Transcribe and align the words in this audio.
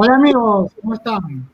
Hola 0.00 0.14
amigos, 0.14 0.70
¿cómo 0.80 0.94
están? 0.94 1.48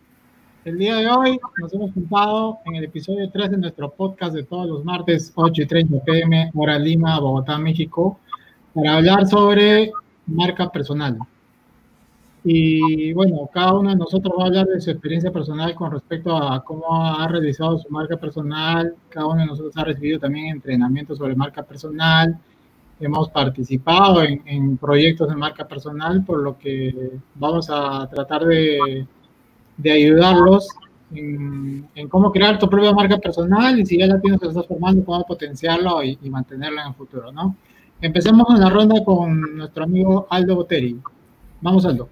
El 0.67 0.77
día 0.77 0.97
de 0.97 1.09
hoy 1.09 1.41
nos 1.63 1.73
hemos 1.73 1.93
juntado 1.95 2.59
en 2.67 2.75
el 2.75 2.85
episodio 2.85 3.31
3 3.31 3.53
de 3.53 3.57
nuestro 3.57 3.91
podcast 3.91 4.35
de 4.35 4.43
todos 4.43 4.67
los 4.67 4.85
martes, 4.85 5.33
8 5.35 5.63
y 5.63 5.67
30 5.67 6.05
pm, 6.05 6.51
hora 6.55 6.79
Lima, 6.79 7.19
Bogotá, 7.21 7.57
México, 7.57 8.19
para 8.75 8.97
hablar 8.97 9.27
sobre 9.27 9.93
marca 10.27 10.71
personal. 10.71 11.17
Y 12.45 13.15
bueno, 13.15 13.49
cada 13.51 13.79
uno 13.79 13.89
de 13.89 13.97
nosotros 13.97 14.35
va 14.39 14.43
a 14.43 14.47
hablar 14.49 14.67
de 14.67 14.79
su 14.79 14.91
experiencia 14.91 15.33
personal 15.33 15.75
con 15.75 15.93
respecto 15.93 16.37
a 16.37 16.63
cómo 16.63 16.85
ha 17.03 17.27
realizado 17.27 17.79
su 17.79 17.89
marca 17.89 18.19
personal. 18.19 18.95
Cada 19.09 19.27
uno 19.27 19.41
de 19.41 19.47
nosotros 19.47 19.75
ha 19.79 19.85
recibido 19.85 20.19
también 20.19 20.49
entrenamiento 20.49 21.17
sobre 21.17 21.35
marca 21.35 21.63
personal 21.63 22.39
hemos 23.01 23.29
participado 23.31 24.23
en, 24.23 24.77
proyectos 24.77 25.29
de 25.29 25.37
marca 25.37 25.67
personal, 25.67 26.25
por 26.25 26.41
lo 26.41 26.59
que 26.59 27.13
vamos 27.35 27.69
a 27.71 28.09
tratar 28.09 28.45
de, 28.45 29.07
de 29.77 29.93
ayudarlos 29.93 30.69
en, 31.13 31.89
cómo 32.09 32.33
crear 32.33 32.59
tu 32.59 32.69
propia 32.69 32.93
marca 32.93 33.19
personal 33.19 33.79
y 33.79 33.87
si 33.87 33.99
ya 33.99 34.07
la 34.07 34.21
tienes, 34.21 34.41
que 34.41 34.49
estás 34.49 34.67
formando, 34.67 35.05
cómo 35.05 35.25
potenciarlo 35.25 36.03
y, 36.03 36.19
y 36.23 36.31
mantenerla 36.31 36.83
en 36.83 36.89
el 36.89 36.95
futuro, 36.95 37.33
¿no? 37.33 37.57
Empecemos 38.01 38.47
la 38.59 38.69
ronda 38.69 39.03
con 39.05 39.57
nuestro 39.57 39.85
amigo 39.85 40.27
Aldo 40.29 40.57
Boteri. 40.57 41.01
Vamos, 41.61 41.87
Aldo. 41.87 42.09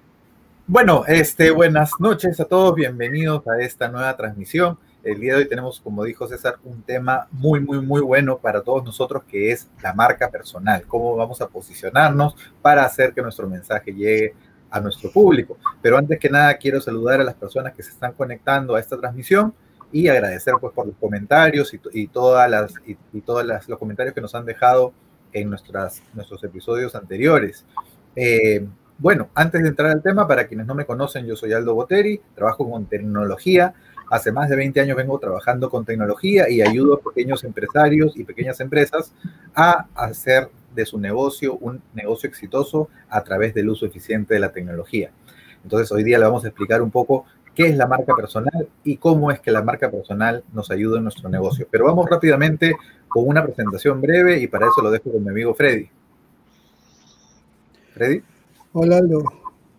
Bueno, 0.65 1.03
este, 1.07 1.51
buenas 1.51 1.91
noches 1.99 2.39
a 2.39 2.45
todos, 2.45 2.73
bienvenidos 2.73 3.45
a 3.47 3.59
esta 3.59 3.89
nueva 3.89 4.15
transmisión. 4.15 4.77
El 5.03 5.19
día 5.19 5.33
de 5.33 5.39
hoy 5.39 5.49
tenemos, 5.49 5.81
como 5.81 6.05
dijo 6.05 6.27
César, 6.27 6.55
un 6.63 6.81
tema 6.81 7.27
muy, 7.29 7.59
muy, 7.59 7.81
muy 7.81 7.99
bueno 7.99 8.37
para 8.37 8.61
todos 8.61 8.85
nosotros, 8.85 9.23
que 9.25 9.51
es 9.51 9.69
la 9.81 9.93
marca 9.93 10.29
personal, 10.29 10.83
cómo 10.87 11.17
vamos 11.17 11.41
a 11.41 11.49
posicionarnos 11.49 12.35
para 12.61 12.85
hacer 12.85 13.13
que 13.13 13.21
nuestro 13.21 13.49
mensaje 13.49 13.93
llegue 13.93 14.33
a 14.69 14.79
nuestro 14.79 15.11
público. 15.11 15.57
Pero 15.81 15.97
antes 15.97 16.17
que 16.17 16.29
nada, 16.29 16.55
quiero 16.55 16.79
saludar 16.79 17.19
a 17.19 17.25
las 17.25 17.35
personas 17.35 17.73
que 17.73 17.83
se 17.83 17.91
están 17.91 18.13
conectando 18.13 18.75
a 18.75 18.79
esta 18.79 18.97
transmisión 18.97 19.53
y 19.91 20.07
agradecer 20.07 20.53
pues 20.61 20.73
por 20.73 20.87
los 20.87 20.95
comentarios 20.95 21.73
y, 21.73 22.07
todas 22.07 22.49
las, 22.49 22.73
y, 22.85 23.21
todos 23.21 23.45
los 23.67 23.77
comentarios 23.77 24.15
que 24.15 24.21
nos 24.21 24.33
han 24.35 24.45
dejado 24.45 24.93
en 25.33 25.49
nuestras, 25.49 26.01
nuestros 26.13 26.41
episodios 26.45 26.95
anteriores. 26.95 27.65
Eh, 28.15 28.65
bueno, 28.97 29.29
antes 29.35 29.61
de 29.61 29.67
entrar 29.67 29.91
al 29.91 30.01
tema, 30.01 30.27
para 30.29 30.47
quienes 30.47 30.65
no 30.65 30.75
me 30.75 30.85
conocen, 30.85 31.25
yo 31.25 31.35
soy 31.35 31.51
Aldo 31.51 31.75
Boteri, 31.75 32.21
trabajo 32.35 32.69
con 32.69 32.85
tecnología, 32.85 33.73
Hace 34.09 34.31
más 34.31 34.49
de 34.49 34.55
20 34.55 34.79
años 34.81 34.97
vengo 34.97 35.17
trabajando 35.19 35.69
con 35.69 35.85
tecnología 35.85 36.49
y 36.49 36.61
ayudo 36.61 36.95
a 36.95 36.99
pequeños 37.01 37.43
empresarios 37.43 38.17
y 38.17 38.23
pequeñas 38.23 38.59
empresas 38.59 39.13
a 39.55 39.87
hacer 39.95 40.49
de 40.75 40.85
su 40.85 40.99
negocio 40.99 41.55
un 41.55 41.81
negocio 41.93 42.27
exitoso 42.27 42.89
a 43.09 43.23
través 43.23 43.53
del 43.53 43.69
uso 43.69 43.85
eficiente 43.85 44.33
de 44.33 44.39
la 44.39 44.51
tecnología. 44.51 45.11
Entonces 45.63 45.91
hoy 45.91 46.03
día 46.03 46.19
le 46.19 46.25
vamos 46.25 46.43
a 46.43 46.47
explicar 46.47 46.81
un 46.81 46.91
poco 46.91 47.25
qué 47.55 47.67
es 47.67 47.77
la 47.77 47.87
marca 47.87 48.15
personal 48.15 48.67
y 48.83 48.97
cómo 48.97 49.31
es 49.31 49.39
que 49.39 49.51
la 49.51 49.61
marca 49.61 49.89
personal 49.89 50.43
nos 50.53 50.71
ayuda 50.71 50.97
en 50.97 51.03
nuestro 51.03 51.29
negocio. 51.29 51.67
Pero 51.69 51.85
vamos 51.85 52.09
rápidamente 52.09 52.75
con 53.07 53.27
una 53.27 53.43
presentación 53.43 54.01
breve 54.01 54.39
y 54.39 54.47
para 54.47 54.67
eso 54.67 54.81
lo 54.81 54.91
dejo 54.91 55.11
con 55.11 55.23
mi 55.23 55.29
amigo 55.29 55.53
Freddy. 55.53 55.89
Freddy. 57.93 58.23
Hola 58.73 58.97
Aldo, 58.97 59.23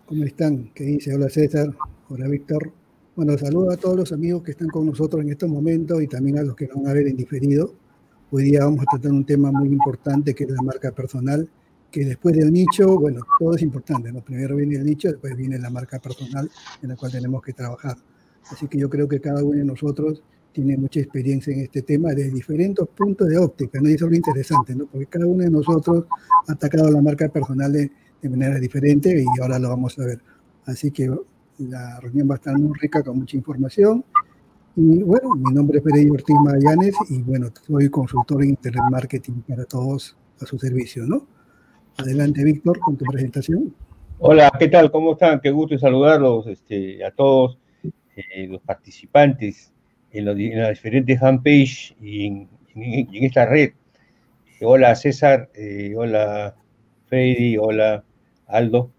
¿cómo 0.06 0.24
están? 0.24 0.70
¿Qué 0.72 0.84
dice? 0.84 1.14
Hola 1.14 1.28
César, 1.28 1.66
hola 2.08 2.28
Víctor. 2.28 2.83
Bueno, 3.16 3.38
saludo 3.38 3.70
a 3.70 3.76
todos 3.76 3.96
los 3.96 4.12
amigos 4.12 4.42
que 4.42 4.50
están 4.50 4.66
con 4.66 4.86
nosotros 4.86 5.22
en 5.22 5.30
estos 5.30 5.48
momentos 5.48 6.02
y 6.02 6.08
también 6.08 6.38
a 6.38 6.42
los 6.42 6.56
que 6.56 6.66
nos 6.66 6.78
van 6.78 6.88
a 6.88 6.92
ver 6.94 7.06
en 7.06 7.16
diferido. 7.16 7.72
Hoy 8.32 8.42
día 8.42 8.64
vamos 8.64 8.80
a 8.80 8.90
tratar 8.90 9.12
un 9.12 9.24
tema 9.24 9.52
muy 9.52 9.68
importante 9.68 10.34
que 10.34 10.42
es 10.42 10.50
la 10.50 10.60
marca 10.62 10.90
personal, 10.90 11.48
que 11.92 12.04
después 12.04 12.34
del 12.34 12.52
nicho, 12.52 12.98
bueno, 12.98 13.20
todo 13.38 13.54
es 13.54 13.62
importante, 13.62 14.10
¿no? 14.10 14.20
Primero 14.20 14.56
viene 14.56 14.74
el 14.74 14.84
nicho, 14.84 15.06
después 15.06 15.36
viene 15.36 15.60
la 15.60 15.70
marca 15.70 16.00
personal 16.00 16.50
en 16.82 16.88
la 16.88 16.96
cual 16.96 17.12
tenemos 17.12 17.40
que 17.40 17.52
trabajar. 17.52 17.96
Así 18.50 18.66
que 18.66 18.78
yo 18.78 18.90
creo 18.90 19.06
que 19.06 19.20
cada 19.20 19.44
uno 19.44 19.58
de 19.58 19.64
nosotros 19.64 20.20
tiene 20.52 20.76
mucha 20.76 20.98
experiencia 20.98 21.54
en 21.54 21.60
este 21.60 21.82
tema 21.82 22.14
desde 22.14 22.32
diferentes 22.32 22.84
puntos 22.96 23.28
de 23.28 23.38
óptica, 23.38 23.80
¿no? 23.80 23.90
Y 23.90 23.92
eso 23.92 24.06
es 24.06 24.10
lo 24.10 24.16
interesante, 24.16 24.74
¿no? 24.74 24.86
Porque 24.86 25.06
cada 25.06 25.26
uno 25.26 25.44
de 25.44 25.50
nosotros 25.50 26.06
ha 26.48 26.52
atacado 26.52 26.90
la 26.90 27.00
marca 27.00 27.28
personal 27.28 27.72
de, 27.72 27.92
de 28.20 28.28
manera 28.28 28.58
diferente 28.58 29.22
y 29.22 29.40
ahora 29.40 29.60
lo 29.60 29.68
vamos 29.68 29.96
a 30.00 30.04
ver. 30.04 30.20
Así 30.66 30.90
que 30.90 31.08
la 31.58 32.00
reunión 32.00 32.28
va 32.28 32.34
a 32.34 32.36
estar 32.36 32.58
muy 32.58 32.72
rica 32.78 33.02
con 33.02 33.18
mucha 33.18 33.36
información. 33.36 34.04
Y 34.76 35.02
bueno, 35.02 35.34
mi 35.36 35.52
nombre 35.54 35.78
es 35.78 35.84
Freddy 35.84 36.10
Ortiz 36.10 36.36
Magallanes 36.44 36.96
y 37.08 37.22
bueno, 37.22 37.48
soy 37.66 37.88
consultor 37.88 38.42
en 38.42 38.50
Internet 38.50 38.82
Marketing 38.90 39.40
para 39.46 39.64
todos 39.64 40.16
a 40.40 40.46
su 40.46 40.58
servicio, 40.58 41.04
¿no? 41.06 41.26
Adelante, 41.96 42.42
Víctor, 42.42 42.80
con 42.80 42.96
tu 42.96 43.04
presentación. 43.04 43.72
Hola, 44.18 44.50
¿qué 44.58 44.68
tal? 44.68 44.90
¿Cómo 44.90 45.12
están? 45.12 45.40
Qué 45.40 45.50
gusto 45.50 45.78
saludarlos 45.78 46.46
este, 46.48 47.04
a 47.04 47.12
todos 47.12 47.58
eh, 48.16 48.48
los 48.48 48.60
participantes 48.62 49.72
en, 50.10 50.24
los, 50.24 50.36
las 50.36 50.70
diferentes 50.70 51.20
fanpage 51.20 51.96
y 52.00 52.26
en, 52.26 52.48
en, 52.74 53.24
esta 53.24 53.46
red. 53.46 53.72
Hola, 54.60 54.94
César. 54.96 55.50
Eh, 55.54 55.94
hola, 55.96 56.56
Freddy. 57.06 57.56
Hola, 57.58 58.02
Aldo. 58.46 58.90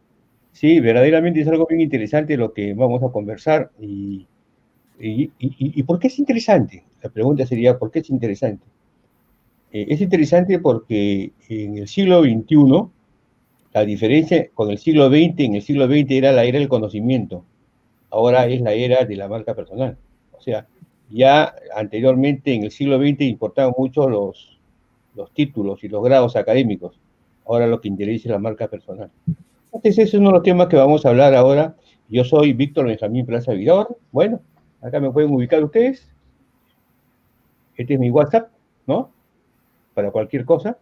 Sí, 0.56 0.80
verdaderamente 0.80 1.42
es 1.42 1.48
algo 1.50 1.68
bien 1.68 1.82
interesante 1.82 2.38
lo 2.38 2.54
que 2.54 2.74
vamos 2.74 3.04
a 3.04 3.12
conversar. 3.12 3.72
Y, 3.78 4.26
y, 4.98 5.84
por 5.84 6.00
qué 6.00 6.08
es 6.08 6.18
interesante? 6.18 6.86
La 7.04 7.10
pregunta 7.10 7.46
sería, 7.46 7.78
¿por 7.78 7.92
qué 7.92 8.00
es 8.00 8.10
interesante? 8.10 8.64
Eh, 9.74 9.88
es 9.90 10.00
interesante 10.00 10.60
porque 10.60 11.34
en 11.50 11.80
el 11.80 11.90
siglo 11.90 12.24
XXI, 12.24 12.90
la 13.74 13.84
diferencia 13.84 14.50
con 14.54 14.72
el 14.72 14.78
siglo 14.78 15.10
XX, 15.10 15.40
en 15.40 15.56
el 15.56 15.62
siglo 15.62 15.88
XX 15.88 16.12
era 16.12 16.32
la 16.32 16.46
era 16.46 16.58
del 16.58 16.70
conocimiento, 16.70 17.44
ahora 18.10 18.48
es 18.48 18.62
la 18.62 18.72
era 18.72 19.04
de 19.04 19.16
la 19.18 19.28
marca 19.28 19.56
personal. 19.56 19.98
O 20.32 20.40
sea, 20.40 20.68
ya 21.10 21.54
anteriormente 21.76 22.54
en 22.54 22.64
el 22.64 22.72
siglo 22.72 22.98
XX 22.98 23.24
importaban 23.24 23.74
mucho 23.78 24.08
los, 24.08 24.58
los 25.16 25.34
títulos 25.34 25.84
y 25.84 25.90
los 25.90 26.02
grados 26.02 26.38
académicos, 26.38 26.98
ahora 27.46 27.68
lo 27.68 27.82
que 27.82 27.90
interesa 27.90 28.30
es 28.30 28.32
la 28.32 28.40
marca 28.40 28.70
personal. 28.70 29.12
Ese 29.84 30.03
es 30.03 30.13
uno 30.13 30.30
de 30.30 30.34
los 30.36 30.44
temas 30.44 30.68
que 30.68 30.75
vamos 30.75 31.06
a 31.06 31.09
hablar 31.09 31.34
ahora. 31.34 31.75
Yo 32.08 32.24
soy 32.24 32.53
Víctor 32.53 32.86
Benjamín 32.86 33.25
Plaza 33.25 33.52
Vidor. 33.53 33.97
Bueno, 34.12 34.40
acá 34.81 35.00
me 35.00 35.12
pueden 35.12 35.34
ubicar 35.34 35.63
ustedes. 35.63 36.08
Este 37.75 37.96
es 37.96 38.00
mi 38.00 38.09
WhatsApp, 38.09 38.50
¿no? 38.88 39.12
Para 39.94 40.12
cualquier 40.12 40.46
cosa. 40.46 40.78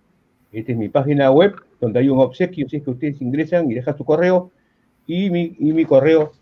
Esta 0.52 0.74
es 0.74 0.78
mi 0.78 0.90
página 0.90 1.32
web, 1.32 1.56
donde 1.82 2.00
hay 2.00 2.10
un 2.10 2.20
obsequio, 2.20 2.70
si 2.70 2.78
es 2.78 2.84
que 2.84 2.92
ustedes 2.92 3.22
ingresan 3.22 3.70
y 3.72 3.74
dejan 3.74 3.98
su 3.98 4.06
correo 4.06 4.52
y 5.08 5.30
mi, 5.30 5.56
y 5.58 5.74
mi 5.74 5.86
correo. 5.86 6.34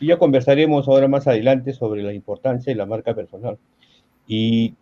Y 0.00 0.06
ya 0.06 0.16
conversaremos 0.16 0.88
ahora 0.88 1.08
más 1.08 1.26
adelante 1.26 1.72
sobre 1.74 2.02
la 2.02 2.14
importancia 2.14 2.72
de 2.72 2.76
la 2.76 2.86
marca 2.86 3.14
personal. 3.14 3.58
Y 4.26 4.74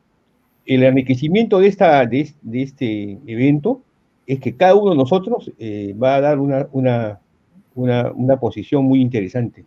el 0.64 0.84
enriquecimiento 0.84 1.58
de, 1.58 1.68
esta, 1.68 2.06
de, 2.06 2.30
de 2.42 2.62
este 2.62 3.18
evento 3.26 3.82
es 4.26 4.40
que 4.40 4.56
cada 4.56 4.74
uno 4.74 4.90
de 4.90 4.96
nosotros 4.96 5.52
eh, 5.58 5.94
va 6.00 6.16
a 6.16 6.20
dar 6.20 6.38
una, 6.38 6.68
una, 6.72 7.20
una, 7.74 8.40
posición 8.40 8.84
muy 8.84 9.00
interesante. 9.00 9.64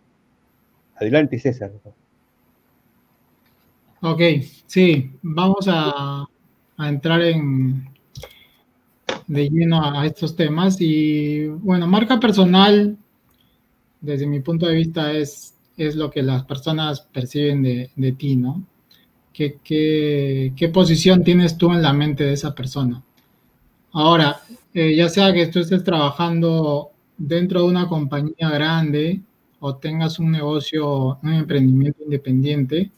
Adelante, 0.96 1.38
César. 1.38 1.72
Ok, 4.02 4.20
sí, 4.66 5.12
vamos 5.22 5.66
a, 5.68 6.26
a 6.76 6.88
entrar 6.88 7.22
en, 7.22 7.90
de 9.30 9.48
lleno 9.48 9.82
a 9.82 10.04
estos 10.04 10.34
temas. 10.34 10.80
Y 10.80 11.46
bueno, 11.46 11.86
marca 11.86 12.18
personal, 12.18 12.98
desde 14.00 14.26
mi 14.26 14.40
punto 14.40 14.66
de 14.66 14.74
vista, 14.74 15.12
es, 15.12 15.54
es 15.76 15.94
lo 15.94 16.10
que 16.10 16.22
las 16.22 16.44
personas 16.44 17.00
perciben 17.00 17.62
de, 17.62 17.90
de 17.94 18.12
ti, 18.12 18.36
¿no? 18.36 18.64
¿Qué, 19.32 19.58
qué, 19.62 20.52
qué 20.56 20.68
posición 20.68 21.22
tienes 21.22 21.56
tú 21.56 21.72
en 21.72 21.80
la 21.80 21.92
mente 21.92 22.24
de 22.24 22.32
esa 22.32 22.54
persona? 22.54 23.02
Ahora, 23.92 24.40
eh, 24.72 24.94
ya 24.96 25.08
sea 25.08 25.32
que 25.32 25.46
tú 25.46 25.60
estés 25.60 25.82
trabajando 25.82 26.90
dentro 27.18 27.62
de 27.62 27.68
una 27.68 27.88
compañía 27.88 28.48
grande 28.50 29.20
o 29.58 29.76
tengas 29.76 30.18
un 30.18 30.30
negocio, 30.30 31.18
un 31.22 31.32
emprendimiento 31.32 32.02
independiente, 32.04 32.90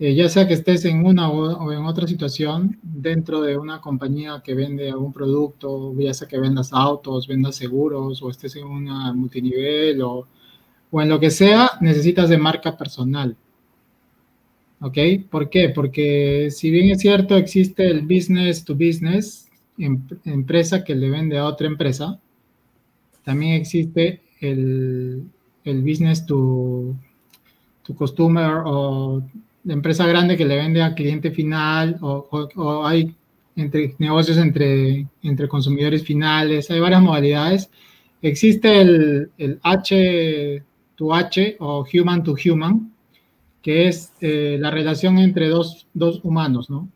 eh, 0.00 0.14
ya 0.14 0.28
sea 0.28 0.46
que 0.46 0.54
estés 0.54 0.84
en 0.84 1.04
una 1.04 1.30
o, 1.30 1.72
en 1.72 1.84
otra 1.84 2.06
situación 2.06 2.78
dentro 2.82 3.40
de 3.42 3.56
una 3.58 3.80
compañía 3.80 4.42
que 4.44 4.54
vende 4.54 4.90
algún 4.90 5.12
producto, 5.12 5.94
ya 5.98 6.14
sea 6.14 6.28
que 6.28 6.38
vendas 6.38 6.72
autos, 6.72 7.26
vendas 7.26 7.56
seguros 7.56 8.22
o 8.22 8.30
estés 8.30 8.56
en 8.56 8.66
una 8.66 9.12
multinivel 9.12 10.02
o, 10.02 10.26
o 10.90 11.02
en 11.02 11.08
lo 11.08 11.20
que 11.20 11.30
sea, 11.30 11.72
necesitas 11.80 12.28
de 12.28 12.38
marca 12.38 12.76
personal. 12.76 13.36
¿Ok? 14.80 14.96
¿Por 15.30 15.50
qué? 15.50 15.70
Porque 15.70 16.50
si 16.52 16.70
bien 16.70 16.90
es 16.90 17.00
cierto, 17.00 17.36
existe 17.36 17.88
el 17.88 18.02
business 18.02 18.64
to 18.64 18.74
business, 18.74 19.47
empresa 19.78 20.84
que 20.84 20.94
le 20.94 21.10
vende 21.10 21.38
a 21.38 21.46
otra 21.46 21.66
empresa, 21.66 22.18
también 23.24 23.54
existe 23.54 24.22
el, 24.40 25.22
el 25.64 25.82
business 25.82 26.24
to, 26.26 26.94
to 27.82 27.94
customer 27.94 28.62
o 28.64 29.22
la 29.64 29.74
empresa 29.74 30.06
grande 30.06 30.36
que 30.36 30.46
le 30.46 30.56
vende 30.56 30.82
al 30.82 30.94
cliente 30.94 31.30
final 31.30 31.98
o, 32.00 32.86
hay 32.86 33.14
entre 33.56 33.94
negocios 33.98 34.38
entre, 34.38 35.06
entre 35.22 35.48
consumidores 35.48 36.04
finales, 36.04 36.70
hay 36.70 36.80
varias 36.80 37.02
modalidades. 37.02 37.70
Existe 38.22 38.80
el, 38.80 39.30
el 39.36 39.58
H, 39.62 40.62
to 40.94 41.12
H 41.14 41.56
o 41.58 41.84
human 41.92 42.22
to 42.22 42.34
human, 42.34 42.92
que 43.60 43.88
es 43.88 44.12
eh, 44.20 44.56
la 44.60 44.70
relación 44.70 45.18
entre 45.18 45.48
dos, 45.48 45.86
dos 45.92 46.20
humanos, 46.22 46.70
¿no? 46.70 46.88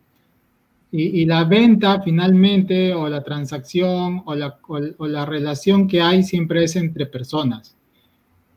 Y, 0.95 1.23
y, 1.23 1.25
la 1.25 1.45
venta 1.45 2.03
finalmente 2.03 2.93
o 2.93 3.09
la 3.09 3.23
transacción 3.23 4.23
o 4.27 4.35
la, 4.35 4.59
o, 4.69 4.79
o 4.99 5.07
la 5.07 5.25
relación 5.25 5.89
que 5.89 6.03
hay 6.03 6.23
siempre 6.23 6.65
es 6.65 6.77
entre 6.77 7.07
personas. 7.07 7.75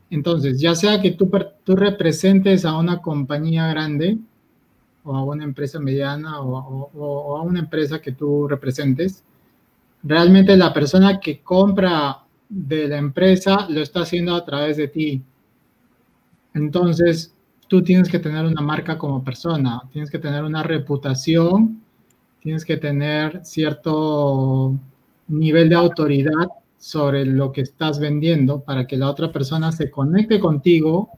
Entonces, 0.10 0.60
ya 0.60 0.76
sea 0.76 1.02
que 1.02 1.12
tú, 1.12 1.30
tú 1.64 1.76
representes 1.76 2.66
a 2.66 2.78
una 2.78 3.02
compañía 3.02 3.68
grande 3.68 4.18
o 5.04 5.16
a 5.16 5.24
una 5.24 5.44
empresa 5.44 5.80
mediana 5.80 6.42
o, 6.42 6.90
o, 6.94 7.38
a 7.38 7.42
una 7.42 7.60
empresa 7.60 8.02
que 8.02 8.12
tú 8.12 8.48
representes, 8.48 9.24
realmente 10.04 10.56
la 10.58 10.74
persona 10.74 11.20
que 11.20 11.42
compra 11.42 12.24
de 12.48 12.88
la 12.88 12.98
empresa 12.98 13.68
lo 13.70 13.82
está 13.82 14.02
haciendo 14.02 14.36
a 14.36 14.46
través 14.46 14.78
de 14.78 14.88
ti. 14.88 15.22
Entonces, 16.54 17.34
tú 17.68 17.84
tienes 17.84 18.10
que 18.10 18.20
tener 18.20 18.46
una 18.46 18.62
marca 18.62 18.98
como 18.98 19.24
persona, 19.24 19.82
tienes 19.92 20.10
que 20.10 20.20
tener 20.20 20.44
una 20.44 20.64
reputación, 20.64 21.82
tienes 22.46 22.64
que 22.64 22.78
tener 22.78 23.44
cierto 23.44 24.78
nivel 25.30 25.68
de 25.68 25.74
autoridad 25.74 26.48
sobre 26.78 27.26
lo 27.26 27.52
que 27.52 27.62
estás 27.62 28.00
vendiendo 28.00 28.62
para 28.62 28.86
que 28.86 28.98
la 28.98 29.10
otra 29.10 29.32
persona 29.32 29.72
se 29.72 29.90
conecte 29.90 30.40
contigo 30.40 31.10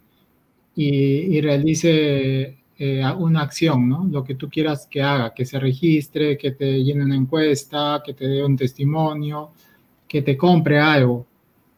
y, 0.73 1.41
realice 1.41 2.59
eh, 2.77 3.03
una 3.17 3.41
acción, 3.41 3.89
¿no? 3.89 4.07
Lo 4.09 4.23
que 4.23 4.35
tú 4.35 4.49
quieras 4.49 4.87
que 4.89 5.01
haga, 5.01 5.33
que 5.33 5.43
se 5.43 5.59
registre, 5.59 6.37
que 6.37 6.51
te 6.51 6.81
llene 6.81 7.03
una 7.03 7.17
encuesta, 7.17 8.01
que 8.05 8.13
te 8.13 8.25
dé 8.25 8.41
un 8.45 8.55
testimonio, 8.55 9.51
que 10.07 10.21
te 10.21 10.37
compre 10.37 10.79
algo, 10.79 11.27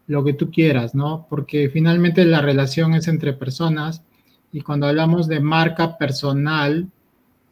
lo 0.05 0.23
que 0.23 0.33
tú 0.33 0.51
quieras, 0.51 0.93
¿no? 0.93 1.25
Porque 1.27 1.69
finalmente 1.69 2.23
la 2.23 2.41
relación 2.41 2.93
es 2.93 3.07
entre 3.07 3.33
personas 3.33 4.03
y 4.51 4.61
cuando 4.61 4.85
hablamos 4.85 5.27
de 5.27 5.39
marca 5.39 5.97
personal, 5.97 6.87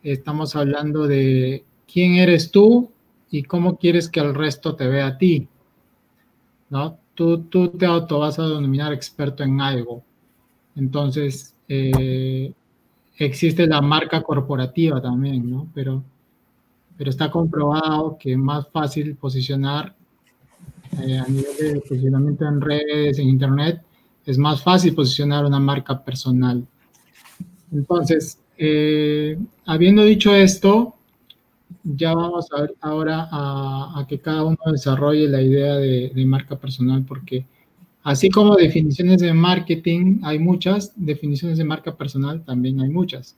estamos 0.04 0.56
hablando 0.56 1.08
de 1.08 1.66
quién 1.92 2.16
eres 2.16 2.51
tú 2.51 2.92
y 3.30 3.44
cómo 3.44 3.78
quieres 3.78 4.10
que 4.10 4.19
el 4.19 4.34
resto 4.34 4.75
te 4.75 4.88
vea 4.88 5.07
a 5.07 5.18
ti, 5.18 5.48
¿no? 6.69 6.98
Tú, 7.16 7.44
tú 7.44 7.69
te 7.69 7.86
auto 7.86 8.19
vas 8.19 8.38
a 8.38 8.44
denominar 8.44 8.94
experto 8.94 9.44
en 9.44 9.60
algo. 9.60 10.04
Entonces, 10.75 11.56
eh, 11.68 12.54
existe 13.18 13.66
la 13.66 13.81
marca 13.81 14.22
corporativa 14.22 15.01
también, 15.01 15.50
¿no? 15.50 15.68
Pero, 15.74 16.04
pero 16.95 17.10
está 17.10 17.31
comprobado 17.31 18.18
que 18.19 18.34
es 18.34 18.38
más 18.38 18.68
fácil 18.69 19.16
posicionar 19.16 19.95
eh, 21.01 21.18
a 21.18 21.28
nivel 21.28 21.57
de 21.60 21.80
posicionamiento 21.81 22.45
en 22.45 22.62
redes, 22.62 23.19
en 23.19 23.30
Internet, 23.30 23.81
es 24.25 24.38
más 24.38 24.62
fácil 24.62 24.94
posicionar 24.94 25.45
una 25.45 25.60
marca 25.60 26.04
personal. 26.04 26.66
Entonces, 27.72 28.39
eh, 28.57 29.38
habiendo 29.66 30.04
dicho 30.04 30.34
esto, 30.34 30.97
ya 31.84 32.14
vamos 32.14 32.48
a 32.52 32.68
ahora 32.81 33.28
a, 33.31 34.06
que 34.08 34.19
cada 34.19 34.44
uno 34.44 34.58
desarrolle 34.72 35.28
la 35.28 35.42
idea 35.42 35.75
de, 35.75 36.12
de, 36.14 36.25
marca 36.25 36.58
personal, 36.58 37.04
porque 37.06 37.46
así 38.04 38.30
como 38.30 38.56
definiciones 38.56 39.22
de 39.22 39.34
marketing 39.34 40.19
hay 40.24 40.40
muchas, 40.40 40.94
definiciones 40.96 41.58
de 41.58 41.64
marca 41.64 41.96
personal 41.96 42.44
también 42.44 42.80
hay 42.81 42.90
muchas. 42.90 43.36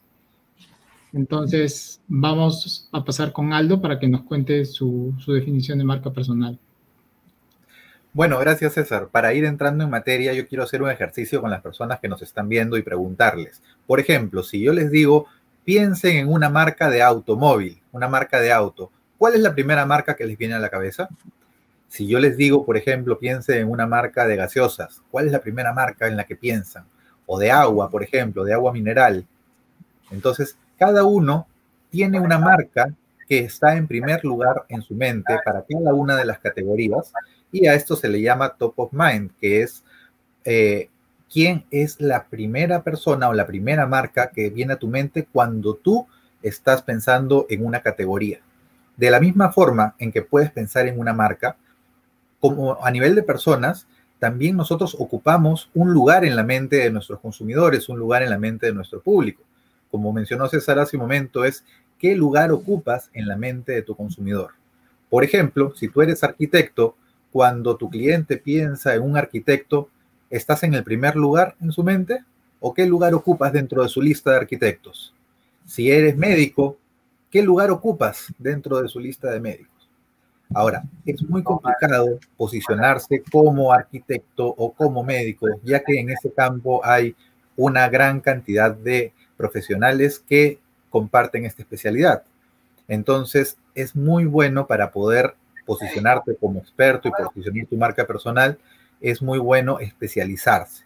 Entonces, 1.12 2.02
vamos 2.08 2.88
a 2.92 3.04
pasar 3.04 3.32
con 3.32 3.52
Aldo 3.52 3.82
para 3.82 4.00
que 4.00 4.08
nos 4.08 4.22
cuente 4.22 4.64
su, 4.66 5.16
su 5.20 5.34
definición 5.34 5.80
de 5.80 5.84
marca 5.84 6.12
personal. 6.12 6.60
Bueno, 8.12 8.40
gracias 8.40 8.74
César. 8.74 9.10
Para 9.12 9.34
ir 9.34 9.46
entrando 9.46 9.84
en 9.84 9.90
materia, 9.90 10.34
yo 10.34 10.48
quiero 10.48 10.64
hacer 10.64 10.82
un 10.82 10.90
ejercicio 10.90 11.42
con 11.42 11.52
las 11.52 11.62
personas 11.62 12.00
que 12.00 12.08
nos 12.08 12.22
están 12.22 12.50
viendo 12.50 12.78
y 12.78 12.82
preguntarles. 12.82 13.62
Por 13.86 14.00
ejemplo, 14.00 14.44
si 14.44 14.62
yo 14.62 14.74
les 14.74 14.92
digo, 14.92 15.28
piensen 15.64 16.18
en 16.18 16.32
una 16.32 16.50
marca 16.50 16.90
de 16.90 17.02
automóvil, 17.02 17.82
una 17.92 18.08
marca 18.08 18.40
de 18.40 18.52
auto, 18.52 18.92
¿cuál 19.18 19.36
es 19.36 19.42
la 19.42 19.54
primera 19.54 19.86
marca 19.86 20.16
que 20.16 20.26
les 20.26 20.38
viene 20.38 20.56
a 20.56 20.60
la 20.60 20.70
cabeza? 20.70 21.10
Si 21.88 22.08
yo 22.08 22.20
les 22.20 22.38
digo, 22.38 22.66
por 22.66 22.78
ejemplo, 22.78 23.18
piensen 23.18 23.60
en 23.60 23.70
una 23.70 23.88
marca 23.88 24.28
de 24.28 24.36
gaseosas, 24.36 25.02
¿cuál 25.12 25.26
es 25.26 25.32
la 25.32 25.42
primera 25.42 25.74
marca 25.74 26.08
en 26.08 26.16
la 26.16 26.26
que 26.26 26.36
piensan? 26.36 26.86
O 27.26 27.40
de 27.40 27.52
agua, 27.52 27.90
por 27.90 28.04
ejemplo, 28.04 28.44
de 28.44 28.54
agua 28.54 28.72
mineral. 28.72 29.26
Entonces, 30.12 30.58
cada 30.78 31.04
uno 31.04 31.48
tiene 31.90 32.20
una 32.20 32.38
marca 32.38 32.94
que 33.28 33.40
está 33.40 33.76
en 33.76 33.88
primer 33.88 34.24
lugar 34.24 34.66
en 34.70 34.82
su 34.82 34.96
mente 34.96 35.38
para 35.46 35.64
cada 35.64 35.94
una 35.94 36.16
de 36.16 36.26
las 36.26 36.40
categorías 36.40 37.14
y 37.52 37.68
a 37.68 37.76
esto 37.76 37.96
se 37.96 38.10
le 38.10 38.22
llama 38.22 38.56
top 38.58 38.74
of 38.78 38.94
mind, 38.94 39.32
que 39.40 39.62
es 39.62 39.84
eh, 40.44 40.90
quién 41.32 41.66
es 41.72 42.00
la 42.00 42.26
primera 42.26 42.84
persona 42.84 43.30
o 43.30 43.34
la 43.34 43.48
primera 43.48 43.86
marca 43.86 44.32
que 44.32 44.50
viene 44.50 44.74
a 44.74 44.80
tu 44.80 44.88
mente 44.88 45.28
cuando 45.32 45.76
tú 45.76 46.08
estás 46.42 46.82
pensando 46.82 47.46
en 47.50 47.66
una 47.66 47.82
categoría. 47.82 48.40
De 48.98 49.12
la 49.12 49.20
misma 49.20 49.52
forma 49.52 49.96
en 50.00 50.12
que 50.12 50.22
puedes 50.22 50.52
pensar 50.52 50.88
en 50.88 51.00
una 51.00 51.14
marca, 51.14 51.56
como 52.40 52.84
a 52.84 52.92
nivel 52.92 53.16
de 53.16 53.24
personas, 53.24 53.88
también 54.20 54.58
nosotros 54.58 54.96
ocupamos 55.00 55.70
un 55.74 55.94
lugar 55.94 56.26
en 56.26 56.36
la 56.36 56.44
mente 56.44 56.78
de 56.78 56.92
nuestros 56.92 57.20
consumidores, 57.20 57.88
un 57.88 58.00
lugar 58.00 58.24
en 58.24 58.30
la 58.30 58.38
mente 58.38 58.66
de 58.66 58.74
nuestro 58.74 59.02
público. 59.02 59.44
Como 59.92 60.12
mencionó 60.12 60.48
César 60.48 60.80
hace 60.80 60.98
un 60.98 61.04
momento, 61.04 61.46
es 61.46 61.64
qué 61.98 62.16
lugar 62.16 62.52
ocupas 62.52 63.10
en 63.14 63.28
la 63.28 63.38
mente 63.38 63.72
de 63.72 63.82
tu 63.82 63.96
consumidor. 63.96 64.52
Por 65.10 65.24
ejemplo, 65.24 65.74
si 65.76 65.88
tú 65.88 66.02
eres 66.02 66.24
arquitecto, 66.24 66.96
cuando 67.32 67.78
tu 67.78 67.90
cliente 67.90 68.38
piensa 68.38 68.96
en 68.96 69.04
un 69.04 69.18
arquitecto, 69.18 69.90
¿estás 70.30 70.64
en 70.64 70.74
el 70.74 70.84
primer 70.84 71.16
lugar 71.16 71.56
en 71.62 71.72
su 71.72 71.84
mente? 71.84 72.24
¿O 72.60 72.74
qué 72.74 72.86
lugar 72.86 73.14
ocupas 73.14 73.54
dentro 73.54 73.84
de 73.84 73.90
su 73.90 74.02
lista 74.02 74.32
de 74.32 74.38
arquitectos? 74.38 75.14
Si 75.66 75.92
eres 75.92 76.18
médico, 76.18 76.78
¿qué 77.32 77.42
lugar 77.42 77.72
ocupas 77.72 78.34
dentro 78.38 78.82
de 78.82 78.88
su 78.88 79.00
lista 79.00 79.32
de 79.32 79.40
médicos? 79.40 79.90
Ahora, 80.54 80.84
es 81.06 81.22
muy 81.22 81.44
complicado 81.44 82.20
posicionarse 82.36 83.22
como 83.32 83.72
arquitecto 83.72 84.48
o 84.48 84.74
como 84.74 85.04
médico, 85.04 85.48
ya 85.64 85.80
que 85.82 86.00
en 86.00 86.10
ese 86.10 86.32
campo 86.32 86.84
hay 86.84 87.16
una 87.56 87.88
gran 87.88 88.20
cantidad 88.20 88.74
de 88.74 89.14
profesionales 89.38 90.24
que 90.28 90.60
comparten 90.90 91.46
esta 91.46 91.62
especialidad. 91.62 92.24
Entonces, 92.88 93.58
es 93.76 93.96
muy 93.96 94.26
bueno 94.26 94.66
para 94.66 94.92
poder 94.92 95.36
posicionarte 95.68 96.36
como 96.36 96.60
experto 96.60 97.08
y 97.08 97.12
posicionar 97.12 97.68
tu 97.68 97.78
marca 97.78 98.08
personal, 98.08 98.58
es 99.02 99.22
muy 99.22 99.40
bueno 99.40 99.80
especializarse, 99.80 100.86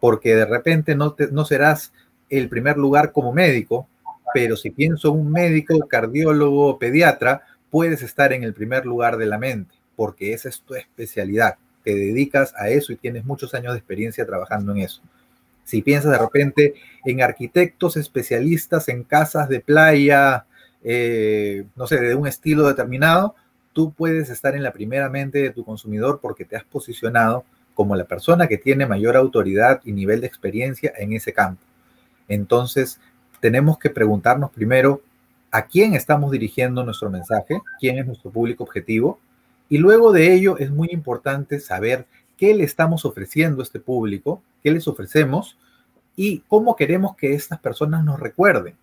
porque 0.00 0.34
de 0.34 0.44
repente 0.44 0.94
no, 0.94 1.12
te, 1.12 1.30
no 1.30 1.44
serás 1.44 1.92
el 2.28 2.48
primer 2.48 2.76
lugar 2.76 3.12
como 3.12 3.32
médico, 3.32 3.88
pero 4.34 4.56
si 4.56 4.70
pienso 4.70 5.08
en 5.08 5.20
un 5.20 5.30
médico, 5.30 5.78
cardiólogo, 5.88 6.78
pediatra, 6.78 7.42
puedes 7.70 8.02
estar 8.02 8.32
en 8.32 8.42
el 8.42 8.54
primer 8.54 8.86
lugar 8.86 9.16
de 9.16 9.26
la 9.26 9.38
mente, 9.38 9.74
porque 9.96 10.32
esa 10.32 10.48
es 10.48 10.60
tu 10.60 10.74
especialidad. 10.74 11.56
Te 11.84 11.94
dedicas 11.94 12.54
a 12.56 12.68
eso 12.68 12.92
y 12.92 12.96
tienes 12.96 13.24
muchos 13.24 13.54
años 13.54 13.72
de 13.72 13.78
experiencia 13.78 14.24
trabajando 14.24 14.72
en 14.72 14.78
eso. 14.78 15.02
Si 15.64 15.82
piensas 15.82 16.12
de 16.12 16.18
repente 16.18 16.74
en 17.04 17.22
arquitectos 17.22 17.96
especialistas 17.96 18.88
en 18.88 19.04
casas 19.04 19.48
de 19.48 19.60
playa, 19.60 20.46
eh, 20.82 21.64
no 21.76 21.86
sé, 21.86 22.00
de 22.00 22.14
un 22.14 22.26
estilo 22.26 22.66
determinado, 22.66 23.34
tú 23.72 23.92
puedes 23.92 24.30
estar 24.30 24.54
en 24.54 24.62
la 24.62 24.72
primera 24.72 25.08
mente 25.08 25.38
de 25.38 25.50
tu 25.50 25.64
consumidor 25.64 26.20
porque 26.20 26.44
te 26.44 26.56
has 26.56 26.64
posicionado 26.64 27.44
como 27.74 27.96
la 27.96 28.04
persona 28.04 28.48
que 28.48 28.58
tiene 28.58 28.86
mayor 28.86 29.16
autoridad 29.16 29.80
y 29.84 29.92
nivel 29.92 30.20
de 30.20 30.26
experiencia 30.26 30.92
en 30.96 31.12
ese 31.12 31.32
campo. 31.32 31.62
Entonces, 32.28 33.00
tenemos 33.40 33.78
que 33.78 33.90
preguntarnos 33.90 34.50
primero 34.50 35.02
a 35.50 35.66
quién 35.66 35.94
estamos 35.94 36.30
dirigiendo 36.30 36.84
nuestro 36.84 37.10
mensaje, 37.10 37.60
quién 37.80 37.98
es 37.98 38.06
nuestro 38.06 38.30
público 38.30 38.64
objetivo, 38.64 39.18
y 39.68 39.78
luego 39.78 40.12
de 40.12 40.32
ello 40.34 40.58
es 40.58 40.70
muy 40.70 40.88
importante 40.92 41.58
saber 41.60 42.06
qué 42.36 42.54
le 42.54 42.64
estamos 42.64 43.04
ofreciendo 43.04 43.60
a 43.60 43.64
este 43.64 43.80
público, 43.80 44.42
qué 44.62 44.70
les 44.70 44.86
ofrecemos 44.86 45.56
y 46.14 46.40
cómo 46.48 46.76
queremos 46.76 47.16
que 47.16 47.34
estas 47.34 47.58
personas 47.58 48.04
nos 48.04 48.20
recuerden 48.20 48.74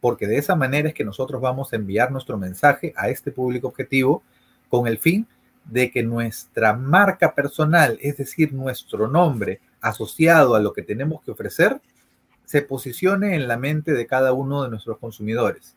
porque 0.00 0.26
de 0.26 0.38
esa 0.38 0.54
manera 0.54 0.88
es 0.88 0.94
que 0.94 1.04
nosotros 1.04 1.40
vamos 1.40 1.72
a 1.72 1.76
enviar 1.76 2.10
nuestro 2.10 2.38
mensaje 2.38 2.92
a 2.96 3.08
este 3.08 3.32
público 3.32 3.68
objetivo 3.68 4.22
con 4.68 4.86
el 4.86 4.98
fin 4.98 5.26
de 5.64 5.90
que 5.90 6.02
nuestra 6.02 6.72
marca 6.74 7.34
personal, 7.34 7.98
es 8.00 8.16
decir, 8.16 8.52
nuestro 8.52 9.08
nombre 9.08 9.60
asociado 9.80 10.54
a 10.54 10.60
lo 10.60 10.72
que 10.72 10.82
tenemos 10.82 11.22
que 11.22 11.30
ofrecer, 11.30 11.80
se 12.44 12.62
posicione 12.62 13.34
en 13.34 13.46
la 13.46 13.56
mente 13.56 13.92
de 13.92 14.06
cada 14.06 14.32
uno 14.32 14.62
de 14.62 14.70
nuestros 14.70 14.98
consumidores. 14.98 15.76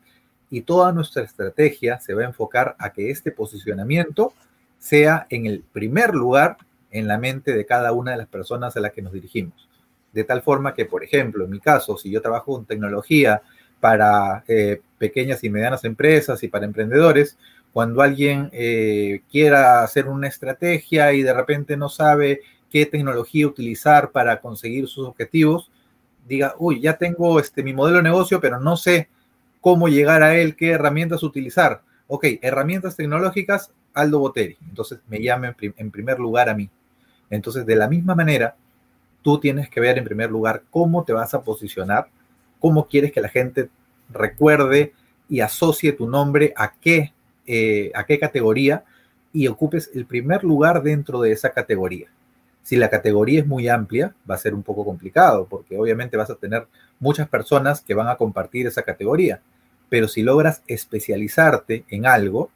Y 0.50 0.62
toda 0.62 0.92
nuestra 0.92 1.22
estrategia 1.22 2.00
se 2.00 2.14
va 2.14 2.22
a 2.22 2.26
enfocar 2.26 2.76
a 2.78 2.92
que 2.92 3.10
este 3.10 3.30
posicionamiento 3.30 4.32
sea 4.78 5.26
en 5.30 5.46
el 5.46 5.60
primer 5.60 6.14
lugar 6.14 6.56
en 6.90 7.08
la 7.08 7.18
mente 7.18 7.54
de 7.54 7.66
cada 7.66 7.92
una 7.92 8.12
de 8.12 8.16
las 8.18 8.28
personas 8.28 8.76
a 8.76 8.80
las 8.80 8.92
que 8.92 9.02
nos 9.02 9.12
dirigimos. 9.12 9.68
De 10.12 10.24
tal 10.24 10.42
forma 10.42 10.74
que, 10.74 10.84
por 10.84 11.02
ejemplo, 11.02 11.44
en 11.44 11.50
mi 11.50 11.60
caso, 11.60 11.96
si 11.96 12.10
yo 12.10 12.22
trabajo 12.22 12.54
con 12.54 12.66
tecnología, 12.66 13.42
para 13.84 14.44
eh, 14.48 14.80
pequeñas 14.96 15.44
y 15.44 15.50
medianas 15.50 15.84
empresas 15.84 16.42
y 16.42 16.48
para 16.48 16.64
emprendedores. 16.64 17.36
Cuando 17.70 18.00
alguien 18.00 18.48
eh, 18.54 19.20
quiera 19.30 19.82
hacer 19.82 20.08
una 20.08 20.26
estrategia 20.26 21.12
y 21.12 21.22
de 21.22 21.34
repente 21.34 21.76
no 21.76 21.90
sabe 21.90 22.40
qué 22.70 22.86
tecnología 22.86 23.46
utilizar 23.46 24.10
para 24.10 24.40
conseguir 24.40 24.88
sus 24.88 25.06
objetivos, 25.06 25.70
diga, 26.26 26.54
uy, 26.58 26.80
ya 26.80 26.96
tengo 26.96 27.38
este, 27.38 27.62
mi 27.62 27.74
modelo 27.74 27.98
de 27.98 28.04
negocio, 28.04 28.40
pero 28.40 28.58
no 28.58 28.78
sé 28.78 29.10
cómo 29.60 29.88
llegar 29.88 30.22
a 30.22 30.34
él, 30.34 30.56
qué 30.56 30.70
herramientas 30.70 31.22
utilizar. 31.22 31.82
Ok, 32.06 32.24
herramientas 32.40 32.96
tecnológicas, 32.96 33.70
Aldo 33.92 34.18
Boteri. 34.18 34.56
Entonces 34.66 35.00
me 35.08 35.20
llame 35.20 35.54
en 35.60 35.90
primer 35.90 36.18
lugar 36.18 36.48
a 36.48 36.54
mí. 36.54 36.70
Entonces, 37.28 37.66
de 37.66 37.76
la 37.76 37.86
misma 37.86 38.14
manera, 38.14 38.56
tú 39.20 39.38
tienes 39.38 39.68
que 39.68 39.80
ver 39.80 39.98
en 39.98 40.04
primer 40.04 40.30
lugar 40.30 40.62
cómo 40.70 41.04
te 41.04 41.12
vas 41.12 41.34
a 41.34 41.42
posicionar, 41.42 42.08
cómo 42.64 42.88
quieres 42.88 43.12
que 43.12 43.20
la 43.20 43.28
gente 43.28 43.68
recuerde 44.08 44.94
y 45.28 45.40
asocie 45.40 45.92
tu 45.92 46.08
nombre 46.08 46.54
a 46.56 46.72
qué, 46.72 47.12
eh, 47.46 47.92
a 47.94 48.04
qué 48.04 48.18
categoría 48.18 48.84
y 49.34 49.48
ocupes 49.48 49.90
el 49.92 50.06
primer 50.06 50.44
lugar 50.44 50.82
dentro 50.82 51.20
de 51.20 51.30
esa 51.30 51.50
categoría. 51.50 52.08
Si 52.62 52.76
la 52.76 52.88
categoría 52.88 53.40
es 53.40 53.46
muy 53.46 53.68
amplia, 53.68 54.14
va 54.28 54.36
a 54.36 54.38
ser 54.38 54.54
un 54.54 54.62
poco 54.62 54.82
complicado, 54.82 55.46
porque 55.46 55.76
obviamente 55.76 56.16
vas 56.16 56.30
a 56.30 56.36
tener 56.36 56.66
muchas 57.00 57.28
personas 57.28 57.82
que 57.82 57.92
van 57.92 58.08
a 58.08 58.16
compartir 58.16 58.66
esa 58.66 58.80
categoría. 58.80 59.42
Pero 59.90 60.08
si 60.08 60.22
logras 60.22 60.62
especializarte 60.66 61.84
en 61.90 62.06
algo, 62.06 62.48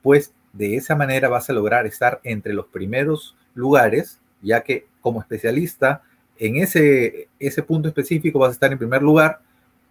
pues 0.00 0.32
de 0.52 0.76
esa 0.76 0.94
manera 0.94 1.28
vas 1.28 1.50
a 1.50 1.54
lograr 1.54 1.86
estar 1.86 2.20
entre 2.22 2.52
los 2.52 2.66
primeros 2.66 3.34
lugares, 3.56 4.20
ya 4.42 4.60
que 4.60 4.86
como 5.00 5.20
especialista 5.20 6.02
en 6.38 6.54
ese, 6.54 7.26
ese 7.40 7.64
punto 7.64 7.88
específico 7.88 8.38
vas 8.38 8.50
a 8.50 8.52
estar 8.52 8.70
en 8.70 8.78
primer 8.78 9.02
lugar 9.02 9.40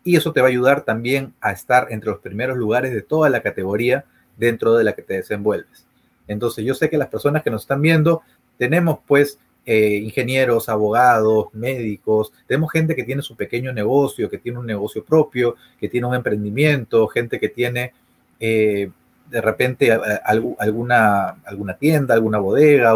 y 0.05 0.15
eso 0.15 0.31
te 0.31 0.39
va 0.39 0.47
a 0.47 0.51
ayudar 0.51 0.81
también 0.81 1.33
a 1.41 1.51
estar 1.51 1.88
entre 1.89 2.12
los 2.12 2.19
primeros 2.19 2.55
lugares 2.55 2.93
de 2.93 3.01
toda 3.01 3.29
la 3.29 3.41
categoría 3.41 4.05
dentro 4.38 4.75
de 4.75 4.83
la 4.83 4.93
que 4.93 5.01
te 5.01 5.15
desenvuelves. 5.15 5.88
Entonces 6.27 6.63
yo 6.63 6.75
sé 6.75 6.89
que 6.89 6.97
las 6.97 7.09
personas 7.09 7.43
que 7.43 7.50
nos 7.50 7.63
están 7.63 7.81
viendo 7.81 8.21
tenemos 8.57 9.00
pues 9.07 9.39
eh, 9.65 9.95
ingenieros, 10.03 10.69
abogados, 10.69 11.47
médicos, 11.53 12.31
tenemos 12.47 12.71
gente 12.71 12.95
que 12.95 13.03
tiene 13.03 13.24
su 13.24 13.35
pequeño 13.35 13.74
negocio, 13.74 14.29
que 14.29 14.38
tiene 14.38 14.59
un 14.59 14.67
negocio 14.67 15.03
propio, 15.03 15.55
que 15.79 15.89
tiene 15.89 16.05
un 16.05 16.13
emprendimiento, 16.13 17.07
gente 17.07 17.39
que 17.39 17.50
tiene 17.50 17.91
eh, 18.39 18.91
de 19.27 19.41
repente 19.41 19.91
alguna, 19.91 21.29
alguna 21.45 21.77
tienda, 21.77 22.13
alguna 22.13 22.38
bodega, 22.38 22.93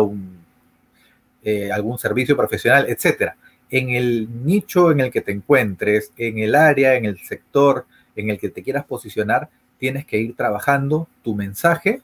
eh, 1.41 1.71
algún 1.71 1.97
servicio 1.97 2.37
profesional, 2.37 2.85
etcétera. 2.87 3.35
En 3.69 3.89
el 3.91 4.45
nicho 4.45 4.91
en 4.91 4.99
el 4.99 5.11
que 5.11 5.21
te 5.21 5.31
encuentres, 5.31 6.11
en 6.17 6.39
el 6.39 6.55
área, 6.55 6.95
en 6.95 7.05
el 7.05 7.19
sector 7.19 7.85
en 8.15 8.29
el 8.29 8.39
que 8.39 8.49
te 8.49 8.63
quieras 8.63 8.85
posicionar, 8.85 9.49
tienes 9.77 10.05
que 10.05 10.17
ir 10.17 10.35
trabajando 10.35 11.07
tu 11.23 11.35
mensaje 11.35 12.01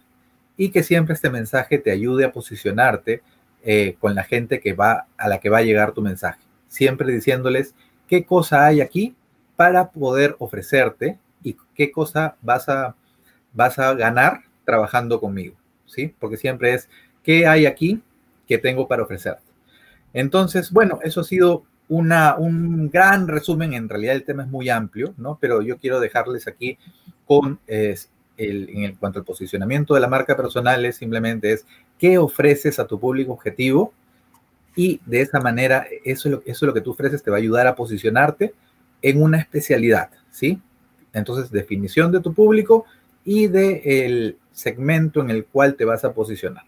y 0.57 0.69
que 0.69 0.83
siempre 0.83 1.13
este 1.13 1.29
mensaje 1.29 1.77
te 1.77 1.91
ayude 1.91 2.25
a 2.25 2.31
posicionarte 2.31 3.21
eh, 3.63 3.97
con 3.99 4.15
la 4.15 4.23
gente 4.23 4.59
que 4.59 4.73
va, 4.73 5.07
a 5.17 5.27
la 5.27 5.39
que 5.39 5.49
va 5.49 5.59
a 5.59 5.63
llegar 5.63 5.91
tu 5.91 6.01
mensaje. 6.01 6.39
Siempre 6.67 7.11
diciéndoles 7.11 7.75
qué 8.07 8.25
cosa 8.25 8.65
hay 8.65 8.81
aquí 8.81 9.15
para 9.55 9.91
poder 9.91 10.35
ofrecerte 10.39 11.17
y 11.43 11.57
qué 11.73 11.91
cosa 11.91 12.35
vas 12.41 12.69
a, 12.69 12.95
vas 13.53 13.79
a 13.79 13.93
ganar 13.93 14.41
trabajando 14.65 15.19
conmigo, 15.19 15.55
¿sí? 15.85 16.13
Porque 16.19 16.37
siempre 16.37 16.73
es 16.73 16.89
qué 17.23 17.47
hay 17.47 17.65
aquí 17.65 18.01
que 18.47 18.57
tengo 18.57 18.87
para 18.87 19.03
ofrecerte. 19.03 19.54
Entonces, 20.15 20.71
bueno, 20.71 20.99
eso 21.03 21.19
ha 21.19 21.23
sido 21.25 21.65
un 21.89 22.89
gran 22.89 23.27
resumen. 23.27 23.73
En 23.73 23.89
realidad 23.89 24.15
el 24.15 24.23
tema 24.23 24.43
es 24.43 24.49
muy 24.49 24.69
amplio, 24.69 25.13
¿no? 25.17 25.37
Pero 25.41 25.61
yo 25.61 25.77
quiero 25.77 25.99
dejarles 25.99 26.47
aquí 26.47 26.77
con, 27.27 27.59
el, 27.67 27.99
en 28.37 28.95
cuanto 28.95 29.19
al 29.19 29.25
posicionamiento 29.25 29.93
de 29.93 29.99
la 29.99 30.07
marca 30.07 30.37
personal, 30.37 30.85
es 30.85 30.95
simplemente 30.95 31.51
es 31.51 31.65
qué 31.99 32.17
ofreces 32.17 32.79
a 32.79 32.87
tu 32.87 32.97
público 32.97 33.33
objetivo 33.33 33.93
y 34.73 35.01
de 35.05 35.21
esa 35.21 35.41
manera 35.41 35.85
eso 36.05 36.29
eso 36.29 36.41
es 36.45 36.61
lo 36.61 36.73
que 36.73 36.81
tú 36.81 36.91
ofreces, 36.91 37.21
te 37.21 37.29
va 37.29 37.37
a 37.37 37.39
ayudar 37.39 37.67
a 37.67 37.75
posicionarte 37.75 38.53
en 39.01 39.21
una 39.21 39.37
especialidad, 39.37 40.11
¿sí? 40.31 40.61
Entonces, 41.11 41.51
definición 41.51 42.13
de 42.13 42.21
tu 42.21 42.33
público 42.33 42.85
y 43.25 43.47
del 43.47 43.81
el 43.83 44.37
segmento 44.53 45.19
en 45.19 45.29
el 45.29 45.45
cual 45.45 45.75
te 45.75 45.83
vas 45.83 46.05
a 46.05 46.13
posicionar. 46.13 46.63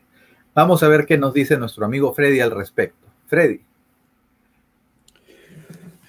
Vamos 0.54 0.84
a 0.84 0.90
ver 0.90 1.06
qué 1.06 1.18
nos 1.18 1.34
dice 1.34 1.58
nuestro 1.58 1.86
amigo 1.86 2.14
Freddy 2.14 2.42
al 2.42 2.52
respecto. 2.52 3.07
Freddy. 3.28 3.60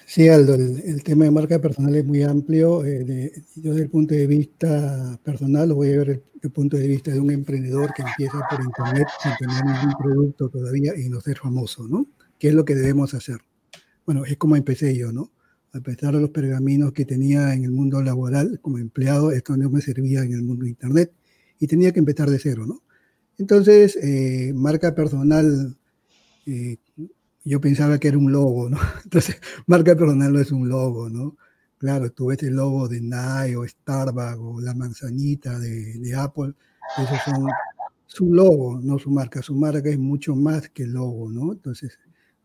Sí, 0.05 0.27
Aldo, 0.27 0.55
el, 0.55 1.03
tema 1.03 1.25
de 1.25 1.31
marca 1.31 1.59
personal 1.59 1.95
es 1.95 2.03
muy 2.03 2.23
amplio. 2.23 2.83
Eh, 2.83 3.31
yo 3.55 3.71
desde 3.71 3.83
el 3.83 3.89
punto 3.91 4.15
de 4.15 4.25
vista 4.25 5.19
personal 5.23 5.69
lo 5.69 5.75
voy 5.75 5.89
a 5.93 5.97
ver 5.97 6.07
desde 6.07 6.23
el 6.41 6.51
punto 6.51 6.77
de 6.77 6.87
vista 6.87 7.11
de 7.11 7.19
un 7.19 7.29
emprendedor 7.29 7.93
que 7.93 8.01
empieza 8.01 8.39
por 8.49 8.59
internet 8.63 9.07
sin 9.21 9.33
tener 9.37 9.63
ningún 9.63 9.93
producto 9.99 10.49
todavía 10.49 10.93
y 10.97 11.09
no 11.09 11.21
ser 11.21 11.37
famoso, 11.37 11.87
¿no? 11.87 12.07
¿Qué 12.39 12.47
es 12.47 12.55
lo 12.55 12.65
que 12.65 12.73
debemos 12.73 13.13
hacer? 13.13 13.37
Bueno, 14.03 14.25
es 14.25 14.35
como 14.37 14.55
empecé 14.55 14.97
yo, 14.97 15.11
¿no? 15.11 15.31
A 15.73 15.79
pesar 15.81 16.15
de 16.15 16.21
los 16.21 16.31
pergaminos 16.31 16.91
que 16.93 17.05
tenía 17.05 17.53
en 17.53 17.63
el 17.63 17.71
mundo 17.71 18.01
laboral 18.01 18.59
como 18.63 18.79
empleado, 18.79 19.31
esto 19.31 19.55
no 19.57 19.69
me 19.69 19.81
servía 19.81 20.23
en 20.23 20.33
el 20.33 20.41
mundo 20.41 20.63
de 20.63 20.71
internet 20.71 21.11
y 21.59 21.67
tenía 21.67 21.91
que 21.91 21.99
empezar 21.99 22.31
de 22.31 22.39
cero, 22.39 22.65
¿no? 22.65 22.81
Entonces, 23.37 23.95
eh, 23.97 24.53
marca 24.55 24.95
personal, 24.95 25.77
eh, 26.49 26.77
yo 27.45 27.61
pensaba 27.61 27.99
que 27.99 28.07
era 28.07 28.17
un 28.17 28.31
logo, 28.31 28.69
¿no? 28.69 28.77
Entonces, 29.03 29.39
marca 29.67 29.95
personal 29.95 30.33
no 30.33 30.39
es 30.39 30.51
un 30.51 30.67
logo, 30.69 31.09
¿no? 31.09 31.37
Claro, 31.77 32.11
tú 32.11 32.27
ves 32.27 32.43
el 32.43 32.55
logo 32.55 32.87
de 32.87 32.99
Nike 33.01 33.55
o 33.55 33.65
Starbucks 33.65 34.39
o 34.39 34.59
la 34.59 34.73
manzanita 34.73 35.57
de, 35.59 36.13
Apple, 36.15 36.53
esos 36.97 37.19
son 37.23 37.47
su 38.05 38.33
logo, 38.33 38.81
no 38.81 38.99
su 38.99 39.09
marca. 39.11 39.41
Su 39.41 39.55
marca 39.55 39.89
es 39.89 39.99
mucho 39.99 40.35
más 40.35 40.69
que 40.69 40.83
el 40.83 40.93
logo, 40.93 41.31
¿no? 41.31 41.53
Entonces, 41.53 41.97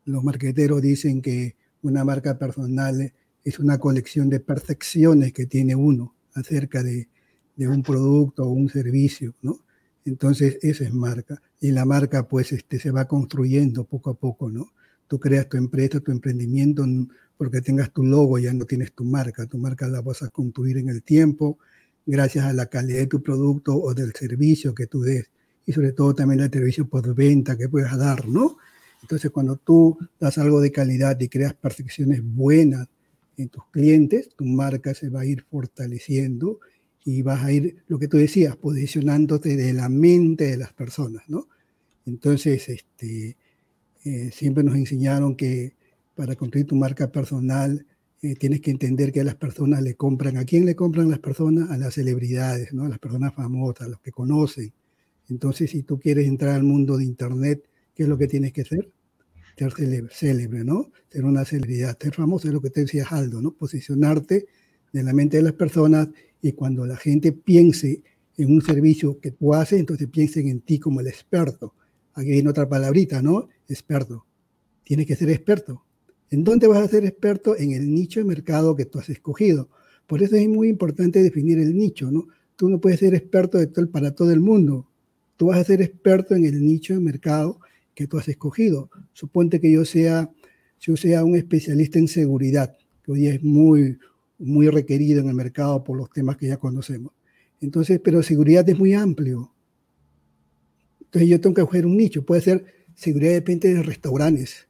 los 0.04 0.22
marqueteros 0.22 0.80
dicen 0.82 1.20
que 1.20 1.56
una 1.82 2.04
marca 2.04 2.38
personal 2.38 3.12
es 3.42 3.58
una 3.58 3.78
colección 3.78 4.30
de 4.30 4.40
percepciones 4.40 5.32
que 5.32 5.46
tiene 5.46 5.74
uno 5.74 6.14
acerca 6.34 6.82
de, 6.82 7.08
de 7.56 7.68
un 7.68 7.82
producto 7.82 8.44
o 8.44 8.50
un 8.50 8.68
servicio, 8.68 9.34
¿no? 9.42 9.58
Entonces, 10.04 10.58
esa 10.62 10.84
es 10.84 10.92
marca. 10.92 11.40
Y 11.60 11.70
la 11.70 11.84
marca, 11.84 12.28
pues, 12.28 12.52
este, 12.52 12.78
se 12.78 12.90
va 12.90 13.06
construyendo 13.06 13.84
poco 13.84 14.10
a 14.10 14.14
poco, 14.14 14.50
¿no? 14.50 14.72
Tú 15.06 15.18
creas 15.18 15.48
tu 15.48 15.56
empresa, 15.56 16.00
tu 16.00 16.12
emprendimiento, 16.12 16.84
porque 17.36 17.60
tengas 17.60 17.92
tu 17.92 18.04
logo, 18.04 18.38
ya 18.38 18.52
no 18.52 18.64
tienes 18.64 18.92
tu 18.92 19.04
marca. 19.04 19.46
Tu 19.46 19.58
marca 19.58 19.88
la 19.88 20.00
vas 20.00 20.22
a 20.22 20.28
construir 20.28 20.78
en 20.78 20.88
el 20.88 21.02
tiempo, 21.02 21.58
gracias 22.06 22.44
a 22.44 22.52
la 22.52 22.66
calidad 22.66 23.00
de 23.00 23.06
tu 23.06 23.22
producto 23.22 23.76
o 23.76 23.94
del 23.94 24.12
servicio 24.12 24.74
que 24.74 24.86
tú 24.86 25.02
des. 25.02 25.30
Y 25.66 25.72
sobre 25.72 25.92
todo 25.92 26.14
también 26.14 26.40
el 26.40 26.50
servicio 26.50 26.86
por 26.86 27.14
venta 27.14 27.56
que 27.56 27.68
puedas 27.68 27.96
dar, 27.96 28.28
¿no? 28.28 28.58
Entonces, 29.00 29.30
cuando 29.30 29.56
tú 29.56 29.98
das 30.18 30.38
algo 30.38 30.60
de 30.60 30.72
calidad 30.72 31.18
y 31.20 31.28
creas 31.28 31.54
percepciones 31.54 32.22
buenas 32.22 32.88
en 33.36 33.48
tus 33.48 33.64
clientes, 33.70 34.30
tu 34.36 34.44
marca 34.44 34.94
se 34.94 35.08
va 35.08 35.20
a 35.20 35.26
ir 35.26 35.42
fortaleciendo 35.50 36.60
y 37.04 37.22
vas 37.22 37.44
a 37.44 37.52
ir, 37.52 37.84
lo 37.86 37.98
que 37.98 38.08
tú 38.08 38.16
decías, 38.16 38.56
posicionándote 38.56 39.56
de 39.56 39.72
la 39.74 39.88
mente 39.88 40.44
de 40.44 40.56
las 40.56 40.72
personas, 40.72 41.22
¿no? 41.28 41.48
Entonces, 42.06 42.68
este, 42.68 43.36
eh, 44.04 44.30
siempre 44.32 44.64
nos 44.64 44.76
enseñaron 44.76 45.36
que 45.36 45.76
para 46.14 46.34
construir 46.36 46.66
tu 46.66 46.76
marca 46.76 47.10
personal 47.10 47.86
eh, 48.22 48.36
tienes 48.36 48.60
que 48.60 48.70
entender 48.70 49.12
que 49.12 49.22
las 49.22 49.34
personas 49.34 49.82
le 49.82 49.96
compran. 49.96 50.38
¿A 50.38 50.44
quién 50.44 50.64
le 50.64 50.74
compran 50.74 51.10
las 51.10 51.18
personas? 51.18 51.70
A 51.70 51.76
las 51.76 51.94
celebridades, 51.94 52.72
¿no? 52.72 52.84
A 52.84 52.88
las 52.88 52.98
personas 52.98 53.34
famosas, 53.34 53.86
a 53.86 53.90
los 53.90 54.00
que 54.00 54.10
conocen. 54.10 54.72
Entonces, 55.28 55.70
si 55.70 55.82
tú 55.82 55.98
quieres 55.98 56.26
entrar 56.26 56.54
al 56.54 56.62
mundo 56.62 56.96
de 56.96 57.04
Internet, 57.04 57.68
¿qué 57.94 58.04
es 58.04 58.08
lo 58.08 58.16
que 58.16 58.26
tienes 58.26 58.52
que 58.52 58.62
hacer? 58.62 58.90
Ser 59.58 59.72
célebre, 59.72 60.14
célebre, 60.14 60.64
¿no? 60.64 60.90
Ser 61.10 61.24
una 61.24 61.44
celebridad, 61.44 61.98
ser 62.00 62.14
famoso 62.14 62.48
es 62.48 62.54
lo 62.54 62.60
que 62.60 62.70
te 62.70 62.80
decía 62.80 63.06
Aldo, 63.10 63.42
¿no? 63.42 63.52
Posicionarte 63.52 64.46
de 64.92 65.02
la 65.02 65.12
mente 65.12 65.36
de 65.38 65.42
las 65.42 65.52
personas 65.52 66.08
y 66.44 66.52
cuando 66.52 66.84
la 66.84 66.98
gente 66.98 67.32
piense 67.32 68.02
en 68.36 68.52
un 68.52 68.60
servicio 68.60 69.18
que 69.18 69.30
tú 69.30 69.54
haces, 69.54 69.80
entonces 69.80 70.08
piensen 70.08 70.48
en 70.48 70.60
ti 70.60 70.78
como 70.78 71.00
el 71.00 71.06
experto. 71.06 71.72
Aquí 72.12 72.32
viene 72.32 72.50
otra 72.50 72.68
palabrita, 72.68 73.22
¿no? 73.22 73.48
Experto. 73.66 74.26
Tienes 74.82 75.06
que 75.06 75.16
ser 75.16 75.30
experto. 75.30 75.82
¿En 76.30 76.44
dónde 76.44 76.66
vas 76.66 76.80
a 76.80 76.88
ser 76.88 77.06
experto? 77.06 77.56
En 77.56 77.72
el 77.72 77.90
nicho 77.90 78.20
de 78.20 78.26
mercado 78.26 78.76
que 78.76 78.84
tú 78.84 78.98
has 78.98 79.08
escogido. 79.08 79.70
Por 80.06 80.22
eso 80.22 80.36
es 80.36 80.46
muy 80.46 80.68
importante 80.68 81.22
definir 81.22 81.58
el 81.58 81.74
nicho, 81.74 82.10
¿no? 82.10 82.26
Tú 82.56 82.68
no 82.68 82.78
puedes 82.78 83.00
ser 83.00 83.14
experto 83.14 83.56
de 83.56 83.68
todo, 83.68 83.90
para 83.90 84.14
todo 84.14 84.30
el 84.30 84.40
mundo. 84.40 84.86
Tú 85.38 85.46
vas 85.46 85.58
a 85.58 85.64
ser 85.64 85.80
experto 85.80 86.34
en 86.34 86.44
el 86.44 86.62
nicho 86.62 86.92
de 86.92 87.00
mercado 87.00 87.58
que 87.94 88.06
tú 88.06 88.18
has 88.18 88.28
escogido. 88.28 88.90
Suponte 89.14 89.60
que 89.60 89.72
yo 89.72 89.86
sea, 89.86 90.30
yo 90.78 90.94
sea 90.98 91.24
un 91.24 91.36
especialista 91.36 91.98
en 91.98 92.08
seguridad, 92.08 92.76
que 93.02 93.12
hoy 93.12 93.28
es 93.28 93.42
muy, 93.42 93.96
muy 94.38 94.68
requerido 94.68 95.20
en 95.20 95.28
el 95.28 95.34
mercado 95.34 95.84
por 95.84 95.96
los 95.96 96.10
temas 96.10 96.36
que 96.36 96.48
ya 96.48 96.56
conocemos. 96.56 97.12
Entonces, 97.60 98.00
pero 98.02 98.22
seguridad 98.22 98.68
es 98.68 98.78
muy 98.78 98.94
amplio. 98.94 99.54
Entonces 101.00 101.28
yo 101.28 101.40
tengo 101.40 101.54
que 101.54 101.62
coger 101.62 101.86
un 101.86 101.96
nicho. 101.96 102.24
Puede 102.24 102.40
ser 102.40 102.64
seguridad 102.94 103.40
de 103.40 103.56
de 103.56 103.82
restaurantes, 103.82 104.68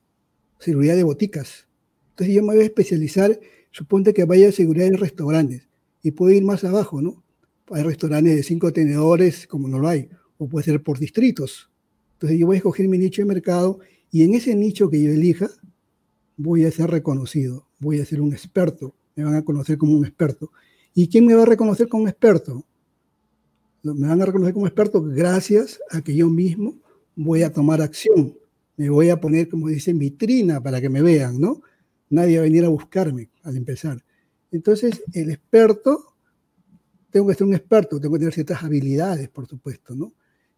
seguridad 0.58 0.96
de 0.96 1.02
boticas. 1.02 1.66
Entonces 2.10 2.34
yo 2.34 2.42
me 2.42 2.54
voy 2.54 2.62
a 2.62 2.66
especializar, 2.66 3.40
suponte 3.70 4.14
que 4.14 4.24
vaya 4.24 4.48
a 4.48 4.52
seguridad 4.52 4.90
de 4.90 4.96
restaurantes 4.96 5.68
y 6.02 6.12
puedo 6.12 6.32
ir 6.32 6.44
más 6.44 6.62
abajo, 6.64 7.02
¿no? 7.02 7.24
Hay 7.70 7.82
restaurantes 7.82 8.36
de 8.36 8.42
cinco 8.42 8.72
tenedores, 8.72 9.46
como 9.46 9.68
no 9.68 9.78
lo 9.78 9.88
hay, 9.88 10.10
o 10.36 10.48
puede 10.48 10.64
ser 10.64 10.82
por 10.82 10.98
distritos. 10.98 11.70
Entonces 12.12 12.38
yo 12.38 12.46
voy 12.46 12.56
a 12.56 12.58
escoger 12.58 12.88
mi 12.88 12.98
nicho 12.98 13.22
de 13.22 13.26
mercado 13.26 13.80
Y 14.10 14.22
en 14.22 14.34
ese 14.34 14.54
nicho 14.54 14.90
que 14.90 15.02
yo 15.02 15.10
elija, 15.10 15.50
voy 16.36 16.64
a 16.64 16.70
ser 16.70 16.90
reconocido, 16.90 17.68
voy 17.80 18.00
a 18.00 18.04
ser 18.04 18.20
un 18.20 18.32
experto, 18.32 18.94
me 19.16 19.24
van 19.24 19.36
a 19.36 19.44
conocer 19.44 19.78
como 19.78 19.96
un 19.96 20.04
experto. 20.04 20.50
¿Y 20.94 21.08
quién 21.08 21.26
me 21.26 21.34
va 21.34 21.42
a 21.42 21.46
reconocer 21.46 21.88
como 21.88 22.08
experto? 22.08 22.64
Me 23.82 24.08
van 24.08 24.22
a 24.22 24.26
reconocer 24.26 24.54
como 24.54 24.66
experto 24.66 25.02
gracias 25.02 25.80
a 25.90 26.00
que 26.00 26.14
yo 26.14 26.28
mismo 26.28 26.76
voy 27.16 27.42
a 27.42 27.52
tomar 27.52 27.80
acción, 27.80 28.34
me 28.76 28.88
voy 28.88 29.10
a 29.10 29.20
poner, 29.20 29.48
como 29.48 29.68
dicen, 29.68 29.98
vitrina 29.98 30.62
para 30.62 30.80
que 30.80 30.88
me 30.88 31.02
vean, 31.02 31.40
¿no? 31.40 31.62
Nadie 32.10 32.38
va 32.38 32.42
a 32.42 32.44
venir 32.44 32.64
a 32.64 32.68
buscarme 32.68 33.28
al 33.42 33.56
empezar. 33.56 34.02
Entonces, 34.50 35.02
el 35.12 35.30
experto, 35.30 36.14
tengo 37.10 37.28
que 37.28 37.34
ser 37.34 37.46
un 37.46 37.54
experto, 37.54 38.00
tengo 38.00 38.14
que 38.14 38.20
tener 38.20 38.34
ciertas 38.34 38.62
habilidades, 38.62 39.28
por 39.28 39.46
supuesto, 39.46 39.94
¿no? 39.94 40.12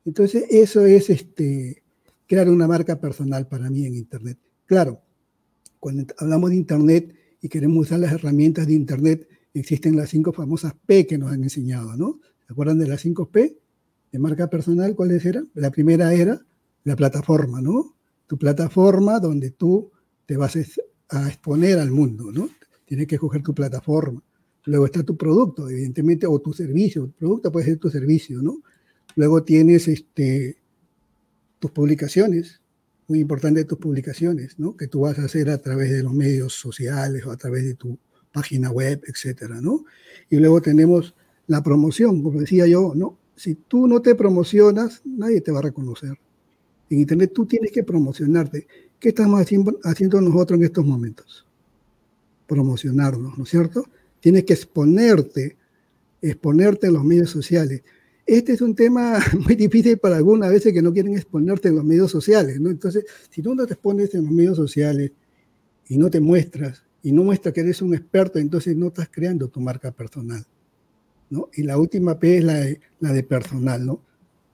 Entonces, 0.05 0.45
eso 0.51 0.87
es 0.87 1.11
este, 1.11 1.83
crear 2.27 2.49
una 2.49 2.69
marca 2.69 2.99
personal 2.99 3.47
para 3.49 3.69
mí 3.71 3.87
en 3.87 3.95
Internet. 3.95 4.39
Claro, 4.65 5.03
cuando 5.81 6.05
hablamos 6.19 6.51
de 6.51 6.57
Internet 6.57 7.15
y 7.41 7.49
queremos 7.49 7.87
usar 7.87 8.01
las 8.01 8.13
herramientas 8.13 8.67
de 8.67 8.75
Internet, 8.75 9.29
existen 9.55 9.97
las 9.97 10.11
cinco 10.11 10.33
famosas 10.33 10.75
P 10.87 11.07
que 11.07 11.19
nos 11.19 11.33
han 11.33 11.43
enseñado, 11.43 11.97
¿no? 11.97 12.21
¿Se 12.47 12.53
acuerdan 12.53 12.79
de 12.79 12.89
las 12.89 13.01
cinco 13.01 13.31
P 13.31 13.57
de 14.13 14.19
marca 14.19 14.49
personal? 14.49 14.95
¿Cuáles 14.95 15.25
eran? 15.25 15.51
La 15.55 15.71
primera 15.71 16.13
era 16.15 16.41
la 16.85 16.97
plataforma, 16.97 17.61
¿no? 17.61 17.97
Tu 18.27 18.39
plataforma 18.39 19.19
donde 19.21 19.51
tú 19.51 19.91
te 20.27 20.37
vas 20.37 20.57
a 21.09 21.29
exponer 21.29 21.79
al 21.79 21.91
mundo, 21.91 22.31
¿no? 22.33 22.49
Tienes 22.85 23.07
que 23.07 23.17
escoger 23.17 23.43
tu 23.43 23.55
plataforma. 23.55 24.23
Luego 24.65 24.87
está 24.87 25.03
tu 25.03 25.17
producto, 25.17 25.69
evidentemente, 25.69 26.27
o 26.27 26.41
tu 26.41 26.53
servicio. 26.53 27.07
Tu 27.07 27.13
producto 27.13 27.53
puede 27.53 27.67
ser 27.67 27.79
tu 27.79 27.89
servicio, 27.89 28.43
¿no? 28.43 28.63
Luego 29.15 29.43
tienes 29.43 29.89
este, 29.89 30.59
tus 31.59 31.71
publicaciones, 31.71 32.61
muy 33.09 33.21
importante 33.21 33.65
tus 33.65 33.79
publicaciones, 33.79 34.59
¿no? 34.59 34.77
Que 34.77 34.89
tú 34.89 35.01
vas 35.01 35.19
a 35.19 35.25
hacer 35.25 35.49
a 35.51 35.59
través 35.59 35.91
de 35.91 36.03
los 36.03 36.13
medios 36.13 36.55
sociales 36.55 37.25
o 37.25 37.31
a 37.31 37.37
través 37.37 37.65
de 37.65 37.75
tu 37.75 37.99
página 38.33 38.71
web, 38.71 39.03
etcétera, 39.07 39.61
¿no? 39.61 39.85
Y 40.29 40.37
luego 40.37 40.61
tenemos 40.61 41.15
la 41.47 41.63
promoción, 41.63 42.23
como 42.23 42.41
decía 42.41 42.67
yo, 42.67 42.93
¿no? 42.95 43.19
Si 43.37 43.55
tú 43.55 43.87
no 43.87 44.03
te 44.03 44.15
promocionas, 44.15 45.03
nadie 45.05 45.41
te 45.41 45.53
va 45.53 45.61
a 45.61 45.63
reconocer. 45.63 46.19
En 46.91 47.01
Internet 47.01 47.33
tú 47.35 47.47
tienes 47.47 47.71
que 47.73 47.83
promocionarte. 47.83 48.67
¿Qué 48.99 49.11
estamos 49.11 49.41
haciendo, 49.41 49.79
haciendo 49.85 50.21
nosotros 50.21 50.59
en 50.59 50.65
estos 50.65 50.85
momentos? 50.85 51.47
Promocionarnos, 52.47 53.37
¿no 53.37 53.45
es 53.45 53.51
cierto? 53.51 53.85
Tienes 54.21 54.45
que 54.45 54.55
exponerte, 54.55 55.57
exponerte 56.23 56.89
en 56.89 56.95
los 56.95 57.05
medios 57.05 57.31
sociales. 57.31 57.83
Este 58.27 58.53
es 58.53 58.61
un 58.61 58.75
tema 58.75 59.21
muy 59.47 59.55
difícil 59.55 59.99
para 59.99 60.17
algunas 60.17 60.51
veces 60.51 60.73
que 60.73 60.83
no 60.83 60.93
quieren 60.93 61.15
exponerte 61.15 61.69
en 61.69 61.77
los 61.77 61.85
medios 61.85 62.11
sociales, 62.11 62.61
¿no? 62.61 62.71
Entonces, 62.71 63.05
si 63.31 63.41
tú 63.41 63.55
no 63.55 63.67
te 63.67 63.75
expones 63.75 64.15
en 64.15 64.25
los 64.25 64.33
medios 64.33 64.57
sociales 64.57 65.13
y 65.89 65.97
no 65.97 66.11
te 66.11 66.21
muestras, 66.21 66.83
y 67.05 67.13
no 67.13 67.23
muestras 67.23 67.55
que 67.55 67.61
eres 67.61 67.81
un 67.83 67.95
experto, 67.95 68.41
entonces 68.41 68.77
no 68.77 68.89
estás 68.89 69.09
creando 69.09 69.47
tu 69.47 69.61
marca 69.61 69.93
personal, 69.93 70.45
¿no? 71.31 71.51
Y 71.55 71.63
la 71.63 71.79
última 71.79 72.19
P 72.19 72.39
es 72.39 72.45
la 72.45 72.55
de, 72.55 72.81
la 72.99 73.13
de 73.13 73.23
personal, 73.23 73.87
¿no? 73.87 74.01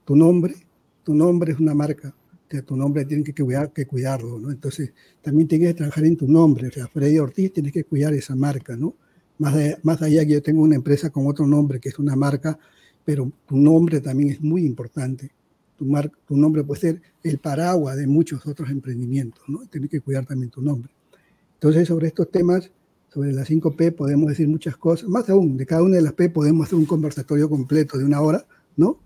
Tu 0.05 0.15
nombre, 0.15 0.53
tu 1.03 1.15
nombre 1.15 1.53
es 1.53 1.59
una 1.59 1.73
marca, 1.73 2.13
tu 2.67 2.77
nombre 2.77 3.05
tienes 3.05 3.25
que, 3.25 3.43
cuidar, 3.43 3.73
que 3.73 3.87
cuidarlo, 3.87 4.37
¿no? 4.37 4.51
Entonces, 4.51 4.93
también 5.23 5.47
tienes 5.47 5.69
que 5.69 5.73
trabajar 5.73 6.05
en 6.05 6.15
tu 6.15 6.27
nombre, 6.27 6.67
o 6.67 6.71
sea, 6.71 6.87
Freddy 6.87 7.17
Ortiz 7.17 7.53
tienes 7.53 7.71
que 7.71 7.85
cuidar 7.85 8.13
esa 8.13 8.35
marca, 8.35 8.75
¿no? 8.75 8.93
Más, 9.39 9.55
más 9.81 9.99
allá 10.03 10.23
que 10.23 10.33
yo 10.33 10.43
tengo 10.43 10.61
una 10.61 10.75
empresa 10.75 11.09
con 11.09 11.25
otro 11.25 11.47
nombre, 11.47 11.79
que 11.79 11.89
es 11.89 11.97
una 11.97 12.15
marca 12.15 12.59
pero 13.05 13.31
tu 13.47 13.57
nombre 13.57 14.01
también 14.01 14.29
es 14.29 14.41
muy 14.41 14.65
importante. 14.65 15.31
Tu, 15.77 15.91
tu 16.25 16.37
nombre 16.37 16.63
puede 16.63 16.81
ser 16.81 17.01
el 17.23 17.37
paraguas 17.39 17.97
de 17.97 18.07
muchos 18.07 18.45
otros 18.45 18.69
emprendimientos, 18.69 19.43
¿no? 19.47 19.65
Tienes 19.67 19.89
que 19.89 20.01
cuidar 20.01 20.25
también 20.25 20.49
tu 20.49 20.61
nombre. 20.61 20.91
Entonces, 21.55 21.87
sobre 21.87 22.07
estos 22.07 22.29
temas, 22.29 22.71
sobre 23.13 23.31
las 23.31 23.49
5P, 23.49 23.95
podemos 23.95 24.29
decir 24.29 24.47
muchas 24.47 24.75
cosas. 24.75 25.07
Más 25.07 25.29
aún, 25.29 25.55
de 25.55 25.65
cada 25.65 25.83
una 25.83 25.95
de 25.95 26.01
las 26.01 26.13
P 26.13 26.29
podemos 26.29 26.67
hacer 26.67 26.77
un 26.77 26.85
conversatorio 26.85 27.49
completo 27.49 27.97
de 27.97 28.05
una 28.05 28.21
hora, 28.21 28.45
¿no? 28.75 28.99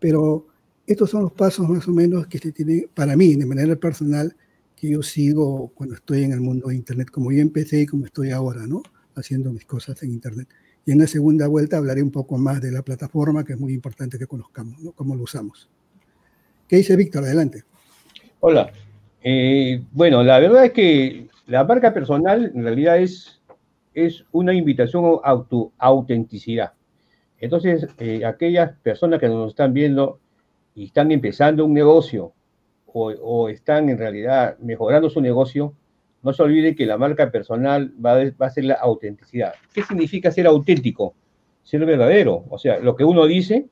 Pero 0.00 0.46
estos 0.86 1.10
son 1.10 1.22
los 1.22 1.32
pasos 1.32 1.68
más 1.68 1.86
o 1.88 1.92
menos 1.92 2.26
que 2.26 2.38
se 2.38 2.52
tienen, 2.52 2.88
para 2.92 3.16
mí, 3.16 3.36
de 3.36 3.46
manera 3.46 3.76
personal, 3.76 4.36
que 4.76 4.90
yo 4.90 5.02
sigo 5.02 5.72
cuando 5.74 5.94
estoy 5.94 6.24
en 6.24 6.32
el 6.32 6.40
mundo 6.40 6.68
de 6.68 6.74
Internet, 6.74 7.10
como 7.10 7.32
yo 7.32 7.40
empecé 7.40 7.82
y 7.82 7.86
como 7.86 8.06
estoy 8.06 8.30
ahora, 8.30 8.66
¿no? 8.66 8.82
Haciendo 9.14 9.52
mis 9.52 9.64
cosas 9.64 10.02
en 10.02 10.10
Internet. 10.10 10.48
Y 10.86 10.92
en 10.92 10.98
la 10.98 11.06
segunda 11.06 11.48
vuelta 11.48 11.78
hablaré 11.78 12.02
un 12.02 12.10
poco 12.10 12.36
más 12.36 12.60
de 12.60 12.70
la 12.70 12.82
plataforma, 12.82 13.44
que 13.44 13.54
es 13.54 13.58
muy 13.58 13.72
importante 13.72 14.18
que 14.18 14.26
conozcamos, 14.26 14.78
¿no? 14.80 14.92
cómo 14.92 15.14
lo 15.14 15.22
usamos. 15.22 15.68
¿Qué 16.68 16.76
dice 16.76 16.96
Víctor? 16.96 17.24
Adelante. 17.24 17.62
Hola. 18.40 18.70
Eh, 19.22 19.82
bueno, 19.92 20.22
la 20.22 20.38
verdad 20.38 20.66
es 20.66 20.72
que 20.72 21.28
la 21.46 21.64
marca 21.64 21.94
personal 21.94 22.52
en 22.54 22.62
realidad 22.62 22.98
es, 22.98 23.40
es 23.94 24.24
una 24.32 24.52
invitación 24.52 25.20
a 25.24 25.42
tu 25.42 25.72
autenticidad. 25.78 26.72
Entonces, 27.40 27.86
eh, 27.98 28.24
aquellas 28.24 28.72
personas 28.82 29.20
que 29.20 29.28
nos 29.28 29.50
están 29.50 29.72
viendo 29.72 30.18
y 30.74 30.84
están 30.86 31.10
empezando 31.10 31.64
un 31.64 31.72
negocio 31.72 32.32
o, 32.86 33.08
o 33.10 33.48
están 33.48 33.88
en 33.88 33.96
realidad 33.96 34.58
mejorando 34.58 35.08
su 35.08 35.22
negocio, 35.22 35.74
no 36.24 36.32
se 36.32 36.42
olvide 36.42 36.74
que 36.74 36.86
la 36.86 36.96
marca 36.96 37.30
personal 37.30 37.92
va 38.04 38.46
a, 38.46 38.50
ser 38.50 38.64
la 38.64 38.74
autenticidad. 38.74 39.52
¿Qué 39.74 39.82
significa 39.82 40.30
ser 40.30 40.46
auténtico? 40.46 41.14
Ser 41.62 41.84
verdadero. 41.84 42.46
O 42.48 42.58
sea, 42.58 42.78
lo 42.80 42.96
que 42.96 43.04
uno 43.04 43.26
dice 43.26 43.66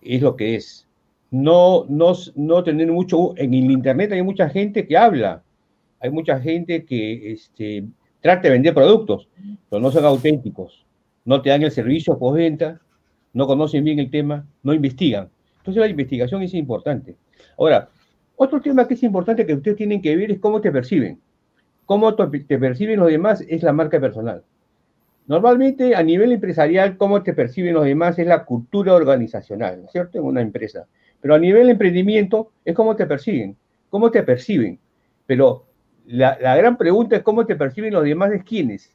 es 0.00 0.22
lo 0.22 0.36
que 0.36 0.54
es. 0.54 0.86
No, 1.32 1.84
no, 1.88 2.12
no 2.36 2.62
tener 2.62 2.90
mucho... 2.92 3.36
En 3.36 3.52
el 3.52 3.68
Internet 3.68 4.12
hay 4.12 4.22
mucha 4.22 4.48
gente 4.48 4.86
que 4.86 4.96
habla. 4.96 5.42
Hay 5.98 6.10
mucha 6.10 6.38
gente 6.38 6.84
que 6.84 7.32
este, 7.32 7.84
trata 8.20 8.42
de 8.42 8.50
vender 8.50 8.74
productos, 8.74 9.28
pero 9.68 9.82
no 9.82 9.90
son 9.90 10.04
auténticos. 10.04 10.86
No 11.24 11.42
te 11.42 11.50
dan 11.50 11.62
el 11.62 11.72
servicio 11.72 12.16
postventa, 12.16 12.80
no 13.32 13.48
conocen 13.48 13.82
bien 13.82 13.98
el 13.98 14.10
tema, 14.10 14.46
no 14.62 14.72
investigan. 14.72 15.30
Entonces 15.58 15.80
la 15.80 15.88
investigación 15.88 16.42
es 16.42 16.54
importante. 16.54 17.16
Ahora, 17.58 17.88
otro 18.36 18.60
tema 18.60 18.86
que 18.86 18.94
es 18.94 19.02
importante 19.02 19.44
que 19.44 19.54
ustedes 19.54 19.76
tienen 19.76 20.00
que 20.00 20.14
ver 20.16 20.30
es 20.30 20.38
cómo 20.38 20.60
te 20.60 20.70
perciben 20.70 21.18
cómo 21.86 22.14
te 22.14 22.58
perciben 22.58 23.00
los 23.00 23.08
demás 23.08 23.44
es 23.48 23.62
la 23.62 23.72
marca 23.72 24.00
personal. 24.00 24.44
Normalmente 25.26 25.94
a 25.94 26.02
nivel 26.02 26.32
empresarial, 26.32 26.96
cómo 26.96 27.22
te 27.22 27.32
perciben 27.32 27.74
los 27.74 27.84
demás 27.84 28.18
es 28.18 28.26
la 28.26 28.44
cultura 28.44 28.94
organizacional, 28.94 29.80
¿no 29.80 29.86
es 29.86 29.92
cierto? 29.92 30.18
En 30.18 30.24
una 30.24 30.40
empresa. 30.40 30.86
Pero 31.20 31.34
a 31.34 31.38
nivel 31.38 31.70
emprendimiento 31.70 32.50
es 32.64 32.74
cómo 32.74 32.96
te 32.96 33.06
perciben, 33.06 33.56
cómo 33.88 34.10
te 34.10 34.22
perciben. 34.24 34.80
Pero 35.26 35.66
la, 36.06 36.56
gran 36.56 36.76
pregunta 36.76 37.16
es 37.16 37.22
cómo 37.22 37.46
te 37.46 37.54
perciben 37.54 37.94
los 37.94 38.04
demás 38.04 38.32
es 38.32 38.42
quiénes, 38.42 38.90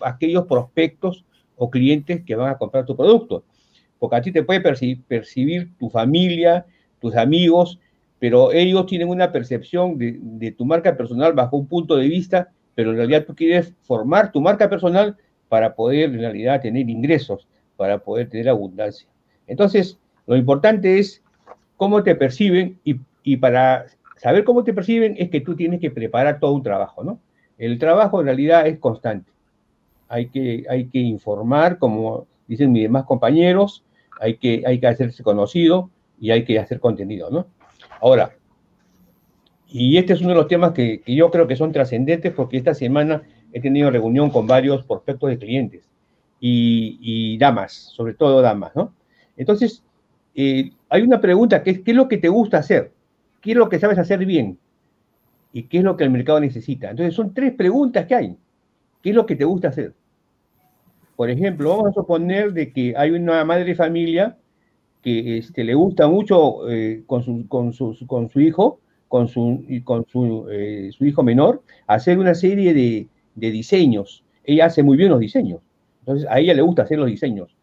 aquellos 0.00 0.46
prospectos 0.46 1.24
o 1.56 1.70
clientes 1.70 2.24
que 2.24 2.34
van 2.34 2.50
a 2.50 2.56
comprar 2.56 2.86
tu 2.86 2.96
producto. 2.96 3.44
Porque 3.98 4.16
a 4.16 4.22
ti 4.22 4.32
te 4.32 4.42
puede 4.42 4.60
percibir 4.60 5.76
tu 5.78 5.90
familia, 5.90 6.64
tus 7.00 7.14
amigos, 7.14 7.78
pero 8.18 8.52
ellos 8.52 8.86
tienen 8.86 9.08
una 9.08 9.32
percepción 9.32 9.98
de, 9.98 10.54
tu 10.56 10.64
marca 10.64 10.96
personal 10.96 11.32
bajo 11.32 11.56
un 11.56 11.66
punto 11.66 11.96
de 11.96 12.08
vista, 12.08 12.50
pero 12.74 12.90
en 12.90 12.96
realidad 12.96 13.24
tú 13.26 13.34
quieres 13.34 13.74
formar 13.82 14.32
tu 14.32 14.40
marca 14.40 14.68
personal 14.68 15.16
para 15.48 15.74
poder 15.74 16.10
en 16.10 16.20
realidad 16.20 16.60
tener 16.60 16.88
ingresos, 16.88 17.46
para 17.76 17.98
poder 17.98 18.28
tener 18.28 18.48
abundancia. 18.48 19.08
Entonces, 19.46 19.98
lo 20.26 20.36
importante 20.36 20.98
es 20.98 21.22
cómo 21.76 22.02
te 22.02 22.14
perciben 22.14 22.78
y, 22.84 23.36
para 23.36 23.86
saber 24.16 24.44
cómo 24.44 24.64
te 24.64 24.72
perciben 24.72 25.16
es 25.18 25.30
que 25.30 25.40
tú 25.40 25.54
tienes 25.54 25.80
que 25.80 25.90
preparar 25.90 26.40
todo 26.40 26.52
un 26.52 26.62
trabajo, 26.62 27.04
¿no? 27.04 27.20
El 27.58 27.78
trabajo 27.78 28.20
en 28.20 28.26
realidad 28.26 28.66
es 28.66 28.78
constante. 28.78 29.30
Hay 30.08 30.28
que, 30.28 30.64
hay 30.68 30.86
que 30.86 30.98
informar, 30.98 31.78
como 31.78 32.26
dicen 32.46 32.72
mis 32.72 32.82
demás 32.82 33.04
compañeros, 33.04 33.84
hay 34.20 34.36
que, 34.36 34.62
hay 34.66 34.78
que 34.78 34.86
hacerse 34.86 35.22
conocido 35.22 35.90
y 36.20 36.30
hay 36.30 36.44
que 36.44 36.58
hacer 36.58 36.80
contenido, 36.80 37.30
¿no? 37.30 37.46
Ahora, 38.00 38.36
y 39.68 39.96
este 39.96 40.12
es 40.12 40.20
uno 40.20 40.30
de 40.30 40.36
los 40.36 40.46
temas 40.46 40.72
que, 40.72 41.02
yo 41.06 41.30
creo 41.30 41.48
que 41.48 41.56
son 41.56 41.72
trascendentes 41.72 42.32
porque 42.32 42.56
esta 42.56 42.74
semana 42.74 43.22
he 43.52 43.60
tenido 43.60 43.90
reunión 43.90 44.30
con 44.30 44.46
varios 44.46 44.84
prospectos 44.84 45.30
de 45.30 45.38
clientes 45.38 45.90
y, 46.38 47.36
damas, 47.38 47.72
sobre 47.72 48.14
todo 48.14 48.40
damas, 48.42 48.76
¿no? 48.76 48.94
Entonces, 49.36 49.82
eh, 50.34 50.70
hay 50.88 51.02
una 51.02 51.20
pregunta 51.20 51.62
que 51.62 51.70
es, 51.70 51.80
¿qué 51.80 51.90
es 51.90 51.96
lo 51.96 52.06
que 52.06 52.18
te 52.18 52.28
gusta 52.28 52.58
hacer? 52.58 52.92
¿Qué 53.40 53.52
es 53.52 53.56
lo 53.56 53.68
que 53.68 53.80
sabes 53.80 53.98
hacer 53.98 54.24
bien? 54.24 54.58
¿Y 55.52 55.64
qué 55.64 55.78
es 55.78 55.84
lo 55.84 55.96
que 55.96 56.04
el 56.04 56.10
mercado 56.10 56.38
necesita? 56.38 56.90
Entonces, 56.90 57.14
son 57.14 57.34
tres 57.34 57.52
preguntas 57.54 58.06
que 58.06 58.14
hay. 58.14 58.36
¿Qué 59.02 59.10
es 59.10 59.16
lo 59.16 59.26
que 59.26 59.36
te 59.36 59.44
gusta 59.44 59.68
hacer? 59.68 59.94
Por 61.16 61.30
ejemplo, 61.30 61.70
vamos 61.70 61.88
a 61.88 61.92
suponer 61.92 62.52
de 62.52 62.72
que 62.72 62.94
hay 62.96 63.10
una 63.10 63.44
madre 63.44 63.64
de 63.64 63.74
familia 63.74 64.36
que 65.04 65.36
este, 65.36 65.64
le 65.64 65.74
gusta 65.74 66.08
mucho 66.08 66.66
eh, 66.70 67.02
con, 67.06 67.22
su, 67.22 67.46
con, 67.46 67.74
su, 67.74 67.94
con, 68.06 68.30
su, 68.30 68.40
hijo, 68.40 68.80
con 69.06 69.28
su, 69.28 69.62
con 69.84 70.06
su, 70.08 70.46
eh, 70.50 70.90
su 70.96 71.04
hijo 71.04 71.22
menor, 71.22 71.62
hacer 71.86 72.18
una 72.18 72.34
serie 72.34 72.72
de, 72.72 73.06
de, 73.34 73.50
diseños. 73.50 74.24
Ella 74.44 74.64
hace 74.64 74.82
muy 74.82 74.96
bien 74.96 75.10
los 75.10 75.20
diseños. 75.20 75.60
Entonces, 76.00 76.26
a 76.30 76.40
ella 76.40 76.54
le 76.54 76.62
gusta 76.62 76.82
hacer 76.82 76.98
los 76.98 77.08
diseños. 77.08 77.54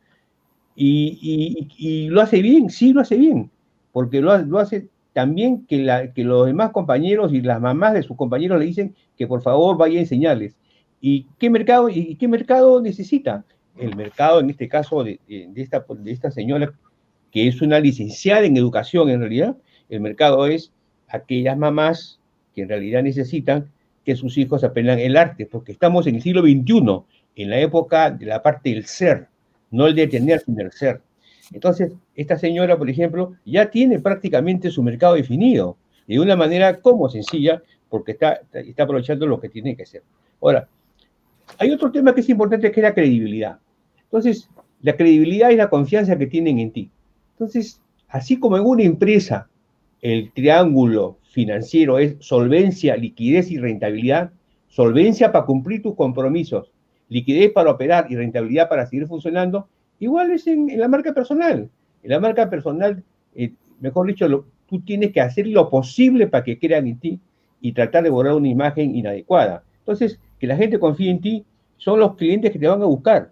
Y, 0.75 1.17
y, 1.19 1.67
y 1.77 2.09
lo 2.09 2.21
hace 2.21 2.43
bien, 2.43 2.69
sí 2.69 2.93
lo 2.93 3.01
hace 3.01 3.17
bien, 3.17 3.49
porque 3.91 4.21
lo, 4.21 4.37
lo, 4.37 4.59
hace 4.59 4.87
también 5.11 5.65
que, 5.65 5.79
la, 5.79 6.13
que 6.13 6.23
los 6.23 6.45
demás 6.45 6.69
compañeros 6.69 7.33
y 7.33 7.41
las 7.41 7.59
mamás 7.59 7.95
de 7.95 8.03
sus 8.03 8.15
compañeros 8.15 8.59
le 8.59 8.65
dicen 8.65 8.95
que 9.17 9.25
por 9.25 9.41
favor 9.41 9.77
vaya 9.77 9.97
a 9.97 10.01
enseñarles. 10.01 10.55
¿Y 11.01 11.25
qué 11.39 11.49
mercado, 11.49 11.89
y 11.89 12.15
qué 12.17 12.27
mercado 12.27 12.79
necesita? 12.81 13.43
El 13.77 13.95
mercado, 13.95 14.41
en 14.41 14.51
este 14.51 14.67
caso, 14.67 15.03
de, 15.03 15.19
esta, 15.55 15.83
de 15.89 16.11
esta 16.11 16.29
señora, 16.29 16.71
que 17.31 17.47
es 17.47 17.61
una 17.61 17.79
licenciada 17.79 18.45
en 18.45 18.57
educación 18.57 19.09
en 19.09 19.21
realidad, 19.21 19.57
el 19.89 20.01
mercado 20.01 20.45
es 20.47 20.71
aquellas 21.07 21.57
mamás 21.57 22.19
que 22.53 22.61
en 22.63 22.69
realidad 22.69 23.03
necesitan 23.03 23.69
que 24.05 24.15
sus 24.15 24.37
hijos 24.37 24.63
aprendan 24.63 24.99
el 24.99 25.15
arte, 25.15 25.45
porque 25.45 25.71
estamos 25.71 26.07
en 26.07 26.15
el 26.15 26.21
siglo 26.21 26.41
XXI, 26.41 27.03
en 27.35 27.49
la 27.49 27.59
época 27.59 28.11
de 28.11 28.25
la 28.25 28.41
parte 28.41 28.71
del 28.71 28.85
ser, 28.85 29.27
no 29.69 29.87
el 29.87 29.95
de 29.95 30.07
tener, 30.07 30.39
sino 30.39 30.61
el 30.61 30.71
ser. 30.71 31.01
Entonces, 31.53 31.93
esta 32.15 32.37
señora, 32.37 32.77
por 32.77 32.89
ejemplo, 32.89 33.35
ya 33.45 33.69
tiene 33.69 33.99
prácticamente 33.99 34.71
su 34.71 34.81
mercado 34.83 35.15
definido, 35.15 35.77
de 36.07 36.19
una 36.19 36.35
manera 36.35 36.79
como 36.79 37.09
sencilla, 37.09 37.61
porque 37.89 38.13
está, 38.13 38.41
está 38.53 38.83
aprovechando 38.83 39.25
lo 39.27 39.39
que 39.39 39.49
tiene 39.49 39.75
que 39.75 39.83
hacer. 39.83 40.03
Ahora, 40.41 40.67
hay 41.57 41.71
otro 41.71 41.91
tema 41.91 42.13
que 42.15 42.21
es 42.21 42.29
importante, 42.29 42.71
que 42.71 42.79
es 42.79 42.83
la 42.83 42.93
credibilidad. 42.93 43.59
Entonces, 44.03 44.49
la 44.81 44.95
credibilidad 44.95 45.49
y 45.51 45.55
la 45.55 45.69
confianza 45.69 46.17
que 46.17 46.27
tienen 46.27 46.59
en 46.59 46.71
ti. 46.71 46.91
Entonces, 47.41 47.81
así 48.07 48.37
como 48.37 48.55
en 48.55 48.67
una 48.67 48.83
empresa 48.83 49.49
el 49.99 50.31
triángulo 50.31 51.17
financiero 51.23 51.97
es 51.97 52.17
solvencia, 52.19 52.95
liquidez 52.95 53.49
y 53.49 53.57
rentabilidad, 53.57 54.29
solvencia 54.67 55.31
para 55.31 55.45
cumplir 55.45 55.81
tus 55.81 55.95
compromisos, 55.95 56.71
liquidez 57.09 57.51
para 57.51 57.71
operar 57.71 58.05
y 58.11 58.15
rentabilidad 58.15 58.69
para 58.69 58.85
seguir 58.85 59.07
funcionando, 59.07 59.67
igual 59.99 60.29
es 60.29 60.45
en, 60.45 60.77
la 60.77 60.87
marca 60.87 61.15
personal. 61.15 61.67
En 62.03 62.11
la 62.11 62.19
marca 62.19 62.47
personal, 62.47 63.03
eh, 63.33 63.53
mejor 63.79 64.05
dicho, 64.05 64.45
tú 64.67 64.81
tienes 64.81 65.11
que 65.11 65.21
hacer 65.21 65.47
lo 65.47 65.67
posible 65.67 66.27
para 66.27 66.43
que 66.43 66.59
crean 66.59 66.85
en 66.85 66.99
ti 66.99 67.19
y 67.59 67.71
tratar 67.71 68.03
de 68.03 68.11
borrar 68.11 68.35
una 68.35 68.49
imagen 68.49 68.95
inadecuada. 68.95 69.63
Entonces, 69.79 70.19
que 70.37 70.45
la 70.45 70.57
gente 70.57 70.77
confíe 70.77 71.09
en 71.09 71.21
ti 71.21 71.43
son 71.77 71.99
los 71.99 72.15
clientes 72.17 72.51
que 72.51 72.59
te 72.59 72.67
van 72.67 72.83
a 72.83 72.85
buscar. 72.85 73.31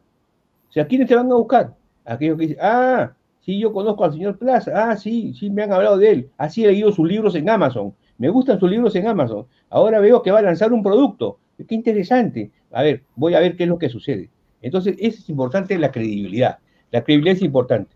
O 0.68 0.72
sea, 0.72 0.88
¿quiénes 0.88 1.08
te 1.08 1.14
van 1.14 1.32
a 1.32 1.36
buscar? 1.36 1.76
Aquellos 2.06 2.40
que 2.40 2.48
dicen, 2.48 2.58
ah, 2.60 3.14
Sí, 3.50 3.58
yo 3.58 3.74
conozco 3.74 4.06
al 4.06 4.14
señor 4.14 4.38
Plaza. 4.38 4.72
Ah, 4.76 4.96
sí, 4.96 5.34
sí, 5.34 5.50
me 5.50 5.64
han 5.64 5.74
hablado 5.74 5.98
de 5.98 6.12
él. 6.12 6.30
Así 6.38 6.64
he 6.64 6.68
leído 6.68 6.92
sus 6.92 7.08
libros 7.08 7.34
en 7.34 7.50
Amazon. 7.50 7.96
Me 8.20 8.30
gustan 8.30 8.60
sus 8.60 8.70
libros 8.70 8.96
en 8.96 9.08
Amazon. 9.08 9.48
Ahora 9.72 10.00
veo 10.00 10.22
que 10.22 10.30
va 10.30 10.38
a 10.38 10.44
lanzar 10.44 10.72
un 10.72 10.84
producto. 10.84 11.40
Qué 11.68 11.74
interesante. 11.74 12.52
A 12.72 12.84
ver, 12.84 13.02
voy 13.16 13.34
a 13.34 13.40
ver 13.40 13.56
qué 13.56 13.64
es 13.64 13.70
lo 13.70 13.80
que 13.80 13.90
sucede. 13.90 14.30
Entonces, 14.62 14.96
es 15.00 15.28
importante 15.30 15.80
la 15.80 15.92
credibilidad. 15.92 16.60
La 16.92 17.04
credibilidad 17.04 17.38
es 17.38 17.42
importante. 17.42 17.96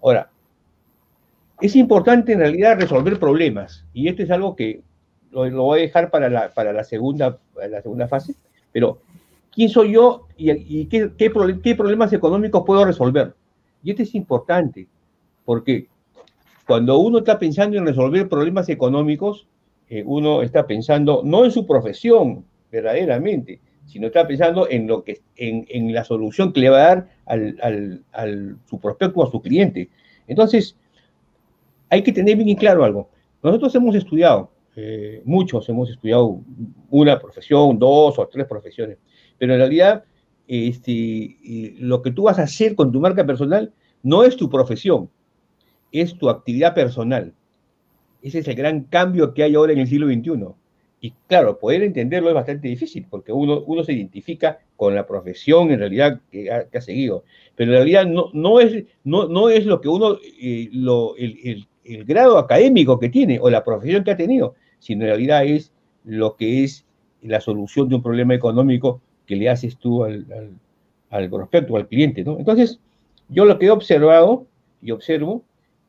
Ahora, 0.00 0.30
es 1.60 1.74
importante 1.74 2.34
en 2.34 2.38
realidad 2.38 2.78
resolver 2.78 3.18
problemas. 3.18 3.84
Y 3.92 4.06
esto 4.06 4.22
es 4.22 4.30
algo 4.30 4.54
que 4.54 4.82
lo, 5.32 5.50
voy 5.64 5.80
a 5.80 5.82
dejar 5.82 6.12
para 6.12 6.28
la, 6.28 6.50
para 6.50 6.72
la, 6.72 6.84
segunda, 6.84 7.40
la 7.68 7.82
segunda 7.82 8.06
fase. 8.06 8.36
Pero, 8.70 9.00
¿quién 9.50 9.68
soy 9.68 9.94
yo 9.94 10.28
y, 10.36 10.86
qué, 10.86 11.10
qué 11.18 11.74
problemas 11.74 12.12
económicos 12.12 12.62
puedo 12.64 12.84
resolver? 12.84 13.34
Y 13.82 13.90
esto 13.90 14.02
es 14.02 14.14
importante, 14.14 14.86
porque 15.44 15.88
cuando 16.66 16.98
uno 16.98 17.18
está 17.18 17.38
pensando 17.38 17.76
en 17.76 17.86
resolver 17.86 18.28
problemas 18.28 18.68
económicos, 18.68 19.46
eh, 19.88 20.02
uno 20.06 20.42
está 20.42 20.66
pensando 20.66 21.22
no 21.24 21.44
en 21.44 21.50
su 21.50 21.66
profesión 21.66 22.44
verdaderamente, 22.70 23.60
sino 23.86 24.06
está 24.06 24.26
pensando 24.26 24.68
en, 24.70 24.86
lo 24.86 25.04
que, 25.04 25.20
en, 25.36 25.92
la 25.92 26.04
solución 26.04 26.52
que 26.52 26.60
le 26.60 26.70
va 26.70 26.78
a 26.78 26.94
dar 26.94 27.08
al, 27.26 28.58
su 28.64 28.80
prospecto 28.80 29.22
a 29.22 29.30
su 29.30 29.42
cliente. 29.42 29.90
Entonces, 30.26 30.76
hay 31.90 32.02
que 32.02 32.12
tener 32.12 32.36
bien 32.36 32.56
claro 32.56 32.84
algo. 32.84 33.10
Nosotros 33.42 33.74
hemos 33.74 33.94
estudiado, 33.94 34.50
eh, 34.76 35.20
muchos 35.24 35.68
hemos 35.68 35.90
estudiado 35.90 36.40
una 36.90 37.18
profesión, 37.18 37.78
dos 37.78 38.18
o 38.18 38.26
tres 38.28 38.46
profesiones, 38.46 38.98
pero 39.36 39.52
en 39.52 39.58
realidad 39.58 40.04
este, 40.48 41.36
lo 41.78 42.02
que 42.02 42.10
tú 42.10 42.24
vas 42.24 42.38
a 42.38 42.44
hacer 42.44 42.74
con 42.74 42.92
tu 42.92 43.00
marca 43.00 43.24
personal 43.26 43.72
no 44.02 44.24
es 44.24 44.36
tu 44.36 44.50
profesión, 44.50 45.08
es 45.92 46.16
tu 46.16 46.28
actividad 46.28 46.74
personal. 46.74 47.32
Ese 48.22 48.40
es 48.40 48.48
el 48.48 48.54
gran 48.54 48.82
cambio 48.84 49.34
que 49.34 49.42
hay 49.42 49.54
ahora 49.54 49.72
en 49.72 49.80
el 49.80 49.88
siglo 49.88 50.06
XXI. 50.06 50.54
Y 51.00 51.12
claro, 51.26 51.58
poder 51.58 51.82
entenderlo 51.82 52.28
es 52.28 52.34
bastante 52.34 52.68
difícil, 52.68 53.06
porque 53.10 53.32
uno, 53.32 53.64
uno 53.66 53.82
se 53.82 53.92
identifica 53.92 54.60
con 54.76 54.94
la 54.94 55.04
profesión 55.04 55.72
en 55.72 55.80
realidad 55.80 56.20
que 56.30 56.48
ha, 56.48 56.80
seguido. 56.80 57.24
Pero 57.56 57.72
en 57.72 57.76
realidad 57.78 58.06
no, 58.06 58.30
no, 58.32 58.60
es, 58.60 58.84
no, 59.02 59.26
no 59.26 59.48
es 59.48 59.66
lo 59.66 59.80
que 59.80 59.88
uno, 59.88 60.18
eh, 60.40 60.68
lo, 60.72 61.16
el, 61.16 61.66
el, 61.84 62.04
grado 62.04 62.38
académico 62.38 63.00
que 63.00 63.08
tiene 63.08 63.40
o 63.40 63.50
la 63.50 63.64
profesión 63.64 64.04
que 64.04 64.12
ha 64.12 64.16
tenido, 64.16 64.54
sino 64.78 65.02
en 65.02 65.08
realidad 65.08 65.44
es 65.44 65.72
lo 66.04 66.36
que 66.36 66.62
es 66.62 66.86
la 67.20 67.40
solución 67.40 67.88
de 67.88 67.96
un 67.96 68.02
problema 68.02 68.34
económico 68.34 69.00
que 69.26 69.36
le 69.36 69.48
haces 69.48 69.76
tú 69.76 70.04
al, 70.04 70.26
al, 71.10 71.30
prospecto, 71.30 71.76
al 71.76 71.88
cliente, 71.88 72.24
¿no? 72.24 72.38
Entonces, 72.38 72.80
yo 73.28 73.44
lo 73.44 73.58
que 73.58 73.66
he 73.66 73.70
observado 73.70 74.46
y 74.82 74.90
observo 74.90 75.42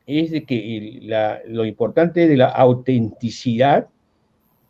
es 0.06 0.30
de 0.30 0.44
que 0.44 1.40
lo 1.46 1.64
importante 1.64 2.28
de 2.28 2.36
la 2.36 2.48
autenticidad 2.48 3.88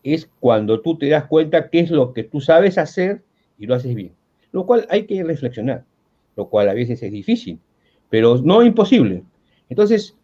es 0.03 0.31
cuando 0.39 0.81
tú 0.81 0.97
te 0.97 1.09
das 1.09 1.25
cuenta 1.25 1.71
qué 1.71 1.81
es 1.81 1.91
lo 1.91 2.13
que 2.13 2.25
tú 2.25 2.41
sabes 2.41 2.79
hacer 2.79 3.23
y 3.59 3.67
lo 3.67 3.75
haces 3.75 3.95
bien. 3.95 4.13
Lo 4.53 4.67
cual 4.67 4.87
hay 4.91 5.07
que 5.07 5.23
reflexionar, 5.25 5.85
lo 6.37 6.49
cual 6.49 6.69
a 6.69 6.75
veces 6.75 7.03
es 7.03 7.11
difícil, 7.11 7.59
pero 8.11 8.39
no 8.39 8.63
imposible. 8.63 9.25
Entonces, 9.69 10.17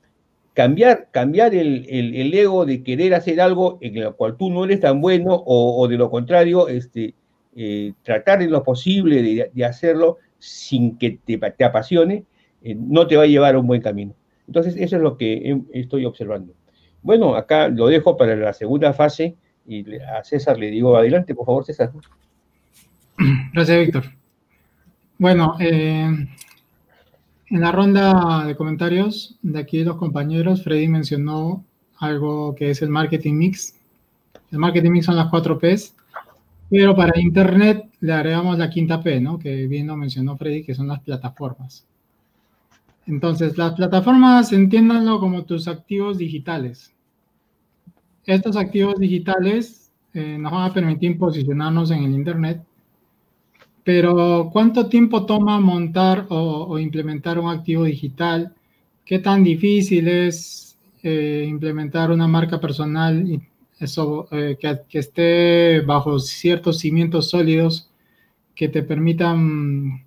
cambiar, 0.54 1.08
cambiar 1.10 1.54
el, 1.54 1.86
el, 1.88 2.32
ego 2.34 2.66
de 2.66 2.82
querer 2.84 3.14
hacer 3.14 3.40
algo 3.40 3.78
en 3.80 3.96
el 3.96 4.12
cual 4.12 4.36
tú 4.36 4.50
no 4.50 4.64
eres 4.64 4.80
tan 4.80 5.00
bueno 5.00 5.42
o 5.44 5.88
de 5.88 5.96
lo 5.96 6.10
contrario, 6.10 6.68
este, 6.68 7.14
eh, 7.54 7.92
tratar 8.02 8.42
en 8.42 8.50
lo 8.50 8.62
posible 8.62 9.50
de, 9.52 9.64
hacerlo 9.64 10.18
sin 10.38 10.96
que 10.98 11.18
te, 11.24 11.64
apasione, 11.64 12.24
eh, 12.62 12.74
no 12.74 13.06
te 13.06 13.16
va 13.16 13.24
a 13.24 13.26
llevar 13.26 13.54
a 13.54 13.58
un 13.58 13.66
buen 13.66 13.82
camino. 13.82 14.14
Entonces, 14.46 14.76
eso 14.76 14.96
es 14.96 15.02
lo 15.02 15.16
que 15.16 15.60
estoy 15.72 16.04
observando. 16.04 16.54
Bueno, 17.02 17.34
acá 17.34 17.68
lo 17.68 17.86
dejo 17.86 18.16
para 18.16 18.36
la 18.36 18.52
segunda 18.52 18.92
fase 18.92 19.36
y 19.66 19.96
a 19.96 20.22
César 20.24 20.58
le 20.58 20.70
digo, 20.70 20.96
adelante, 20.96 21.34
por 21.34 21.46
favor, 21.46 21.64
César. 21.64 21.92
Gracias, 23.52 23.78
Víctor. 23.78 24.04
Bueno, 25.18 25.56
eh, 25.60 26.28
en 27.50 27.60
la 27.60 27.72
ronda 27.72 28.44
de 28.46 28.56
comentarios 28.56 29.38
de 29.42 29.58
aquí 29.60 29.84
los 29.84 29.96
compañeros, 29.96 30.64
Freddy 30.64 30.88
mencionó 30.88 31.64
algo 31.98 32.54
que 32.54 32.70
es 32.70 32.80
el 32.82 32.88
marketing 32.88 33.34
mix. 33.34 33.74
El 34.50 34.58
marketing 34.58 34.90
mix 34.90 35.06
son 35.06 35.16
las 35.16 35.28
cuatro 35.28 35.58
P's. 35.58 35.94
Pero 36.70 36.94
para 36.94 37.20
Internet 37.20 37.90
le 38.00 38.12
agregamos 38.12 38.56
la 38.56 38.70
quinta 38.70 39.02
P, 39.02 39.20
¿no? 39.20 39.38
Que 39.38 39.66
bien 39.66 39.88
lo 39.88 39.96
mencionó 39.96 40.36
Freddy, 40.36 40.62
que 40.62 40.74
son 40.74 40.86
las 40.88 41.00
plataformas. 41.00 41.84
Entonces, 43.06 43.58
las 43.58 43.74
plataformas, 43.74 44.52
entiéndanlo 44.52 45.18
como 45.18 45.44
tus 45.44 45.66
activos 45.66 46.16
digitales. 46.16 46.94
Estos 48.24 48.56
activos 48.56 49.00
digitales 49.00 49.90
eh, 50.14 50.38
nos 50.38 50.52
van 50.52 50.70
a 50.70 50.72
permitir 50.72 51.18
posicionarnos 51.18 51.90
en 51.90 52.04
el 52.04 52.14
Internet, 52.14 52.62
pero 53.82 54.50
¿cuánto 54.52 54.88
tiempo 54.88 55.26
toma 55.26 55.58
montar 55.58 56.26
o, 56.28 56.78
implementar 56.78 57.38
un 57.38 57.50
activo 57.50 57.84
digital? 57.84 58.54
¿Qué 59.04 59.18
tan 59.18 59.42
difícil 59.42 60.06
es 60.06 60.78
eh, 61.02 61.46
implementar 61.48 62.10
una 62.10 62.28
marca 62.28 62.60
personal 62.60 63.40
eso, 63.80 64.28
eh, 64.30 64.58
que, 64.60 64.98
esté 64.98 65.80
bajo 65.80 66.18
ciertos 66.18 66.78
cimientos 66.78 67.30
sólidos 67.30 67.90
que 68.54 68.68
te 68.68 68.82
permitan 68.82 70.04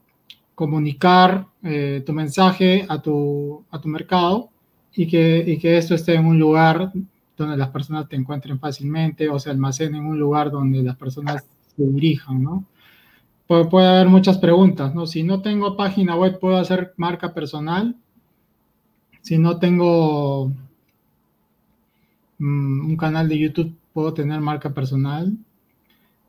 comunicar 0.55 1.47
eh, 1.63 2.03
tu 2.05 2.13
mensaje 2.13 2.85
a 2.87 3.01
tu, 3.01 3.65
a 3.71 3.81
tu 3.81 3.87
mercado 3.87 4.49
y 4.95 5.07
que, 5.07 5.43
y 5.45 5.57
que 5.57 5.77
esto 5.77 5.95
esté 5.95 6.13
en 6.13 6.25
un 6.25 6.37
lugar 6.37 6.91
donde 7.35 7.57
las 7.57 7.69
personas 7.69 8.07
te 8.07 8.15
encuentren 8.15 8.59
fácilmente 8.59 9.27
o 9.29 9.39
se 9.39 9.49
almacene 9.49 9.97
en 9.97 10.05
un 10.05 10.19
lugar 10.19 10.51
donde 10.51 10.83
las 10.83 10.95
personas 10.95 11.43
se 11.75 11.83
dirijan, 11.83 12.43
¿no? 12.43 12.65
Puede, 13.47 13.65
puede 13.65 13.87
haber 13.87 14.07
muchas 14.07 14.37
preguntas, 14.37 14.93
¿no? 14.93 15.07
Si 15.07 15.23
no 15.23 15.41
tengo 15.41 15.75
página 15.75 16.15
web, 16.15 16.39
¿puedo 16.39 16.57
hacer 16.57 16.93
marca 16.95 17.33
personal? 17.33 17.95
Si 19.21 19.37
no 19.37 19.57
tengo 19.57 20.51
un 22.43 22.97
canal 22.97 23.27
de 23.29 23.39
YouTube, 23.39 23.75
puedo 23.93 24.13
tener 24.13 24.39
marca 24.41 24.73
personal. 24.73 25.33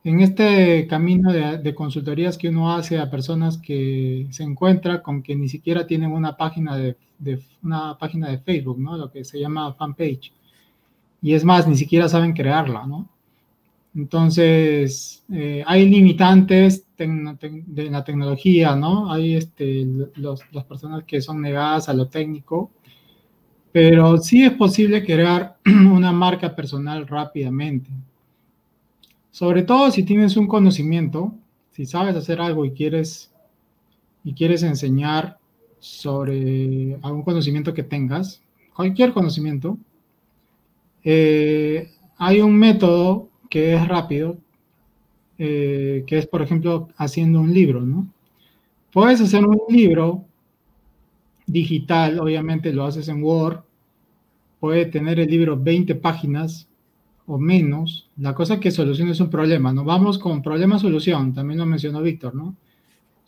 En 0.03 0.21
este 0.21 0.85
camino 0.87 1.31
de, 1.33 1.73
consultorías 1.73 2.37
que 2.37 2.49
uno 2.49 2.71
hace 2.71 2.99
a 2.99 3.09
personas 3.09 3.57
que 3.57 4.27
se 4.29 4.43
encuentran 4.43 5.01
con 5.01 5.23
que 5.23 5.35
ni 5.35 5.49
siquiera 5.49 5.87
tienen 5.87 6.11
una 6.11 6.37
página 6.37 6.77
de, 6.77 6.95
una 7.63 7.97
página 7.97 8.29
de 8.29 8.37
Facebook, 8.37 8.79
¿no? 8.79 8.97
Lo 8.97 9.11
que 9.11 9.25
se 9.25 9.39
llama 9.39 9.73
fanpage. 9.73 10.31
Y 11.21 11.33
es 11.33 11.43
más, 11.43 11.67
ni 11.67 11.75
siquiera 11.75 12.07
saben 12.07 12.33
crearla, 12.33 12.85
¿no? 12.85 13.09
Entonces, 13.95 15.23
eh, 15.33 15.63
hay 15.65 15.89
limitantes 15.89 16.85
de 16.97 17.89
la 17.89 18.03
tecnología, 18.03 18.75
¿no? 18.75 19.11
Hay 19.11 19.35
este, 19.35 19.87
las 20.17 20.65
personas 20.65 21.03
que 21.05 21.19
son 21.21 21.41
negadas 21.41 21.89
a 21.89 21.93
lo 21.93 22.07
técnico 22.07 22.69
pero 23.75 24.17
sí 24.19 24.41
es 24.41 24.53
posible 24.53 25.03
crear 25.03 25.57
una 25.65 26.13
marca 26.13 26.55
personal 26.55 27.05
rápidamente. 27.05 27.89
Sobre 29.31 29.63
todo 29.63 29.91
si 29.91 30.03
tienes 30.03 30.37
un 30.37 30.47
conocimiento, 30.47 31.35
si 31.71 31.85
sabes 31.85 32.15
hacer 32.15 32.39
algo 32.39 32.63
y 32.63 32.71
quieres, 32.71 33.33
y 34.23 34.33
quieres 34.33 34.63
enseñar 34.63 35.39
sobre 35.77 36.97
algún 37.01 37.23
conocimiento 37.23 37.73
que 37.73 37.83
tengas, 37.83 38.41
cualquier 38.73 39.11
conocimiento, 39.11 39.77
eh, 41.03 41.91
hay 42.15 42.39
un 42.39 42.57
método 42.57 43.27
que 43.49 43.73
es 43.73 43.85
rápido, 43.89 44.37
eh, 45.37 46.05
que 46.07 46.17
es, 46.17 46.27
por 46.27 46.41
ejemplo, 46.41 46.87
haciendo 46.95 47.41
un 47.41 47.53
libro, 47.53 47.81
¿no? 47.81 48.07
Puedes 48.93 49.19
hacer 49.19 49.45
un 49.45 49.59
libro 49.67 50.23
digital, 51.47 52.19
obviamente 52.19 52.73
lo 52.73 52.85
haces 52.85 53.07
en 53.07 53.23
Word, 53.23 53.59
puede 54.59 54.85
tener 54.85 55.19
el 55.19 55.29
libro 55.29 55.57
20 55.57 55.95
páginas 55.95 56.67
o 57.27 57.37
menos. 57.37 58.09
La 58.17 58.33
cosa 58.33 58.55
es 58.55 58.59
que 58.59 58.71
soluciones 58.71 59.19
un 59.19 59.29
problema, 59.29 59.73
¿no? 59.73 59.83
Vamos 59.83 60.17
con 60.17 60.41
problema-solución, 60.41 61.33
también 61.33 61.59
lo 61.59 61.65
mencionó 61.65 62.01
Víctor, 62.01 62.35
¿no? 62.35 62.55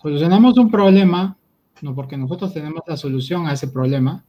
Solucionamos 0.01 0.57
un 0.57 0.69
problema, 0.69 1.37
no 1.81 1.95
porque 1.95 2.17
nosotros 2.17 2.53
tenemos 2.53 2.83
la 2.87 2.97
solución 2.97 3.47
a 3.47 3.53
ese 3.53 3.67
problema, 3.67 4.23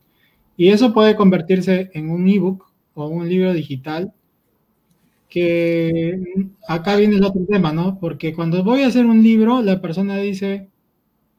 y 0.57 0.68
eso 0.68 0.92
puede 0.92 1.16
convertirse 1.16 1.90
en 1.94 2.11
un 2.11 2.29
ebook 2.29 2.66
o 2.94 3.07
un 3.07 3.29
libro 3.29 3.53
digital 3.53 4.12
que 5.29 6.20
acá 6.66 6.96
viene 6.96 7.16
el 7.16 7.24
otro 7.24 7.42
tema, 7.48 7.72
¿no? 7.72 7.98
Porque 8.01 8.35
cuando 8.35 8.64
voy 8.64 8.83
a 8.83 8.88
hacer 8.88 9.07
un 9.07 9.22
libro, 9.22 9.62
la 9.62 9.81
persona 9.81 10.16
dice, 10.16 10.68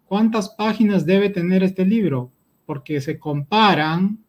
¿cuántas 0.05 0.49
páginas 0.49 1.05
debe 1.05 1.29
tener 1.29 1.63
este 1.63 1.85
libro? 1.85 2.31
Porque 2.69 3.01
se 3.01 3.17
comparan 3.17 4.19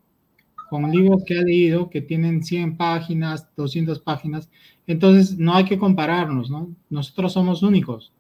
con 0.71 0.91
libros 0.91 1.25
que 1.27 1.39
ha 1.39 1.43
leído 1.43 1.91
que 1.91 2.01
tienen 2.01 2.43
100 2.43 2.79
páginas, 2.79 3.47
200 3.55 3.99
páginas. 3.99 4.49
Entonces, 4.87 5.37
no 5.37 5.53
hay 5.55 5.65
que 5.65 5.79
compararnos, 5.79 6.49
¿no? 6.49 6.71
Nosotros 6.89 7.35
somos 7.35 7.63
únicos 7.63 8.13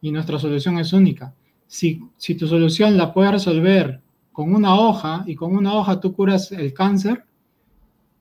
y 0.00 0.10
nuestra 0.10 0.38
solución 0.38 0.78
es 0.78 0.94
única. 0.94 1.34
Si, 1.66 2.00
si 2.16 2.34
tu 2.34 2.46
solución 2.46 2.96
la 2.96 3.12
puedes 3.12 3.32
resolver 3.32 4.00
con 4.32 4.54
una 4.54 4.74
hoja 4.74 5.22
y 5.26 5.34
con 5.34 5.54
una 5.54 5.74
hoja 5.74 6.00
tú 6.00 6.14
curas 6.14 6.50
el 6.50 6.72
cáncer, 6.72 7.24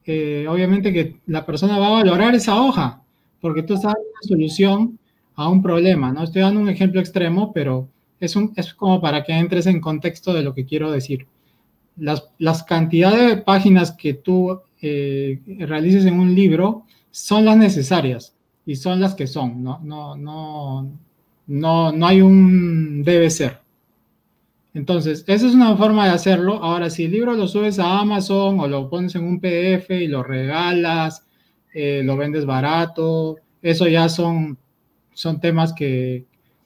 eh, 0.04 0.48
obviamente 0.50 0.92
que 0.92 1.22
la 1.28 1.46
persona 1.46 1.80
va 1.80 1.88
a 1.88 2.04
valorar 2.04 2.36
esa 2.36 2.62
hoja, 2.62 3.02
porque 3.40 3.64
tú 3.64 3.76
estás 3.76 3.94
dando 3.94 4.10
una 4.10 4.28
solución 4.28 5.00
a 5.36 5.48
un 5.48 5.62
problema, 5.62 6.12
¿no? 6.12 6.24
Estoy 6.24 6.42
dando 6.42 6.60
un 6.60 6.68
ejemplo 6.68 7.00
extremo, 7.00 7.54
pero 7.54 7.88
es, 8.20 8.36
un, 8.36 8.52
es 8.56 8.74
como 8.74 9.00
para 9.00 9.24
que 9.24 9.32
entres 9.32 9.68
en 9.68 9.80
contexto 9.80 10.34
de 10.34 10.42
lo 10.42 10.54
que 10.54 10.66
quiero 10.66 10.92
decir. 10.92 11.28
Las, 11.98 12.30
las 12.38 12.64
cantidades 12.64 13.30
de 13.30 13.42
páginas 13.42 13.92
que 13.92 14.14
tú 14.14 14.62
eh, 14.82 15.40
realices 15.60 16.06
en 16.06 16.20
un 16.20 16.36
libro 16.36 16.86
son 17.12 17.46
las 17.46 17.58
necesarias 17.58 18.36
y 18.66 18.76
son 18.76 19.00
las 19.00 19.16
que 19.16 19.26
son, 19.28 19.64
no, 19.64 19.80
no, 19.84 20.16
no, 20.16 20.92
no, 21.48 21.92
no 21.92 22.08
hay 22.08 22.22
un 22.22 23.02
debe 23.04 23.30
ser. 23.30 23.60
Entonces, 24.74 25.24
esa 25.26 25.48
es 25.48 25.56
una 25.56 25.76
forma 25.76 26.06
de 26.06 26.12
hacerlo. 26.12 26.62
Ahora, 26.62 26.92
si 26.92 27.06
el 27.06 27.12
libro 27.12 27.34
lo 27.34 27.48
subes 27.48 27.80
a 27.80 28.00
Amazon 28.00 28.60
o 28.60 28.68
lo 28.68 28.90
pones 28.90 29.16
en 29.16 29.24
un 29.24 29.40
PDF 29.40 29.90
y 29.90 30.08
lo 30.08 30.22
regalas, 30.22 31.26
eh, 31.74 32.04
lo 32.04 32.16
vendes 32.16 32.46
barato, 32.46 33.38
eso 33.62 33.88
ya 33.88 34.08
son, 34.10 34.58
son 35.14 35.40
temas 35.40 35.74
que, 35.74 36.26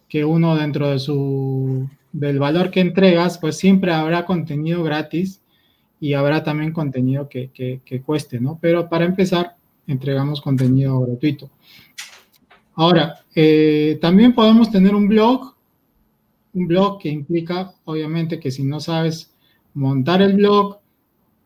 que 0.10 0.26
uno 0.26 0.58
dentro 0.58 0.90
de 0.90 1.00
su, 1.00 1.90
del 2.12 2.40
valor 2.40 2.72
que 2.72 2.82
entregas, 2.82 3.38
pues 3.38 3.58
siempre 3.58 3.92
habrá 3.92 4.26
contenido 4.26 4.84
gratis 4.84 5.42
y 6.00 6.14
habrá 6.14 6.44
también 6.44 6.74
contenido 6.74 7.30
que, 7.30 7.52
que, 7.52 8.02
cueste, 8.02 8.40
¿no? 8.40 8.58
Pero 8.62 8.90
para 8.90 9.06
empezar, 9.06 9.56
entregamos 9.88 10.42
contenido 10.42 11.00
gratuito. 11.02 11.50
Ahora, 12.76 13.20
eh, 13.36 14.00
también 14.02 14.34
podemos 14.34 14.72
tener 14.72 14.96
un 14.96 15.08
blog 15.08 15.52
un 16.54 16.68
blog 16.68 17.00
que 17.00 17.10
implica, 17.10 17.74
obviamente, 17.86 18.40
que 18.40 18.52
si 18.52 18.64
no 18.64 18.80
sabes 18.80 19.34
montar 19.74 20.22
el 20.22 20.36
blog, 20.36 20.80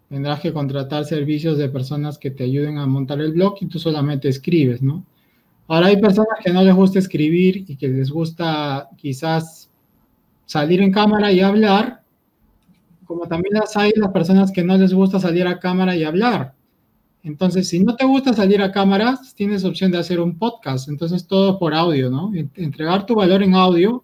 tendrás 0.09 0.39
que 0.39 0.53
contratar 0.53 1.05
servicios 1.05 1.57
de 1.57 1.69
personas 1.69 2.17
que 2.17 2.31
te 2.31 2.43
ayuden 2.43 2.77
a 2.77 2.87
montar 2.87 3.21
el 3.21 3.33
blog 3.33 3.55
y 3.61 3.67
tú 3.67 3.79
solamente 3.79 4.29
escribes, 4.29 4.81
¿no? 4.81 5.05
Ahora 5.67 5.87
hay 5.87 5.99
personas 5.99 6.37
que 6.43 6.53
no 6.53 6.63
les 6.63 6.75
gusta 6.75 6.99
escribir 6.99 7.65
y 7.67 7.75
que 7.75 7.87
les 7.87 8.11
gusta 8.11 8.89
quizás 8.97 9.71
salir 10.45 10.81
en 10.81 10.91
cámara 10.91 11.31
y 11.31 11.41
hablar, 11.41 12.01
como 13.05 13.27
también 13.27 13.55
las 13.55 13.75
hay 13.77 13.91
las 13.95 14.11
personas 14.11 14.51
que 14.51 14.63
no 14.63 14.77
les 14.77 14.93
gusta 14.93 15.19
salir 15.19 15.47
a 15.47 15.59
cámara 15.59 15.95
y 15.95 16.03
hablar. 16.03 16.53
Entonces, 17.23 17.67
si 17.67 17.79
no 17.79 17.95
te 17.95 18.05
gusta 18.05 18.33
salir 18.33 18.61
a 18.61 18.71
cámara, 18.71 19.19
tienes 19.35 19.63
opción 19.63 19.91
de 19.91 19.97
hacer 19.97 20.19
un 20.19 20.37
podcast. 20.37 20.89
Entonces, 20.89 21.25
todo 21.25 21.57
por 21.57 21.73
audio, 21.73 22.11
¿no? 22.11 22.31
Entregar 22.55 23.07
tu 23.07 23.15
valor 23.15 23.41
en 23.41 23.55
audio 23.55 24.03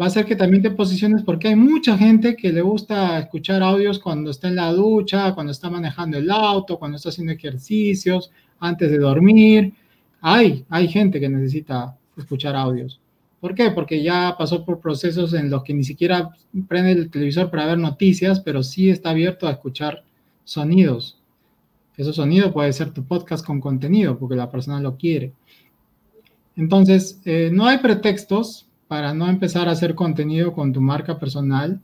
va 0.00 0.06
a 0.06 0.10
ser 0.10 0.24
que 0.24 0.36
también 0.36 0.62
te 0.62 0.70
posiciones 0.70 1.22
porque 1.22 1.48
hay 1.48 1.56
mucha 1.56 1.98
gente 1.98 2.34
que 2.34 2.50
le 2.50 2.62
gusta 2.62 3.18
escuchar 3.18 3.62
audios 3.62 3.98
cuando 3.98 4.30
está 4.30 4.48
en 4.48 4.56
la 4.56 4.72
ducha, 4.72 5.34
cuando 5.34 5.52
está 5.52 5.68
manejando 5.68 6.16
el 6.16 6.30
auto, 6.30 6.78
cuando 6.78 6.96
está 6.96 7.10
haciendo 7.10 7.34
ejercicios, 7.34 8.30
antes 8.58 8.90
de 8.90 8.98
dormir. 8.98 9.74
Hay, 10.22 10.64
hay 10.70 10.88
gente 10.88 11.20
que 11.20 11.28
necesita 11.28 11.94
escuchar 12.16 12.56
audios. 12.56 13.01
¿Por 13.42 13.56
qué? 13.56 13.72
Porque 13.72 14.04
ya 14.04 14.36
pasó 14.38 14.64
por 14.64 14.78
procesos 14.78 15.34
en 15.34 15.50
los 15.50 15.64
que 15.64 15.74
ni 15.74 15.82
siquiera 15.82 16.30
prende 16.68 16.92
el 16.92 17.10
televisor 17.10 17.50
para 17.50 17.66
ver 17.66 17.76
noticias, 17.76 18.38
pero 18.38 18.62
sí 18.62 18.88
está 18.88 19.10
abierto 19.10 19.48
a 19.48 19.50
escuchar 19.50 20.04
sonidos. 20.44 21.20
Esos 21.96 22.14
sonidos 22.14 22.52
puede 22.52 22.72
ser 22.72 22.92
tu 22.92 23.04
podcast 23.04 23.44
con 23.44 23.60
contenido, 23.60 24.16
porque 24.16 24.36
la 24.36 24.48
persona 24.48 24.78
lo 24.78 24.96
quiere. 24.96 25.32
Entonces, 26.54 27.20
eh, 27.24 27.50
no 27.52 27.66
hay 27.66 27.78
pretextos 27.78 28.68
para 28.86 29.12
no 29.12 29.28
empezar 29.28 29.68
a 29.68 29.72
hacer 29.72 29.96
contenido 29.96 30.52
con 30.52 30.72
tu 30.72 30.80
marca 30.80 31.18
personal. 31.18 31.80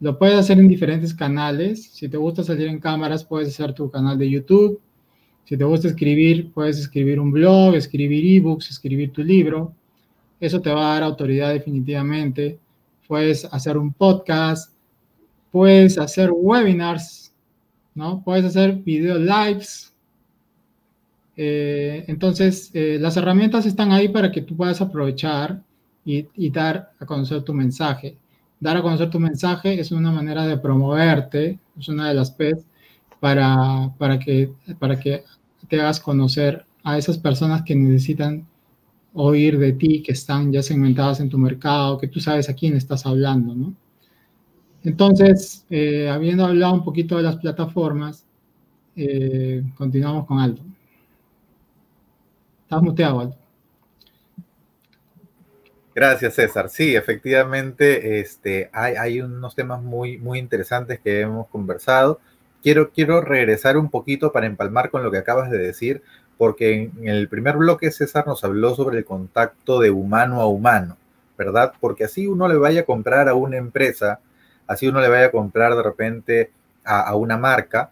Lo 0.00 0.18
puedes 0.18 0.36
hacer 0.36 0.58
en 0.58 0.66
diferentes 0.66 1.14
canales. 1.14 1.84
Si 1.84 2.08
te 2.08 2.16
gusta 2.16 2.42
salir 2.42 2.66
en 2.66 2.80
cámaras, 2.80 3.24
puedes 3.24 3.50
hacer 3.50 3.74
tu 3.74 3.88
canal 3.92 4.18
de 4.18 4.28
YouTube. 4.28 4.80
Si 5.44 5.56
te 5.56 5.62
gusta 5.62 5.86
escribir, 5.86 6.50
puedes 6.52 6.80
escribir 6.80 7.20
un 7.20 7.30
blog, 7.30 7.76
escribir 7.76 8.38
ebooks, 8.38 8.70
escribir 8.70 9.12
tu 9.12 9.22
libro. 9.22 9.72
Eso 10.40 10.60
te 10.60 10.70
va 10.70 10.90
a 10.90 10.94
dar 10.94 11.02
autoridad 11.04 11.52
definitivamente. 11.52 12.58
Puedes 13.06 13.44
hacer 13.46 13.78
un 13.78 13.92
podcast, 13.92 14.72
puedes 15.50 15.98
hacer 15.98 16.30
webinars, 16.32 17.32
¿no? 17.94 18.22
Puedes 18.22 18.44
hacer 18.44 18.74
video 18.74 19.18
lives. 19.18 19.94
Eh, 21.36 22.04
entonces, 22.08 22.70
eh, 22.74 22.98
las 23.00 23.16
herramientas 23.16 23.66
están 23.66 23.92
ahí 23.92 24.08
para 24.08 24.30
que 24.30 24.42
tú 24.42 24.56
puedas 24.56 24.80
aprovechar 24.80 25.62
y, 26.04 26.50
dar 26.50 26.92
a 27.00 27.06
conocer 27.06 27.42
tu 27.42 27.52
mensaje. 27.52 28.16
Dar 28.60 28.76
a 28.76 28.82
conocer 28.82 29.10
tu 29.10 29.18
mensaje 29.18 29.80
es 29.80 29.90
una 29.92 30.12
manera 30.12 30.46
de 30.46 30.56
promoverte, 30.56 31.58
es 31.78 31.88
una 31.88 32.08
de 32.08 32.14
las 32.14 32.30
P's 32.30 32.64
para, 33.20 33.92
para, 33.98 34.18
que, 34.18 34.52
para 34.78 34.98
que 34.98 35.24
te 35.68 35.80
hagas 35.80 36.00
conocer 36.00 36.64
a 36.84 36.96
esas 36.96 37.18
personas 37.18 37.62
que 37.62 37.74
necesitan 37.74 38.46
oír 39.16 39.58
de 39.58 39.72
ti, 39.72 40.02
que 40.02 40.12
están 40.12 40.52
ya 40.52 40.62
segmentadas 40.62 41.20
en 41.20 41.30
tu 41.30 41.38
mercado, 41.38 41.98
que 41.98 42.06
tú 42.06 42.20
sabes 42.20 42.48
a 42.48 42.54
quién 42.54 42.76
estás 42.76 43.06
hablando, 43.06 43.54
¿no? 43.54 43.74
Entonces, 44.84 45.64
eh, 45.70 46.08
habiendo 46.08 46.44
hablado 46.44 46.74
un 46.74 46.84
poquito 46.84 47.16
de 47.16 47.22
las 47.22 47.36
plataformas, 47.36 48.24
eh, 48.94 49.62
continuamos 49.74 50.26
con 50.26 50.38
Aldo. 50.38 50.62
Estás 52.62 52.82
muteado, 52.82 53.20
Aldo. 53.20 53.36
Gracias, 55.94 56.34
César. 56.34 56.68
Sí, 56.68 56.94
efectivamente, 56.94 58.20
este, 58.20 58.68
hay, 58.72 58.94
hay, 58.96 59.20
unos 59.22 59.54
temas 59.54 59.82
muy, 59.82 60.18
muy 60.18 60.38
interesantes 60.38 61.00
que 61.00 61.22
hemos 61.22 61.48
conversado. 61.48 62.20
Quiero, 62.62 62.90
quiero 62.90 63.22
regresar 63.22 63.78
un 63.78 63.88
poquito 63.88 64.30
para 64.30 64.46
empalmar 64.46 64.90
con 64.90 65.02
lo 65.02 65.10
que 65.10 65.18
acabas 65.18 65.50
de 65.50 65.58
decir, 65.58 66.02
porque 66.38 66.90
en, 66.96 67.08
el 67.08 67.28
primer 67.28 67.56
bloque 67.56 67.90
César 67.90 68.26
nos 68.26 68.44
habló 68.44 68.74
sobre 68.74 68.98
el 68.98 69.04
contacto 69.04 69.80
de 69.80 69.90
humano 69.90 70.40
a 70.40 70.46
humano, 70.46 70.96
¿verdad? 71.36 71.72
Porque 71.80 72.04
así 72.04 72.26
uno 72.26 72.48
le 72.48 72.56
vaya 72.56 72.82
a 72.82 72.84
comprar 72.84 73.28
a 73.28 73.34
una 73.34 73.56
empresa, 73.56 74.20
así 74.66 74.88
uno 74.88 75.00
le 75.00 75.08
vaya 75.08 75.26
a 75.26 75.30
comprar 75.30 75.74
de 75.74 75.82
repente 75.82 76.50
a, 76.84 77.00
a 77.00 77.14
una 77.16 77.36
marca, 77.36 77.90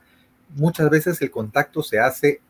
muchas 0.57 0.91
veces 0.91 1.21
el 1.23 1.31
contacto 1.31 1.83
se 1.83 1.99
hace 1.99 2.41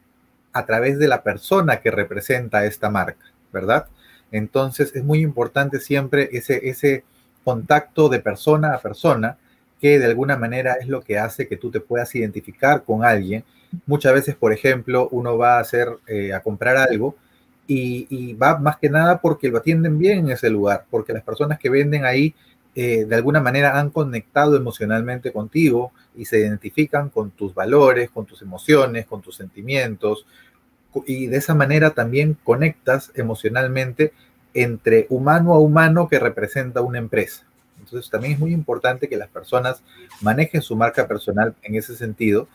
a 0.52 0.66
través 0.66 0.98
de 0.98 1.09
la 1.09 1.22
persona 1.22 1.80
que 1.80 1.90
representa 1.90 2.64
esta 2.64 2.90
marca, 2.90 3.26
¿verdad? 3.52 3.87
Entonces 4.30 4.92
es 4.94 5.04
muy 5.04 5.20
importante 5.20 5.80
siempre 5.80 6.28
ese, 6.33 6.68
ese 6.68 7.04
contacto 7.44 8.09
de 8.09 8.20
persona 8.20 8.74
a 8.74 8.80
persona 8.80 9.37
que 9.85 9.99
de 9.99 10.07
alguna 10.07 10.38
manera 10.38 10.79
es 10.81 10.88
lo 10.88 11.03
que 11.03 11.18
hace 11.18 11.47
que 11.47 11.59
tú 11.59 11.70
te 11.70 11.79
puedas 11.79 12.14
identificar 12.14 12.85
con 12.85 13.05
alguien. 13.05 13.44
Muchas 13.85 14.14
veces, 14.14 14.35
por 14.35 14.51
ejemplo, 14.51 15.11
uno 15.11 15.37
va 15.37 15.59
a 15.59 15.61
hacer, 15.61 15.99
eh, 16.07 16.33
a 16.33 16.40
comprar 16.40 16.79
algo 16.79 17.16
y, 17.66 18.33
va 18.33 18.57
más 18.59 18.79
que 18.79 18.88
nada 18.88 19.20
porque 19.20 19.51
lo 19.51 19.59
atienden 19.59 19.99
bien 19.99 20.20
en 20.20 20.31
ese 20.31 20.49
lugar, 20.49 20.87
porque 20.88 21.12
las 21.12 21.23
personas 21.23 21.59
que 21.59 21.68
venden 21.68 22.07
ahí 22.07 22.35
eh, 22.75 23.05
de 23.05 23.14
alguna 23.14 23.42
manera 23.42 23.79
han 23.79 23.90
conectado 23.90 24.57
emocionalmente 24.57 25.33
contigo 25.33 25.92
y 26.16 26.25
se 26.25 26.38
identifican 26.38 27.11
con 27.11 27.33
tus 27.33 27.53
valores, 27.53 28.09
con 28.09 28.25
tus 28.25 28.40
emociones, 28.40 29.05
con 29.05 29.20
tus 29.20 29.37
sentimientos, 29.37 30.25
y 31.07 31.27
de 31.27 31.37
esa 31.37 31.55
manera 31.55 31.90
también 31.90 32.38
conectas 32.42 33.12
emocionalmente 33.16 34.14
entre 34.55 35.09
humano 35.11 35.53
a 35.53 35.59
humano 35.59 36.09
que 36.09 36.18
representa 36.18 36.81
una 36.81 36.97
empresa. 36.97 37.44
Entonces 37.85 38.11
también 38.11 38.35
es 38.35 38.38
muy 38.38 38.53
importante 38.53 39.09
que 39.09 39.16
las 39.16 39.29
personas 39.29 39.83
manejen 40.20 40.62
su 40.62 40.75
marca 40.75 41.07
personal 41.07 41.55
en 41.62 41.75
ese 41.75 41.97
sentido, 41.97 42.49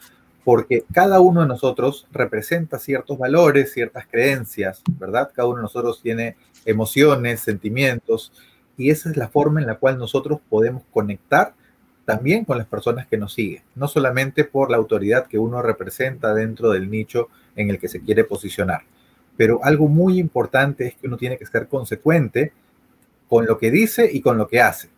porque 0.44 0.84
cada 0.92 1.20
uno 1.20 1.42
de 1.42 1.48
nosotros 1.48 2.08
representa 2.12 2.80
ciertos 2.80 3.18
valores, 3.18 3.72
ciertas 3.72 4.08
creencias, 4.08 4.82
¿verdad? 5.00 5.32
Cada 5.34 5.48
uno 5.48 5.58
de 5.58 5.64
nosotros 5.64 6.02
tiene 6.02 6.36
emociones, 6.66 7.42
sentimientos, 7.42 8.32
y 8.76 8.90
esa 8.90 9.10
es 9.10 9.18
la 9.18 9.28
forma 9.28 9.60
en 9.60 9.68
la 9.68 9.76
cual 9.76 9.98
nosotros 9.98 10.40
podemos 10.50 10.84
conectar 10.92 11.54
también 12.06 12.46
con 12.46 12.58
las 12.58 12.66
personas 12.66 13.06
que 13.06 13.18
nos 13.18 13.34
siguen, 13.34 13.62
no 13.76 13.88
solamente 13.88 14.44
por 14.44 14.72
la 14.72 14.78
autoridad 14.78 15.28
que 15.28 15.38
uno 15.38 15.62
representa 15.62 16.34
dentro 16.34 16.72
del 16.72 16.90
nicho 16.90 17.28
en 17.56 17.70
el 17.70 17.78
que 17.78 17.88
se 17.88 18.02
quiere 18.02 18.24
posicionar. 18.24 18.82
Pero 19.38 19.64
algo 19.64 19.88
muy 19.88 20.18
importante 20.18 20.88
es 20.88 20.96
que 20.96 21.08
uno 21.08 21.18
tiene 21.18 21.38
que 21.38 21.46
ser 21.46 21.68
consecuente 21.68 22.52
con 23.28 23.46
lo 23.46 23.60
que 23.60 23.70
dice 23.70 24.10
y 24.12 24.22
con 24.22 24.38
lo 24.38 24.48
que 24.48 24.60
hace. 24.60 24.90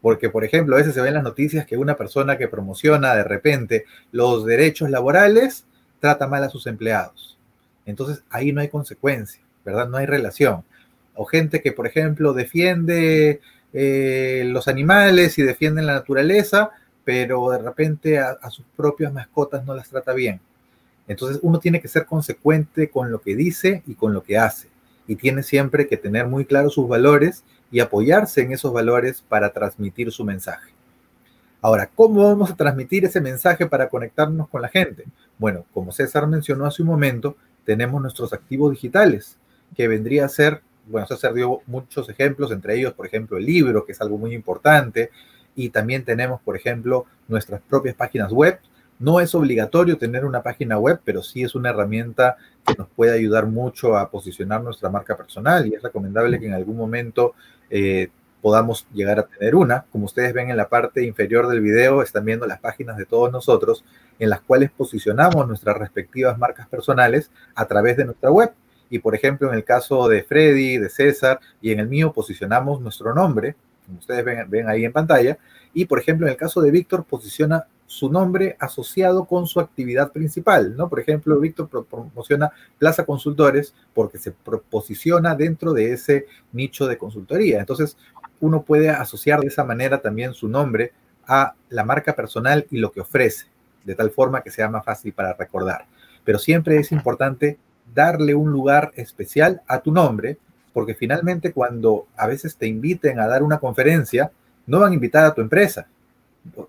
Porque, 0.00 0.30
por 0.30 0.44
ejemplo, 0.44 0.74
a 0.74 0.78
veces 0.78 0.94
se 0.94 1.00
ven 1.00 1.14
las 1.14 1.22
noticias 1.22 1.66
que 1.66 1.76
una 1.76 1.96
persona 1.96 2.38
que 2.38 2.48
promociona 2.48 3.14
de 3.14 3.24
repente 3.24 3.84
los 4.12 4.46
derechos 4.46 4.90
laborales 4.90 5.64
trata 6.00 6.26
mal 6.26 6.42
a 6.42 6.48
sus 6.48 6.66
empleados. 6.66 7.38
Entonces, 7.84 8.22
ahí 8.30 8.52
no 8.52 8.60
hay 8.60 8.68
consecuencia, 8.68 9.42
¿verdad? 9.64 9.88
No 9.88 9.98
hay 9.98 10.06
relación. 10.06 10.64
O 11.14 11.26
gente 11.26 11.60
que, 11.60 11.72
por 11.72 11.86
ejemplo, 11.86 12.32
defiende 12.32 13.40
eh, 13.72 14.44
los 14.46 14.68
animales 14.68 15.38
y 15.38 15.42
defiende 15.42 15.82
la 15.82 15.94
naturaleza, 15.94 16.70
pero 17.04 17.50
de 17.50 17.58
repente 17.58 18.18
a, 18.18 18.30
a 18.40 18.50
sus 18.50 18.64
propias 18.76 19.12
mascotas 19.12 19.64
no 19.66 19.74
las 19.74 19.90
trata 19.90 20.14
bien. 20.14 20.40
Entonces, 21.08 21.40
uno 21.42 21.58
tiene 21.58 21.80
que 21.80 21.88
ser 21.88 22.06
consecuente 22.06 22.88
con 22.88 23.10
lo 23.10 23.20
que 23.20 23.36
dice 23.36 23.82
y 23.86 23.94
con 23.94 24.14
lo 24.14 24.22
que 24.22 24.38
hace. 24.38 24.68
Y 25.06 25.16
tiene 25.16 25.42
siempre 25.42 25.88
que 25.88 25.96
tener 25.96 26.26
muy 26.26 26.44
claros 26.44 26.74
sus 26.74 26.88
valores 26.88 27.44
y 27.70 27.80
apoyarse 27.80 28.42
en 28.42 28.52
esos 28.52 28.72
valores 28.72 29.22
para 29.28 29.52
transmitir 29.52 30.10
su 30.12 30.24
mensaje. 30.24 30.72
Ahora, 31.62 31.90
¿cómo 31.94 32.24
vamos 32.24 32.50
a 32.50 32.56
transmitir 32.56 33.04
ese 33.04 33.20
mensaje 33.20 33.66
para 33.66 33.88
conectarnos 33.88 34.48
con 34.48 34.62
la 34.62 34.68
gente? 34.68 35.04
Bueno, 35.38 35.66
como 35.74 35.92
César 35.92 36.26
mencionó 36.26 36.64
hace 36.64 36.82
un 36.82 36.88
momento, 36.88 37.36
tenemos 37.64 38.00
nuestros 38.00 38.32
activos 38.32 38.70
digitales, 38.70 39.36
que 39.76 39.86
vendría 39.86 40.24
a 40.24 40.28
ser, 40.28 40.62
bueno, 40.86 41.06
César 41.06 41.34
dio 41.34 41.60
muchos 41.66 42.08
ejemplos, 42.08 42.50
entre 42.50 42.78
ellos, 42.78 42.94
por 42.94 43.06
ejemplo, 43.06 43.36
el 43.36 43.44
libro, 43.44 43.84
que 43.84 43.92
es 43.92 44.00
algo 44.00 44.16
muy 44.16 44.32
importante, 44.34 45.10
y 45.54 45.68
también 45.68 46.04
tenemos, 46.04 46.40
por 46.40 46.56
ejemplo, 46.56 47.04
nuestras 47.28 47.60
propias 47.60 47.94
páginas 47.94 48.32
web. 48.32 48.58
No 48.98 49.20
es 49.20 49.34
obligatorio 49.34 49.98
tener 49.98 50.24
una 50.24 50.42
página 50.42 50.78
web, 50.78 51.00
pero 51.04 51.22
sí 51.22 51.42
es 51.42 51.54
una 51.54 51.70
herramienta 51.70 52.36
que 52.66 52.74
nos 52.74 52.88
puede 52.88 53.12
ayudar 53.12 53.46
mucho 53.46 53.96
a 53.96 54.10
posicionar 54.10 54.62
nuestra 54.62 54.90
marca 54.90 55.16
personal 55.16 55.66
y 55.66 55.74
es 55.74 55.82
recomendable 55.82 56.38
que 56.38 56.46
en 56.46 56.54
algún 56.54 56.76
momento 56.76 57.34
eh, 57.70 58.08
podamos 58.42 58.86
llegar 58.92 59.18
a 59.18 59.26
tener 59.26 59.54
una. 59.54 59.84
Como 59.90 60.06
ustedes 60.06 60.32
ven 60.32 60.50
en 60.50 60.56
la 60.56 60.68
parte 60.68 61.04
inferior 61.04 61.48
del 61.48 61.60
video, 61.60 62.02
están 62.02 62.24
viendo 62.24 62.46
las 62.46 62.60
páginas 62.60 62.96
de 62.96 63.06
todos 63.06 63.30
nosotros 63.30 63.84
en 64.18 64.30
las 64.30 64.40
cuales 64.40 64.70
posicionamos 64.70 65.46
nuestras 65.46 65.76
respectivas 65.76 66.38
marcas 66.38 66.68
personales 66.68 67.30
a 67.54 67.66
través 67.66 67.96
de 67.96 68.04
nuestra 68.04 68.30
web. 68.30 68.52
Y 68.88 68.98
por 68.98 69.14
ejemplo, 69.14 69.48
en 69.48 69.54
el 69.54 69.64
caso 69.64 70.08
de 70.08 70.22
Freddy, 70.22 70.78
de 70.78 70.88
César 70.88 71.40
y 71.60 71.72
en 71.72 71.80
el 71.80 71.88
mío 71.88 72.12
posicionamos 72.12 72.80
nuestro 72.80 73.14
nombre, 73.14 73.54
como 73.86 73.98
ustedes 73.98 74.24
ven, 74.24 74.50
ven 74.50 74.68
ahí 74.68 74.84
en 74.84 74.92
pantalla. 74.92 75.38
Y 75.72 75.84
por 75.84 76.00
ejemplo, 76.00 76.26
en 76.26 76.32
el 76.32 76.38
caso 76.38 76.60
de 76.60 76.70
Víctor, 76.70 77.04
posiciona 77.04 77.66
su 77.90 78.08
nombre 78.08 78.56
asociado 78.60 79.24
con 79.24 79.48
su 79.48 79.58
actividad 79.58 80.12
principal, 80.12 80.76
¿no? 80.76 80.88
Por 80.88 81.00
ejemplo, 81.00 81.40
Víctor 81.40 81.68
promociona 81.68 82.52
Plaza 82.78 83.04
Consultores 83.04 83.74
porque 83.92 84.16
se 84.16 84.30
posiciona 84.30 85.34
dentro 85.34 85.72
de 85.72 85.92
ese 85.92 86.26
nicho 86.52 86.86
de 86.86 86.96
consultoría. 86.96 87.58
Entonces, 87.58 87.96
uno 88.38 88.62
puede 88.62 88.90
asociar 88.90 89.40
de 89.40 89.48
esa 89.48 89.64
manera 89.64 90.00
también 90.00 90.34
su 90.34 90.46
nombre 90.46 90.92
a 91.26 91.54
la 91.68 91.82
marca 91.82 92.14
personal 92.14 92.64
y 92.70 92.78
lo 92.78 92.92
que 92.92 93.00
ofrece, 93.00 93.46
de 93.82 93.96
tal 93.96 94.12
forma 94.12 94.42
que 94.42 94.52
sea 94.52 94.68
más 94.68 94.84
fácil 94.84 95.12
para 95.12 95.32
recordar. 95.32 95.86
Pero 96.22 96.38
siempre 96.38 96.76
es 96.76 96.92
importante 96.92 97.58
darle 97.92 98.36
un 98.36 98.52
lugar 98.52 98.92
especial 98.94 99.62
a 99.66 99.80
tu 99.80 99.90
nombre, 99.90 100.38
porque 100.72 100.94
finalmente 100.94 101.52
cuando 101.52 102.06
a 102.16 102.28
veces 102.28 102.54
te 102.54 102.68
inviten 102.68 103.18
a 103.18 103.26
dar 103.26 103.42
una 103.42 103.58
conferencia, 103.58 104.30
no 104.68 104.78
van 104.78 104.92
a 104.92 104.94
invitar 104.94 105.24
a 105.24 105.34
tu 105.34 105.40
empresa, 105.40 105.88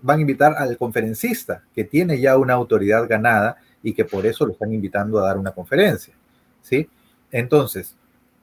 van 0.00 0.18
a 0.18 0.20
invitar 0.20 0.54
al 0.56 0.76
conferencista 0.76 1.62
que 1.74 1.84
tiene 1.84 2.20
ya 2.20 2.36
una 2.36 2.54
autoridad 2.54 3.08
ganada 3.08 3.56
y 3.82 3.94
que 3.94 4.04
por 4.04 4.26
eso 4.26 4.46
lo 4.46 4.52
están 4.52 4.72
invitando 4.72 5.18
a 5.18 5.26
dar 5.26 5.38
una 5.38 5.52
conferencia, 5.52 6.14
¿sí? 6.60 6.88
Entonces, 7.30 7.96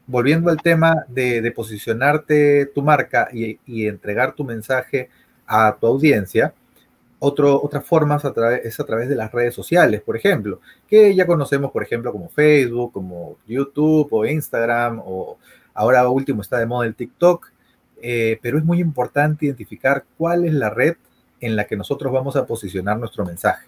volviendo 0.07 0.49
al 0.49 0.57
tema 0.57 1.05
de, 1.07 1.51
posicionarte 1.55 2.65
tu 2.67 2.81
marca 2.81 3.29
y, 3.31 3.87
entregar 3.87 4.33
tu 4.33 4.43
mensaje 4.43 5.09
a 5.45 5.77
tu 5.79 5.87
audiencia, 5.87 6.53
otro, 7.19 7.61
otra 7.61 7.81
forma 7.81 8.15
es 8.15 8.25
a, 8.25 8.33
través, 8.33 8.65
es 8.65 8.79
a 8.79 8.85
través 8.85 9.09
de 9.09 9.15
las 9.15 9.31
redes 9.31 9.53
sociales, 9.53 10.01
por 10.01 10.15
ejemplo, 10.15 10.61
que 10.87 11.13
ya 11.13 11.27
conocemos, 11.27 11.71
por 11.71 11.83
ejemplo, 11.83 12.11
como 12.11 12.29
Facebook, 12.29 12.91
como 12.91 13.37
YouTube 13.47 14.07
o 14.11 14.25
Instagram, 14.25 15.01
o 15.05 15.37
ahora 15.73 16.07
último 16.09 16.41
está 16.41 16.57
de 16.57 16.65
moda 16.65 16.87
el 16.87 16.95
TikTok, 16.95 17.51
eh, 18.01 18.39
pero 18.41 18.57
es 18.57 18.63
muy 18.63 18.79
importante 18.79 19.45
identificar 19.45 20.05
cuál 20.17 20.45
es 20.45 20.53
la 20.53 20.69
red 20.69 20.95
en 21.41 21.55
la 21.55 21.65
que 21.65 21.77
nosotros 21.77 22.11
vamos 22.11 22.35
a 22.35 22.45
posicionar 22.45 22.97
nuestro 22.97 23.25
mensaje. 23.25 23.67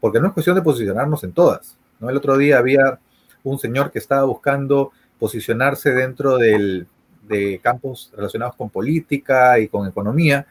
Porque 0.00 0.20
no 0.20 0.28
es 0.28 0.32
cuestión 0.32 0.56
de 0.56 0.62
posicionarnos 0.62 1.22
en 1.24 1.32
todas. 1.32 1.76
¿no? 2.00 2.10
El 2.10 2.16
otro 2.16 2.36
día 2.36 2.58
había 2.58 2.98
un 3.44 3.58
señor 3.58 3.90
que 3.90 3.98
estaba 3.98 4.24
buscando 4.24 4.92
posicionarse 5.18 5.92
dentro 5.92 6.36
del, 6.38 6.86
de 7.28 7.60
campos 7.62 8.12
relacionados 8.16 8.56
con 8.56 8.70
política 8.70 9.58
y 9.58 9.68
con 9.68 9.86
economía 9.86 10.46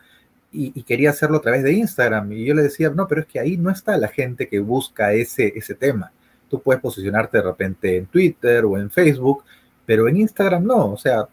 y, 0.52 0.84
quería 0.84 1.12
hacerlo 1.12 1.38
a 1.38 1.42
través 1.42 1.64
de 1.64 1.74
Instagram. 1.74 2.32
Y 2.34 2.46
yo 2.46 2.54
le 2.54 2.64
decía, 2.64 2.90
no, 2.90 3.08
pero 3.08 3.22
es 3.22 3.28
que 3.28 3.40
ahí 3.40 3.58
no 3.58 3.72
está 3.72 3.98
la 3.98 4.10
gente 4.10 4.48
que 4.48 4.60
busca 4.60 5.14
ese, 5.14 5.54
ese 5.56 5.76
tema. 5.76 6.12
Tú 6.50 6.62
puedes 6.62 6.82
posicionarte 6.82 7.38
de 7.38 7.44
repente 7.44 7.98
en 7.98 8.08
Twitter 8.08 8.66
o 8.66 8.78
en 8.78 8.92
Facebook, 8.92 9.44
pero 9.86 10.08
en 10.10 10.18
Instagram 10.18 10.66
no. 10.66 10.92
O 10.92 10.98
sea, 10.98 11.28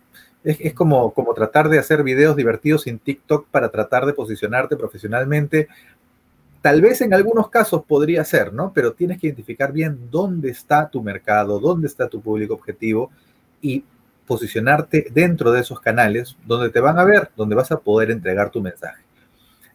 es, 0.44 0.74
como, 0.74 1.12
como 1.12 1.34
tratar 1.34 1.68
de 1.68 1.78
hacer 1.78 2.02
videos 2.02 2.36
divertidos 2.36 2.86
en 2.86 2.98
TikTok 2.98 3.48
para 3.50 3.70
tratar 3.70 4.06
de 4.06 4.12
posicionarte 4.12 4.76
profesionalmente. 4.76 5.68
Tal 6.62 6.80
vez 6.80 7.00
en 7.00 7.14
algunos 7.14 7.50
casos 7.50 7.84
podría 7.86 8.24
ser, 8.24 8.52
¿no? 8.52 8.72
Pero 8.72 8.92
tienes 8.92 9.20
que 9.20 9.28
identificar 9.28 9.72
bien 9.72 10.08
dónde 10.10 10.50
está 10.50 10.88
tu 10.88 11.02
mercado, 11.02 11.60
dónde 11.60 11.86
está 11.86 12.08
tu 12.08 12.20
público 12.20 12.54
objetivo 12.54 13.10
y 13.60 13.84
posicionarte 14.26 15.06
dentro 15.12 15.50
de 15.52 15.60
esos 15.60 15.80
canales 15.80 16.36
donde 16.46 16.70
te 16.70 16.80
van 16.80 16.98
a 16.98 17.04
ver, 17.04 17.30
donde 17.36 17.54
vas 17.54 17.72
a 17.72 17.80
poder 17.80 18.10
entregar 18.10 18.50
tu 18.50 18.60
mensaje. 18.60 19.02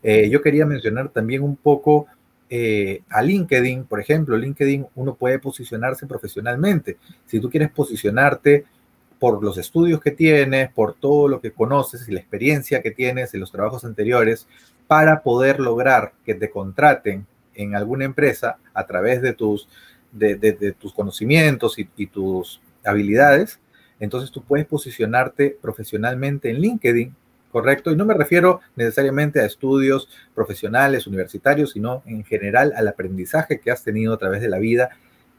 Eh, 0.04 0.30
yo 0.30 0.42
quería 0.42 0.66
mencionar 0.66 1.10
también 1.10 1.42
un 1.42 1.56
poco 1.56 2.08
eh, 2.50 3.02
a 3.10 3.22
LinkedIn, 3.22 3.86
por 3.86 4.00
ejemplo, 4.00 4.38
LinkedIn 4.38 4.86
uno 4.96 5.16
puede 5.16 5.40
posicionarse 5.40 6.06
profesionalmente. 6.06 6.98
Si 7.26 7.40
tú 7.40 7.50
quieres 7.50 7.72
posicionarte 7.72 8.66
por 9.24 9.42
los 9.42 9.58
estudios 9.58 10.02
que 10.02 10.12
tienes, 10.12 10.70
por 10.74 10.96
todo 10.96 11.30
lo 11.30 11.40
que 11.40 11.54
conoces 11.54 12.10
y 12.10 12.12
la 12.12 12.20
experiencia 12.20 12.82
que 12.82 12.92
tienes 12.92 13.34
en 13.34 13.40
los 13.40 13.54
trabajos 13.54 13.86
anteriores, 13.86 14.50
para 14.86 15.24
poder 15.24 15.62
lograr 15.62 16.12
que 16.26 16.36
te 16.36 16.50
contraten 16.50 17.26
en 17.56 17.74
alguna 17.74 18.04
empresa 18.04 18.58
a 18.74 18.86
través 18.86 19.22
de 19.22 19.32
tus, 19.32 19.70
de, 20.12 20.76
tus 20.78 20.94
conocimientos 20.94 21.80
y, 21.80 21.88
y 21.96 22.08
tus 22.08 22.60
habilidades, 22.84 23.62
entonces 24.02 24.30
tú 24.30 24.44
puedes 24.44 24.66
posicionarte 24.66 25.58
profesionalmente 25.62 26.50
en 26.50 26.60
LinkedIn, 26.60 27.16
¿correcto? 27.50 27.94
Y 27.94 27.96
no 27.96 28.04
me 28.04 28.16
refiero 28.16 28.60
necesariamente 28.76 29.40
a 29.40 29.46
estudios 29.46 30.10
profesionales, 30.36 31.08
universitarios, 31.08 31.72
sino 31.72 32.04
en 32.06 32.26
general 32.26 32.74
al 32.76 32.90
aprendizaje 32.90 33.62
que 33.62 33.72
has 33.72 33.86
tenido 33.86 34.16
a 34.16 34.18
través 34.18 34.42
de 34.42 34.50
la 34.50 34.60
vida 34.60 34.90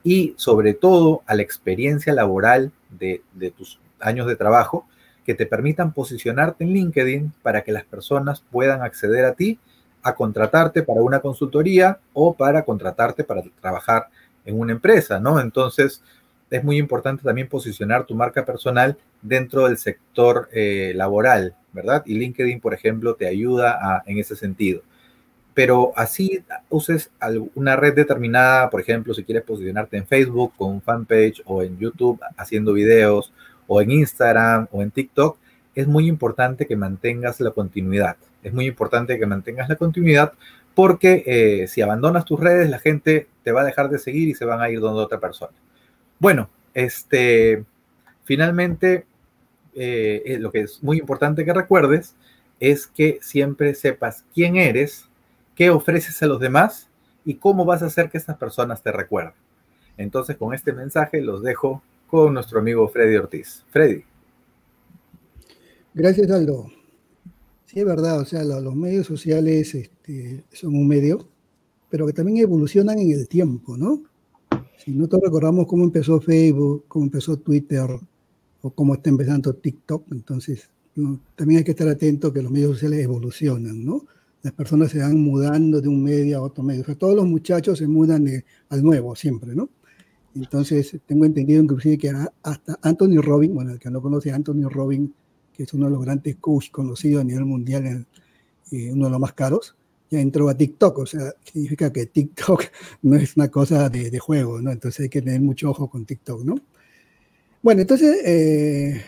y 0.04 0.34
sobre 0.36 0.74
todo 0.74 1.22
a 1.26 1.34
la 1.34 1.42
experiencia 1.42 2.12
laboral 2.12 2.72
de, 2.90 3.22
tus 3.56 3.80
años 4.04 4.26
de 4.26 4.36
trabajo 4.36 4.86
que 5.24 5.34
te 5.34 5.46
permitan 5.46 5.92
posicionarte 5.92 6.64
en 6.64 6.70
LinkedIn 6.70 7.32
para 7.42 7.62
que 7.62 7.72
las 7.72 7.84
personas 7.84 8.42
puedan 8.50 8.82
acceder 8.82 9.24
a 9.24 9.32
ti, 9.32 9.58
a 10.02 10.14
contratarte 10.14 10.82
para 10.82 11.00
una 11.00 11.20
consultoría 11.20 11.98
o 12.12 12.34
para 12.34 12.64
contratarte 12.64 13.24
para 13.24 13.42
trabajar 13.60 14.08
en 14.44 14.60
una 14.60 14.72
empresa, 14.72 15.18
¿no? 15.18 15.40
Entonces, 15.40 16.02
es 16.50 16.62
muy 16.62 16.76
importante 16.76 17.22
también 17.22 17.48
posicionar 17.48 18.04
tu 18.04 18.14
marca 18.14 18.44
personal 18.44 18.98
dentro 19.22 19.66
del 19.66 19.78
sector 19.78 20.48
eh, 20.52 20.92
laboral, 20.94 21.54
¿verdad? 21.72 22.02
Y 22.04 22.14
LinkedIn, 22.18 22.60
por 22.60 22.74
ejemplo, 22.74 23.14
te 23.14 23.26
ayuda 23.26 24.02
en 24.06 24.18
ese 24.18 24.36
sentido 24.36 24.82
pero 25.54 25.92
así 25.96 26.44
uses 26.68 27.10
una 27.54 27.76
red 27.76 27.94
determinada, 27.94 28.68
por 28.70 28.80
ejemplo, 28.80 29.14
si 29.14 29.22
quieres 29.22 29.44
posicionarte 29.44 29.96
en 29.96 30.06
Facebook 30.06 30.52
con 30.56 30.72
un 30.72 30.82
fanpage 30.82 31.42
o 31.46 31.62
en 31.62 31.78
YouTube 31.78 32.20
haciendo 32.36 32.72
videos 32.72 33.32
o 33.74 33.80
en 33.82 33.90
Instagram 33.90 34.68
o 34.70 34.82
en 34.82 34.90
TikTok, 34.90 35.36
es 35.74 35.88
muy 35.88 36.06
importante 36.06 36.66
que 36.66 36.76
mantengas 36.76 37.40
la 37.40 37.50
continuidad. 37.50 38.16
es 38.42 38.52
muy 38.52 38.66
importante 38.66 39.18
que 39.18 39.26
mantengas 39.26 39.68
la 39.70 39.76
continuidad 39.76 40.34
porque 40.74 41.22
eh, 41.26 41.68
si 41.68 41.80
abandonas 41.80 42.24
tus 42.24 42.38
redes, 42.38 42.68
la 42.68 42.78
gente 42.78 43.26
te 43.42 43.52
va 43.52 43.62
a 43.62 43.64
dejar 43.64 43.88
de 43.88 43.98
seguir 43.98 44.28
y 44.28 44.34
se 44.34 44.44
van 44.44 44.60
a 44.60 44.68
ir 44.68 44.80
donde 44.80 45.00
otra 45.00 45.18
persona. 45.18 45.52
Bueno, 46.18 46.50
este, 46.74 47.64
finalmente, 48.24 49.06
eh, 49.74 50.22
eh, 50.26 50.38
lo 50.38 50.52
que 50.52 50.60
es 50.60 50.82
muy 50.82 50.98
importante 50.98 51.44
que 51.44 51.54
recuerdes 51.54 52.14
es 52.60 52.86
que 52.86 53.18
siempre 53.22 53.74
sepas 53.74 54.24
quién 54.34 54.56
eres, 54.56 55.08
qué 55.54 55.70
ofreces 55.70 56.22
a 56.22 56.26
los 56.26 56.40
demás 56.40 56.88
y 57.24 57.34
cómo 57.34 57.64
vas 57.64 57.82
a 57.82 57.86
hacer 57.86 58.10
que 58.10 58.18
estas 58.18 58.36
personas 58.36 58.82
te 58.82 58.92
recuerden. 58.92 59.34
Entonces, 59.96 60.36
con 60.36 60.52
este 60.52 60.72
mensaje 60.72 61.22
los 61.22 61.42
dejo 61.42 61.82
con 62.14 62.32
nuestro 62.32 62.60
amigo 62.60 62.86
Freddy 62.86 63.16
Ortiz. 63.16 63.64
Freddy. 63.70 64.04
Gracias, 65.94 66.30
Aldo. 66.30 66.68
Sí, 67.64 67.80
es 67.80 67.84
verdad, 67.84 68.20
o 68.20 68.24
sea, 68.24 68.44
los, 68.44 68.76
medios 68.76 69.08
sociales 69.08 69.74
este, 69.74 70.44
son 70.52 70.76
un 70.76 70.86
medio, 70.86 71.26
pero 71.90 72.06
que 72.06 72.12
también 72.12 72.36
evolucionan 72.36 73.00
en 73.00 73.10
el 73.10 73.26
tiempo, 73.26 73.76
¿no? 73.76 74.04
Si 74.78 74.92
nosotros 74.92 75.22
recordamos 75.24 75.66
cómo 75.66 75.82
empezó 75.82 76.20
Facebook, 76.20 76.84
cómo 76.86 77.06
empezó 77.06 77.36
Twitter, 77.36 77.90
o 78.62 78.70
cómo 78.70 78.94
está 78.94 79.10
empezando 79.10 79.52
TikTok, 79.52 80.12
entonces 80.12 80.70
también 81.34 81.58
hay 81.58 81.64
que 81.64 81.72
estar 81.72 81.88
atento 81.88 82.32
que 82.32 82.42
los 82.42 82.52
medios 82.52 82.74
sociales 82.74 83.00
evolucionan, 83.00 83.84
¿no? 83.84 84.06
Las 84.42 84.52
personas 84.52 84.92
se 84.92 85.00
van 85.00 85.18
mudando 85.20 85.80
de 85.80 85.88
un 85.88 86.04
medio 86.04 86.38
a 86.38 86.42
otro 86.42 86.62
medio. 86.62 86.82
O 86.82 86.84
sea, 86.84 86.94
todos 86.94 87.16
los 87.16 87.26
muchachos 87.26 87.78
se 87.78 87.88
mudan 87.88 88.28
al 88.68 88.82
nuevo 88.84 89.16
siempre, 89.16 89.52
¿no? 89.56 89.68
Entonces, 90.34 90.98
tengo 91.06 91.24
entendido 91.24 91.62
inclusive 91.62 91.96
que 91.96 92.12
hasta 92.42 92.78
Anthony 92.82 93.20
Robin, 93.20 93.54
bueno, 93.54 93.72
el 93.72 93.78
que 93.78 93.90
no 93.90 94.02
conoce 94.02 94.32
Anthony 94.32 94.68
Robin, 94.68 95.14
que 95.52 95.62
es 95.62 95.72
uno 95.74 95.86
de 95.86 95.92
los 95.92 96.04
grandes 96.04 96.36
coaches 96.36 96.70
conocidos 96.70 97.20
a 97.20 97.24
nivel 97.24 97.44
mundial, 97.44 98.06
eh, 98.72 98.90
uno 98.92 99.04
de 99.04 99.10
los 99.10 99.20
más 99.20 99.32
caros, 99.32 99.76
ya 100.10 100.20
entró 100.20 100.48
a 100.48 100.56
TikTok. 100.56 100.98
O 100.98 101.06
sea, 101.06 101.32
significa 101.44 101.92
que 101.92 102.06
TikTok 102.06 102.64
no 103.02 103.16
es 103.16 103.36
una 103.36 103.48
cosa 103.48 103.88
de, 103.88 104.18
juego, 104.18 104.60
¿no? 104.60 104.72
Entonces 104.72 105.04
hay 105.04 105.08
que 105.08 105.22
tener 105.22 105.40
mucho 105.40 105.70
ojo 105.70 105.88
con 105.88 106.04
TikTok, 106.04 106.44
¿no? 106.44 106.56
Bueno, 107.62 107.82
entonces, 107.82 108.18
eh, 108.24 109.02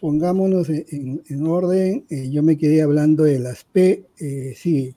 pongámonos 0.00 0.68
en, 0.70 1.46
orden. 1.46 2.04
Eh, 2.08 2.30
yo 2.30 2.42
me 2.42 2.56
quedé 2.56 2.82
hablando 2.82 3.24
de 3.24 3.40
las 3.40 3.64
P. 3.64 4.04
sí, 4.54 4.94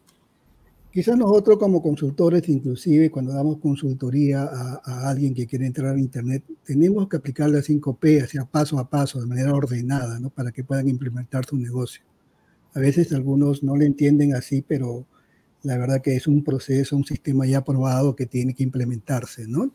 Quizás 0.92 1.18
nosotros 1.18 1.58
como 1.58 1.82
consultores, 1.82 2.50
inclusive 2.50 3.10
cuando 3.10 3.32
damos 3.32 3.60
consultoría 3.60 4.44
a, 4.44 5.10
alguien 5.10 5.34
que 5.34 5.48
quiere 5.48 5.66
entrar 5.66 5.96
a 5.96 6.00
Internet, 6.00 6.44
tenemos 6.66 7.08
que 7.08 7.16
aplicar 7.16 7.50
las 7.50 7.70
5P, 7.70 8.24
hacia 8.24 8.44
paso 8.44 8.78
a 8.78 8.90
paso, 8.90 9.22
de 9.22 9.26
manera 9.26 9.54
ordenada, 9.54 10.20
¿no? 10.20 10.30
para 10.30 10.52
que 10.52 10.66
puedan 10.66 10.90
implementar 10.90 11.46
su 11.46 11.56
negocio. 11.56 12.04
A 12.74 12.82
veces 12.82 13.14
algunos 13.14 13.64
no 13.64 13.78
le 13.78 13.86
entienden 13.86 14.36
así, 14.36 14.66
pero 14.68 15.06
la 15.64 15.78
verdad 15.78 16.02
que 16.02 16.18
es 16.18 16.28
un 16.28 16.44
proceso, 16.44 16.98
un 16.98 17.06
sistema 17.06 17.46
ya 17.46 17.60
aprobado 17.60 18.14
que 18.14 18.26
tiene 18.26 18.54
que 18.54 18.64
implementarse. 18.64 19.48
¿no? 19.48 19.72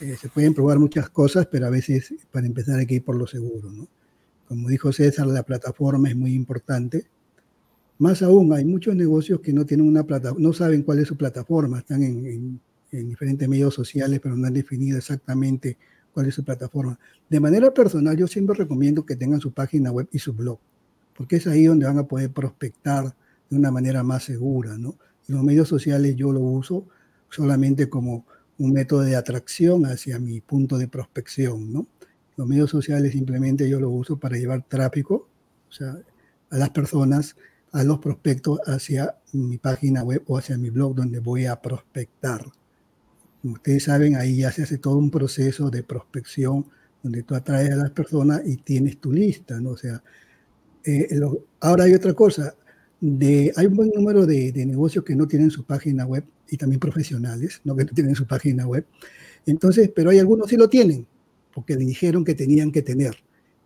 Eh, 0.00 0.16
se 0.18 0.30
pueden 0.30 0.54
probar 0.54 0.78
muchas 0.78 1.10
cosas, 1.10 1.46
pero 1.46 1.66
a 1.66 1.70
veces 1.70 2.14
para 2.32 2.46
empezar 2.46 2.78
hay 2.78 2.86
que 2.86 2.94
ir 2.94 3.04
por 3.04 3.16
lo 3.16 3.26
seguro. 3.26 3.70
¿no? 3.70 3.86
Como 4.46 4.68
dijo 4.70 4.92
César, 4.92 5.26
la 5.26 5.42
plataforma 5.42 6.08
es 6.08 6.16
muy 6.16 6.32
importante 6.32 7.06
más 7.98 8.22
aún, 8.22 8.52
hay 8.52 8.64
muchos 8.64 8.94
negocios 8.94 9.40
que 9.40 9.52
no 9.52 9.66
tienen 9.66 9.86
una 9.86 10.04
plataforma, 10.04 10.46
no 10.46 10.52
saben 10.52 10.82
cuál 10.82 11.00
es 11.00 11.08
su 11.08 11.16
plataforma, 11.16 11.80
están 11.80 12.02
en, 12.02 12.60
diferentes 12.90 13.46
medios 13.48 13.74
sociales, 13.74 14.18
pero 14.22 14.34
no 14.36 14.46
han 14.46 14.54
definido 14.54 14.96
exactamente 14.96 15.76
cuál 16.12 16.26
es 16.26 16.34
su 16.34 16.44
plataforma. 16.44 16.98
De 17.28 17.38
manera 17.38 17.74
personal, 17.74 18.16
yo 18.16 18.26
siempre 18.26 18.56
recomiendo 18.56 19.04
que 19.04 19.14
tengan 19.14 19.40
su 19.40 19.52
página 19.52 19.90
web 19.90 20.08
y 20.10 20.18
su 20.18 20.32
blog, 20.32 20.58
porque 21.14 21.36
es 21.36 21.46
ahí 21.46 21.64
donde 21.64 21.86
van 21.86 21.98
a 21.98 22.06
poder 22.06 22.30
prospectar 22.30 23.14
de 23.50 23.56
una 23.56 23.70
manera 23.70 24.02
más 24.02 24.24
segura, 24.24 24.78
¿no? 24.78 24.96
los 25.28 25.44
medios 25.44 25.68
sociales 25.68 26.16
yo 26.16 26.32
lo 26.32 26.40
uso 26.40 26.86
solamente 27.28 27.88
como 27.88 28.24
un 28.56 28.72
método 28.72 29.02
de 29.02 29.14
atracción 29.14 29.84
hacia 29.84 30.18
mi 30.18 30.40
punto 30.40 30.78
de 30.78 30.88
prospección, 30.88 31.72
¿no? 31.72 31.86
Los 32.36 32.48
medios 32.48 32.70
sociales 32.70 33.12
simplemente 33.12 33.68
yo 33.68 33.78
lo 33.78 33.90
uso 33.90 34.18
para 34.18 34.36
llevar 34.36 34.64
tráfico, 34.66 35.28
o 35.68 35.72
sea, 35.72 35.98
a 36.50 36.56
las 36.56 36.70
personas 36.70 37.36
a 37.72 37.84
los 37.84 37.98
prospectos 37.98 38.60
hacia 38.66 39.16
mi 39.32 39.58
página 39.58 40.02
web 40.02 40.22
o 40.26 40.38
hacia 40.38 40.56
mi 40.56 40.70
blog 40.70 40.94
donde 40.94 41.20
voy 41.20 41.46
a 41.46 41.60
prospectar. 41.60 42.44
Como 43.42 43.54
ustedes 43.54 43.84
saben, 43.84 44.16
ahí 44.16 44.38
ya 44.38 44.50
se 44.50 44.62
hace 44.62 44.78
todo 44.78 44.96
un 44.96 45.10
proceso 45.10 45.70
de 45.70 45.82
prospección 45.82 46.66
donde 47.02 47.22
tú 47.22 47.34
atraes 47.34 47.70
a 47.70 47.76
las 47.76 47.90
personas 47.90 48.42
y 48.44 48.56
tienes 48.56 48.98
tu 48.98 49.12
lista, 49.12 49.60
¿no? 49.60 49.70
O 49.70 49.76
sea, 49.76 50.02
eh, 50.84 51.08
ahora 51.60 51.84
hay 51.84 51.94
otra 51.94 52.14
cosa, 52.14 52.54
de, 53.00 53.52
hay 53.56 53.66
un 53.66 53.76
buen 53.76 53.90
número 53.94 54.26
de, 54.26 54.50
de, 54.50 54.66
negocios 54.66 55.04
que 55.04 55.14
no 55.14 55.28
tienen 55.28 55.50
su 55.50 55.64
página 55.64 56.04
web 56.04 56.24
y 56.48 56.56
también 56.56 56.80
profesionales, 56.80 57.60
¿no? 57.64 57.76
que 57.76 57.84
no 57.84 57.92
tienen 57.92 58.14
su 58.14 58.26
página 58.26 58.66
web. 58.66 58.84
Entonces, 59.46 59.90
pero 59.94 60.10
hay 60.10 60.18
algunos 60.18 60.48
sí 60.48 60.56
lo 60.56 60.68
tienen, 60.68 61.06
porque 61.54 61.76
le 61.76 61.84
dijeron 61.84 62.24
que 62.24 62.34
tenían 62.34 62.72
que 62.72 62.82
tener 62.82 63.16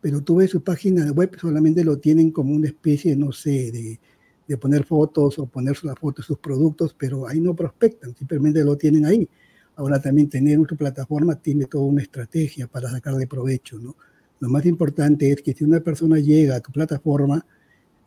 pero 0.02 0.20
tú 0.20 0.36
ves 0.36 0.50
su 0.50 0.62
página 0.62 1.10
web, 1.12 1.38
solamente 1.40 1.84
lo 1.84 1.96
tienen 1.96 2.32
como 2.32 2.52
una 2.52 2.66
especie, 2.66 3.14
no 3.14 3.30
sé, 3.30 3.70
de, 3.70 4.00
de 4.48 4.56
poner 4.58 4.84
fotos 4.84 5.38
o 5.38 5.46
poner 5.46 5.76
la 5.84 5.94
foto 5.94 6.22
de 6.22 6.26
sus 6.26 6.38
productos, 6.38 6.94
pero 6.98 7.28
ahí 7.28 7.40
no 7.40 7.54
prospectan, 7.54 8.14
simplemente 8.16 8.64
lo 8.64 8.76
tienen 8.76 9.06
ahí. 9.06 9.28
Ahora 9.76 10.02
también 10.02 10.28
tener 10.28 10.58
una 10.58 10.76
plataforma 10.76 11.36
tiene 11.36 11.66
toda 11.66 11.84
una 11.84 12.02
estrategia 12.02 12.66
para 12.66 12.90
sacarle 12.90 13.28
provecho, 13.28 13.78
¿no? 13.78 13.94
Lo 14.40 14.48
más 14.48 14.66
importante 14.66 15.30
es 15.30 15.40
que 15.40 15.54
si 15.54 15.62
una 15.62 15.78
persona 15.78 16.18
llega 16.18 16.56
a 16.56 16.60
tu 16.60 16.72
plataforma, 16.72 17.46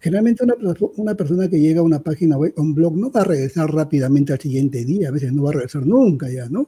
generalmente 0.02 0.44
una, 0.44 0.56
una 0.98 1.16
persona 1.16 1.48
que 1.48 1.62
llega 1.62 1.80
a 1.80 1.84
una 1.84 2.00
página 2.00 2.38
web, 2.38 2.54
a 2.58 2.62
un 2.62 2.76
blog, 2.76 2.98
no 2.98 3.10
va 3.10 3.22
a 3.22 3.24
regresar 3.24 3.74
rápidamente 3.74 4.34
al 4.34 4.40
siguiente 4.42 4.84
día, 4.84 5.08
a 5.08 5.12
veces 5.12 5.32
no 5.32 5.44
va 5.44 5.52
a 5.52 5.54
regresar 5.54 5.86
nunca 5.86 6.30
ya, 6.30 6.50
¿no? 6.50 6.68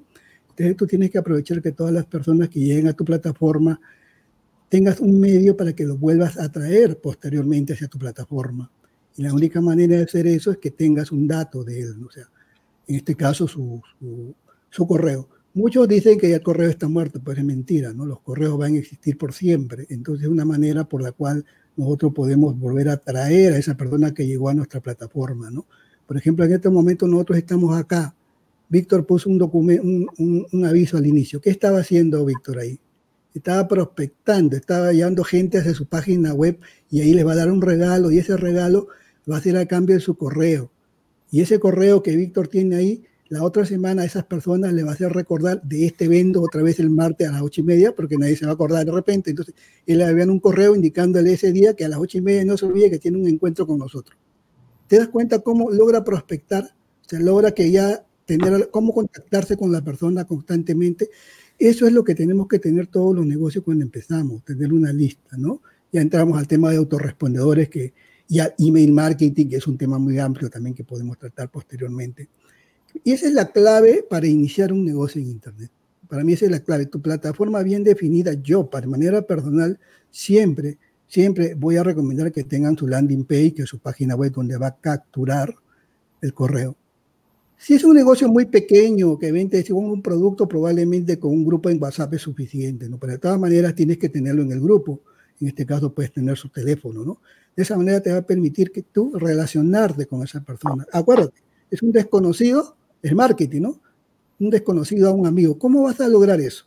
Entonces 0.51 0.78
tú 0.78 0.88
tienes 0.88 1.11
que 1.11 1.17
aprovechar 1.17 1.61
que 1.61 1.73
todas 1.73 1.93
las 1.93 2.05
personas 2.05 2.47
que 2.47 2.61
lleguen 2.61 2.88
a 2.88 2.93
tu 2.93 3.03
plataforma 3.03 3.80
tengas 4.70 4.99
un 4.99 5.20
medio 5.20 5.55
para 5.55 5.74
que 5.74 5.86
lo 5.86 5.97
vuelvas 5.97 6.38
a 6.38 6.51
traer 6.51 6.99
posteriormente 6.99 7.74
hacia 7.74 7.88
tu 7.88 7.97
plataforma. 7.97 8.70
Y 9.15 9.24
la 9.24 9.34
única 9.34 9.61
manera 9.61 9.97
de 9.97 10.03
hacer 10.03 10.28
eso 10.28 10.51
es 10.51 10.57
que 10.57 10.72
tengas 10.72 11.11
un 11.11 11.28
dato 11.28 11.63
de 11.63 11.82
él, 11.82 12.03
o 12.05 12.11
sea, 12.11 12.30
en 12.88 12.95
este 12.95 13.15
caso 13.15 13.47
su, 13.47 13.82
su, 14.70 14.88
correo. 14.88 15.28
Muchos 15.53 15.88
dicen 15.88 16.20
que 16.20 16.32
el 16.32 16.41
correo 16.41 16.70
está 16.70 16.88
muerto, 16.88 17.20
pero 17.24 17.39
es 17.39 17.45
mentira, 17.45 17.91
¿no? 17.93 18.05
Los 18.05 18.20
correos 18.22 18.57
van 18.57 18.76
a 18.76 18.78
existir 18.78 19.18
por 19.18 19.34
siempre. 19.34 19.88
Entonces 19.89 20.26
es 20.26 20.30
una 20.30 20.45
manera 20.45 20.84
por 20.88 21.01
la 21.01 21.11
cual 21.11 21.43
nosotros 21.76 22.13
podemos 22.13 22.57
volver 22.57 22.89
a 22.89 22.97
traer 22.97 23.53
a 23.53 23.57
esa 23.57 23.76
persona 23.76 24.13
que 24.13 24.28
llegó 24.28 24.49
a 24.49 24.53
nuestra 24.53 24.82
plataforma, 24.82 25.49
¿no? 25.49 25.65
Por 26.05 26.15
ejemplo, 26.15 26.45
en 26.45 26.53
este 26.53 26.70
momento 26.70 27.07
nosotros 27.07 27.39
estamos 27.39 27.76
acá. 27.76 28.15
Víctor 28.70 29.05
puso 29.05 29.30
un, 29.30 29.39
documento, 29.39 29.84
un, 29.84 30.45
un 30.51 30.65
aviso 30.65 30.97
al 30.97 31.07
inicio. 31.07 31.41
¿Qué 31.41 31.49
estaba 31.49 31.80
haciendo 31.80 32.24
Víctor 32.24 32.59
ahí? 32.59 32.80
Estaba 33.38 33.67
prospectando, 33.67 34.55
estaba 34.55 34.93
llevando 34.93 35.23
gente 35.23 35.57
hacia 35.57 35.73
su 35.73 35.85
página 35.85 36.33
web 36.33 36.59
y 36.89 37.01
ahí 37.01 37.13
les 37.13 37.25
va 37.25 37.33
a 37.33 37.38
dar 37.38 37.51
un 37.51 37.61
regalo 37.61 38.11
y 38.11 38.19
ese 38.19 38.38
regalo 38.38 38.88
va 39.29 39.38
a 39.38 39.41
ser 39.41 39.57
a 39.57 39.65
cambio 39.65 39.95
de 39.95 40.01
su 40.01 40.17
correo. 40.17 40.71
Y 41.31 41.41
ese 41.41 41.59
correo 41.59 42.03
que 42.03 42.15
Víctor 42.15 42.47
tiene 42.47 42.75
ahí, 42.75 43.03
la 43.29 43.43
otra 43.43 43.65
semana 43.65 44.03
a 44.03 44.05
esas 44.05 44.23
personas 44.23 44.71
le 44.71 44.83
va 44.83 44.91
a 44.91 44.93
hacer 44.93 45.11
recordar 45.11 45.61
de 45.63 45.85
este 45.85 46.05
evento 46.05 46.41
otra 46.41 46.63
vez 46.63 46.79
el 46.79 46.89
martes 46.89 47.27
a 47.27 47.33
las 47.33 47.41
ocho 47.41 47.59
y 47.59 47.65
media, 47.65 47.93
porque 47.93 48.17
nadie 48.17 48.38
se 48.38 48.45
va 48.45 48.51
a 48.51 48.53
acordar 48.53 48.85
de 48.85 48.91
repente. 48.91 49.31
Entonces, 49.31 49.53
él 49.85 49.97
le 49.97 50.05
envían 50.05 50.29
un 50.29 50.39
correo 50.39 50.75
indicándole 50.75 51.33
ese 51.33 51.51
día 51.51 51.73
que 51.73 51.83
a 51.83 51.89
las 51.89 51.99
ocho 51.99 52.17
y 52.17 52.21
media 52.21 52.45
no 52.45 52.57
se 52.57 52.65
olvide 52.65 52.89
que 52.89 52.99
tiene 52.99 53.17
un 53.17 53.27
encuentro 53.27 53.67
con 53.67 53.79
nosotros. 53.79 54.17
¿Te 54.88 54.97
das 54.97 55.09
cuenta 55.09 55.39
cómo 55.39 55.69
logra 55.69 56.05
prospectar? 56.05 56.73
Se 57.01 57.19
logra 57.19 57.51
que 57.51 57.69
ya 57.69 58.05
tener 58.25 58.69
cómo 58.71 58.93
contactarse 58.93 59.57
con 59.57 59.71
la 59.71 59.81
persona 59.81 60.25
constantemente 60.25 61.09
eso 61.60 61.88
es 61.88 61.93
lo 61.93 62.03
que 62.03 62.16
tenemos 62.16 62.47
que 62.47 62.60
tener 62.60 62.88
todos 62.88 63.16
los 63.16 63.26
negocios 63.26 63.64
cuando 63.64 63.84
empezamos, 63.84 64.43
tener 64.43 64.74
una 64.74 64.93
lista, 64.93 65.38
¿no? 65.38 65.62
Ya 65.91 66.01
entramos 66.01 66.38
al 66.38 66.47
tema 66.47 66.70
de 66.72 66.78
autorrespondedores 66.78 67.70
que, 67.70 67.93
ya 68.28 68.53
email 68.58 68.91
marketing, 68.91 69.47
que 69.47 69.55
es 69.58 69.68
un 69.68 69.78
tema 69.78 69.97
muy 69.97 70.20
amplio 70.20 70.49
también 70.49 70.76
que 70.76 70.84
podemos 70.84 71.18
tratar 71.18 71.49
posteriormente. 71.49 72.30
Y 73.03 73.12
esa 73.12 73.28
es 73.28 73.34
la 73.34 73.51
clave 73.51 74.03
para 74.08 74.28
iniciar 74.28 74.74
un 74.74 74.86
negocio 74.86 75.22
en 75.22 75.30
Internet. 75.30 75.72
Para 76.08 76.24
mí 76.24 76.34
esa 76.34 76.45
es 76.45 76.51
la 76.51 76.60
clave. 76.60 76.86
Tu 76.86 77.01
plataforma 77.01 77.62
bien 77.64 77.84
definida, 77.84 78.34
yo, 78.34 78.70
para 78.70 78.88
manera 78.88 79.22
personal, 79.22 79.80
siempre, 80.10 80.78
siempre 81.08 81.53
voy 81.53 81.78
a 81.78 81.84
recomendar 81.84 82.32
que 82.32 82.43
tengan 82.43 82.78
su 82.78 82.88
landing 82.88 83.26
page, 83.26 83.53
que 83.53 83.62
es 83.64 83.70
su 83.70 83.80
página 83.80 84.16
web 84.16 84.32
donde 84.32 84.58
va 84.58 84.68
a 84.68 84.76
capturar 84.76 85.53
el 86.22 86.34
correo. 86.34 86.76
Si 87.60 87.74
es 87.74 87.84
un 87.84 87.95
negocio 87.95 88.30
muy 88.30 88.45
pequeño 88.45 89.18
que 89.18 89.32
vende 89.32 89.66
un 89.72 90.01
producto, 90.03 90.47
probablemente 90.47 91.18
con 91.18 91.32
un 91.32 91.43
grupo 91.43 91.70
en 91.70 91.82
WhatsApp 91.82 92.14
es 92.14 92.22
suficiente, 92.22 92.88
¿no? 92.88 92.99
Pero 92.99 93.14
de 93.14 93.20
todas 93.20 93.39
maneras 93.39 93.74
tienes 93.74 93.97
que 93.97 94.10
tenerlo 94.10 94.43
en 94.43 94.51
el 94.51 94.62
grupo. 94.62 95.01
En 95.41 95.47
este 95.47 95.66
caso 95.66 95.91
puedes 95.91 96.12
tener 96.12 96.38
su 96.38 96.49
teléfono, 96.49 97.03
¿no? 97.03 97.20
De 97.55 97.64
esa 97.64 97.76
manera 97.76 97.99
te 97.99 98.12
va 98.12 98.20
a 98.20 98.22
permitir 98.22 98.72
que 98.72 98.84
tú 98.84 99.12
relacionarte 99.16 100.05
con 100.05 100.22
esa 100.22 100.41
persona. 100.41 100.86
Acuérdate, 100.93 101.41
es 101.72 101.82
un 101.82 101.91
desconocido, 101.91 102.78
es 103.01 103.16
marketing, 103.16 103.62
¿no? 103.62 103.82
Un 104.39 104.51
desconocido 104.51 105.10
a 105.10 105.12
un 105.12 105.26
amigo. 105.26 105.58
¿Cómo 105.58 105.82
vas 105.82 105.99
a 105.99 106.08
lograr 106.08 106.39
eso? 106.39 106.66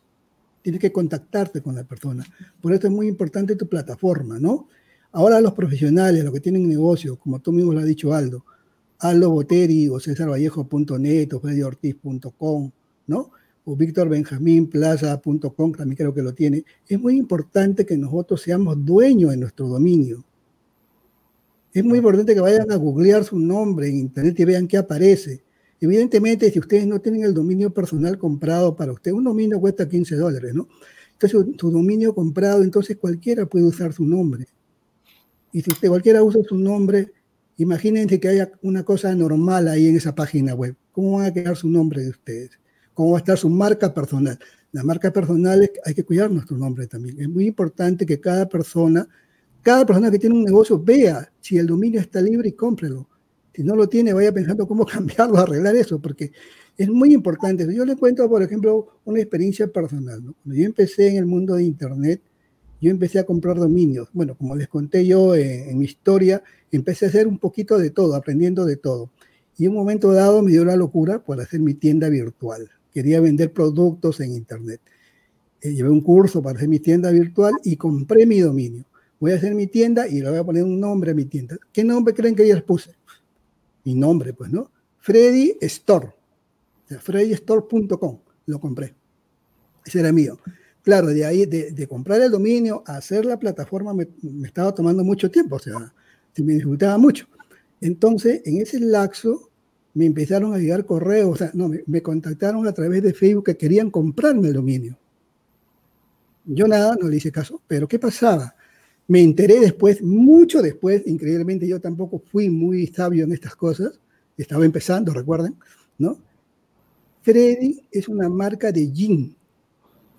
Tienes 0.60 0.80
que 0.80 0.90
contactarte 0.90 1.60
con 1.60 1.76
la 1.76 1.84
persona. 1.84 2.26
Por 2.60 2.72
eso 2.72 2.88
es 2.88 2.92
muy 2.92 3.06
importante 3.06 3.54
tu 3.54 3.68
plataforma, 3.68 4.40
¿no? 4.40 4.66
Ahora 5.12 5.40
los 5.40 5.52
profesionales, 5.52 6.24
los 6.24 6.34
que 6.34 6.40
tienen 6.40 6.68
negocios, 6.68 7.16
como 7.18 7.38
tú 7.38 7.52
mismo 7.52 7.72
lo 7.72 7.78
has 7.78 7.86
dicho 7.86 8.12
Aldo, 8.12 8.44
Aldo 9.00 9.30
Boteri 9.30 9.88
o 9.88 9.98
cesarvallejo.net 9.98 11.32
o 11.34 11.40
freddyortiz.com, 11.40 12.70
¿no? 13.06 13.30
o 13.64 13.76
victorbenjaminplaza.com, 13.76 15.72
también 15.72 15.96
creo 15.96 16.14
que 16.14 16.22
lo 16.22 16.34
tiene, 16.34 16.64
es 16.88 16.98
muy 16.98 17.16
importante 17.16 17.84
que 17.86 17.96
nosotros 17.96 18.42
seamos 18.42 18.84
dueños 18.84 19.30
de 19.30 19.36
nuestro 19.36 19.68
dominio. 19.68 20.24
Es 21.72 21.84
muy 21.84 21.98
importante 21.98 22.34
que 22.34 22.40
vayan 22.40 22.70
a 22.72 22.76
googlear 22.76 23.22
su 23.24 23.38
nombre 23.38 23.88
en 23.88 23.98
internet 23.98 24.40
y 24.40 24.44
vean 24.44 24.66
qué 24.66 24.76
aparece. 24.76 25.44
Evidentemente, 25.80 26.50
si 26.50 26.58
ustedes 26.58 26.86
no 26.86 27.00
tienen 27.00 27.22
el 27.22 27.32
dominio 27.32 27.72
personal 27.72 28.18
comprado 28.18 28.74
para 28.74 28.92
usted, 28.92 29.12
un 29.12 29.24
dominio 29.24 29.60
cuesta 29.60 29.88
15 29.88 30.16
dólares, 30.16 30.52
¿no? 30.52 30.68
Entonces, 31.12 31.54
su 31.58 31.70
dominio 31.70 32.14
comprado, 32.14 32.62
entonces 32.62 32.96
cualquiera 32.96 33.46
puede 33.46 33.66
usar 33.66 33.92
su 33.92 34.04
nombre. 34.04 34.46
Y 35.52 35.60
si 35.62 35.70
usted 35.70 35.88
cualquiera 35.88 36.22
usa 36.22 36.42
su 36.42 36.56
nombre, 36.56 37.12
imagínense 37.62 38.20
que 38.20 38.28
haya 38.28 38.50
una 38.62 38.84
cosa 38.84 39.14
normal 39.14 39.68
ahí 39.68 39.88
en 39.88 39.96
esa 39.96 40.14
página 40.14 40.54
web. 40.54 40.76
¿Cómo 40.92 41.18
van 41.18 41.26
a 41.26 41.32
quedar 41.32 41.56
su 41.56 41.68
nombre 41.68 42.02
de 42.02 42.10
ustedes? 42.10 42.60
cómo 43.00 43.12
va 43.12 43.18
a 43.18 43.20
estar 43.20 43.38
su 43.38 43.48
marca 43.48 43.94
personal. 43.94 44.38
La 44.72 44.84
marca 44.84 45.10
personal 45.10 45.62
es, 45.62 45.70
hay 45.86 45.94
que 45.94 46.04
cuidar 46.04 46.30
nuestro 46.30 46.58
nombre 46.58 46.86
también. 46.86 47.18
Es 47.18 47.28
muy 47.30 47.46
importante 47.46 48.04
que 48.04 48.20
cada 48.20 48.46
persona, 48.46 49.08
cada 49.62 49.86
persona 49.86 50.10
que 50.10 50.18
tiene 50.18 50.36
un 50.36 50.44
negocio 50.44 50.78
vea 50.78 51.32
si 51.40 51.56
el 51.56 51.66
dominio 51.66 51.98
está 51.98 52.20
libre 52.20 52.50
y 52.50 52.52
cómprelo. 52.52 53.08
Si 53.54 53.64
no 53.64 53.74
lo 53.74 53.88
tiene, 53.88 54.12
vaya 54.12 54.32
pensando 54.32 54.66
cómo 54.68 54.84
cambiarlo, 54.86 55.38
arreglar 55.38 55.76
eso, 55.76 55.98
porque 55.98 56.30
es 56.76 56.90
muy 56.90 57.14
importante. 57.14 57.66
Yo 57.74 57.86
le 57.86 57.96
cuento, 57.96 58.28
por 58.28 58.42
ejemplo, 58.42 59.00
una 59.04 59.20
experiencia 59.20 59.66
personal. 59.66 60.20
Cuando 60.20 60.60
yo 60.60 60.66
empecé 60.66 61.08
en 61.08 61.16
el 61.16 61.24
mundo 61.24 61.54
de 61.54 61.64
Internet, 61.64 62.20
yo 62.80 62.90
empecé 62.90 63.18
a 63.18 63.24
comprar 63.24 63.58
dominios. 63.58 64.08
Bueno, 64.12 64.36
como 64.36 64.56
les 64.56 64.68
conté 64.68 65.06
yo 65.06 65.34
en, 65.34 65.70
en 65.70 65.78
mi 65.78 65.84
historia, 65.84 66.42
empecé 66.72 67.06
a 67.06 67.08
hacer 67.08 67.26
un 67.26 67.38
poquito 67.38 67.78
de 67.78 67.90
todo, 67.90 68.14
aprendiendo 68.14 68.64
de 68.64 68.76
todo. 68.76 69.10
Y 69.58 69.66
un 69.66 69.74
momento 69.74 70.12
dado 70.12 70.42
me 70.42 70.52
dio 70.52 70.64
la 70.64 70.76
locura 70.76 71.22
por 71.22 71.40
hacer 71.40 71.60
mi 71.60 71.74
tienda 71.74 72.08
virtual 72.08 72.70
quería 72.92 73.20
vender 73.20 73.52
productos 73.52 74.20
en 74.20 74.32
Internet. 74.32 74.80
Eh, 75.60 75.72
llevé 75.72 75.90
un 75.90 76.00
curso 76.00 76.42
para 76.42 76.56
hacer 76.56 76.68
mi 76.68 76.80
tienda 76.80 77.10
virtual 77.10 77.54
y 77.64 77.76
compré 77.76 78.26
mi 78.26 78.40
dominio. 78.40 78.84
Voy 79.18 79.32
a 79.32 79.36
hacer 79.36 79.54
mi 79.54 79.66
tienda 79.66 80.08
y 80.08 80.20
le 80.20 80.30
voy 80.30 80.38
a 80.38 80.44
poner 80.44 80.64
un 80.64 80.80
nombre 80.80 81.10
a 81.10 81.14
mi 81.14 81.26
tienda. 81.26 81.58
¿Qué 81.72 81.84
nombre 81.84 82.14
creen 82.14 82.34
que 82.34 82.48
yo 82.48 82.54
les 82.54 82.64
puse? 82.64 82.94
Mi 83.84 83.94
nombre, 83.94 84.32
pues, 84.32 84.50
¿no? 84.50 84.70
Freddy 84.98 85.56
Store. 85.60 86.06
O 86.06 86.88
sea, 86.88 87.00
freddystore.com. 87.00 88.18
Lo 88.46 88.60
compré. 88.60 88.94
Ese 89.84 90.00
era 90.00 90.12
mío. 90.12 90.38
Claro, 90.82 91.08
de 91.08 91.24
ahí, 91.26 91.44
de, 91.44 91.86
comprar 91.86 92.20
el 92.22 92.30
dominio 92.30 92.82
a 92.86 92.96
hacer 92.96 93.26
la 93.26 93.38
plataforma, 93.38 93.92
me, 93.92 94.08
estaba 94.44 94.74
tomando 94.74 95.04
mucho 95.04 95.30
tiempo, 95.30 95.56
o 95.56 95.58
sea, 95.58 95.92
se 96.34 96.42
me 96.42 96.54
disfrutaba 96.54 96.96
mucho. 96.96 97.26
Entonces, 97.80 98.40
en 98.46 98.62
ese 98.62 98.80
laxo, 98.80 99.50
me 99.92 100.06
empezaron 100.06 100.54
a 100.54 100.58
llegar 100.58 100.86
correos, 100.86 101.30
o 101.32 101.36
sea, 101.36 101.50
no, 101.52 101.70
me, 101.86 102.02
contactaron 102.02 102.66
a 102.66 102.72
través 102.72 103.02
de 103.02 103.12
Facebook 103.12 103.46
que 103.46 103.56
querían 103.56 103.90
comprarme 103.90 104.48
el 104.48 104.54
dominio. 104.54 104.96
Yo 106.46 106.66
nada, 106.66 106.96
no 106.98 107.08
le 107.08 107.16
hice 107.16 107.30
caso, 107.30 107.60
pero 107.66 107.86
¿qué 107.86 107.98
pasaba? 107.98 108.54
Me 109.06 109.20
enteré 109.22 109.60
después, 109.60 110.02
mucho 110.02 110.62
después, 110.62 111.02
increíblemente 111.06 111.68
yo 111.68 111.80
tampoco 111.80 112.22
fui 112.30 112.48
muy 112.48 112.86
sabio 112.86 113.24
en 113.24 113.32
estas 113.32 113.54
cosas, 113.54 114.00
estaba 114.38 114.64
empezando, 114.64 115.12
recuerden, 115.12 115.56
¿no? 115.98 116.16
Freddy 117.22 117.82
es 117.90 118.08
una 118.08 118.30
marca 118.30 118.72
de 118.72 118.90
gin 118.90 119.36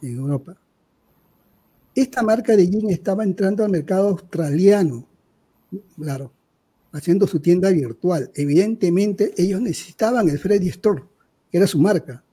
en 0.02 0.18
Europa. 0.18 0.58
Esta 1.94 2.24
marca 2.24 2.56
de 2.56 2.68
gin 2.68 2.90
estaba 2.90 3.24
entrando 3.24 3.64
al 3.64 3.72
mercado 3.72 4.10
australiano, 4.10 5.06
claro, 5.98 6.32
haciendo 6.92 7.28
su 7.28 7.40
tienda 7.40 7.70
virtual. 7.70 8.32
Evidentemente, 8.34 9.34
ellos 9.38 9.62
necesitaban 9.62 10.30
el 10.30 10.40
Freddy 10.40 10.70
Store, 10.70 11.04
que 11.52 11.58
era 11.58 11.68
su 11.68 11.80
marca. 11.80 12.24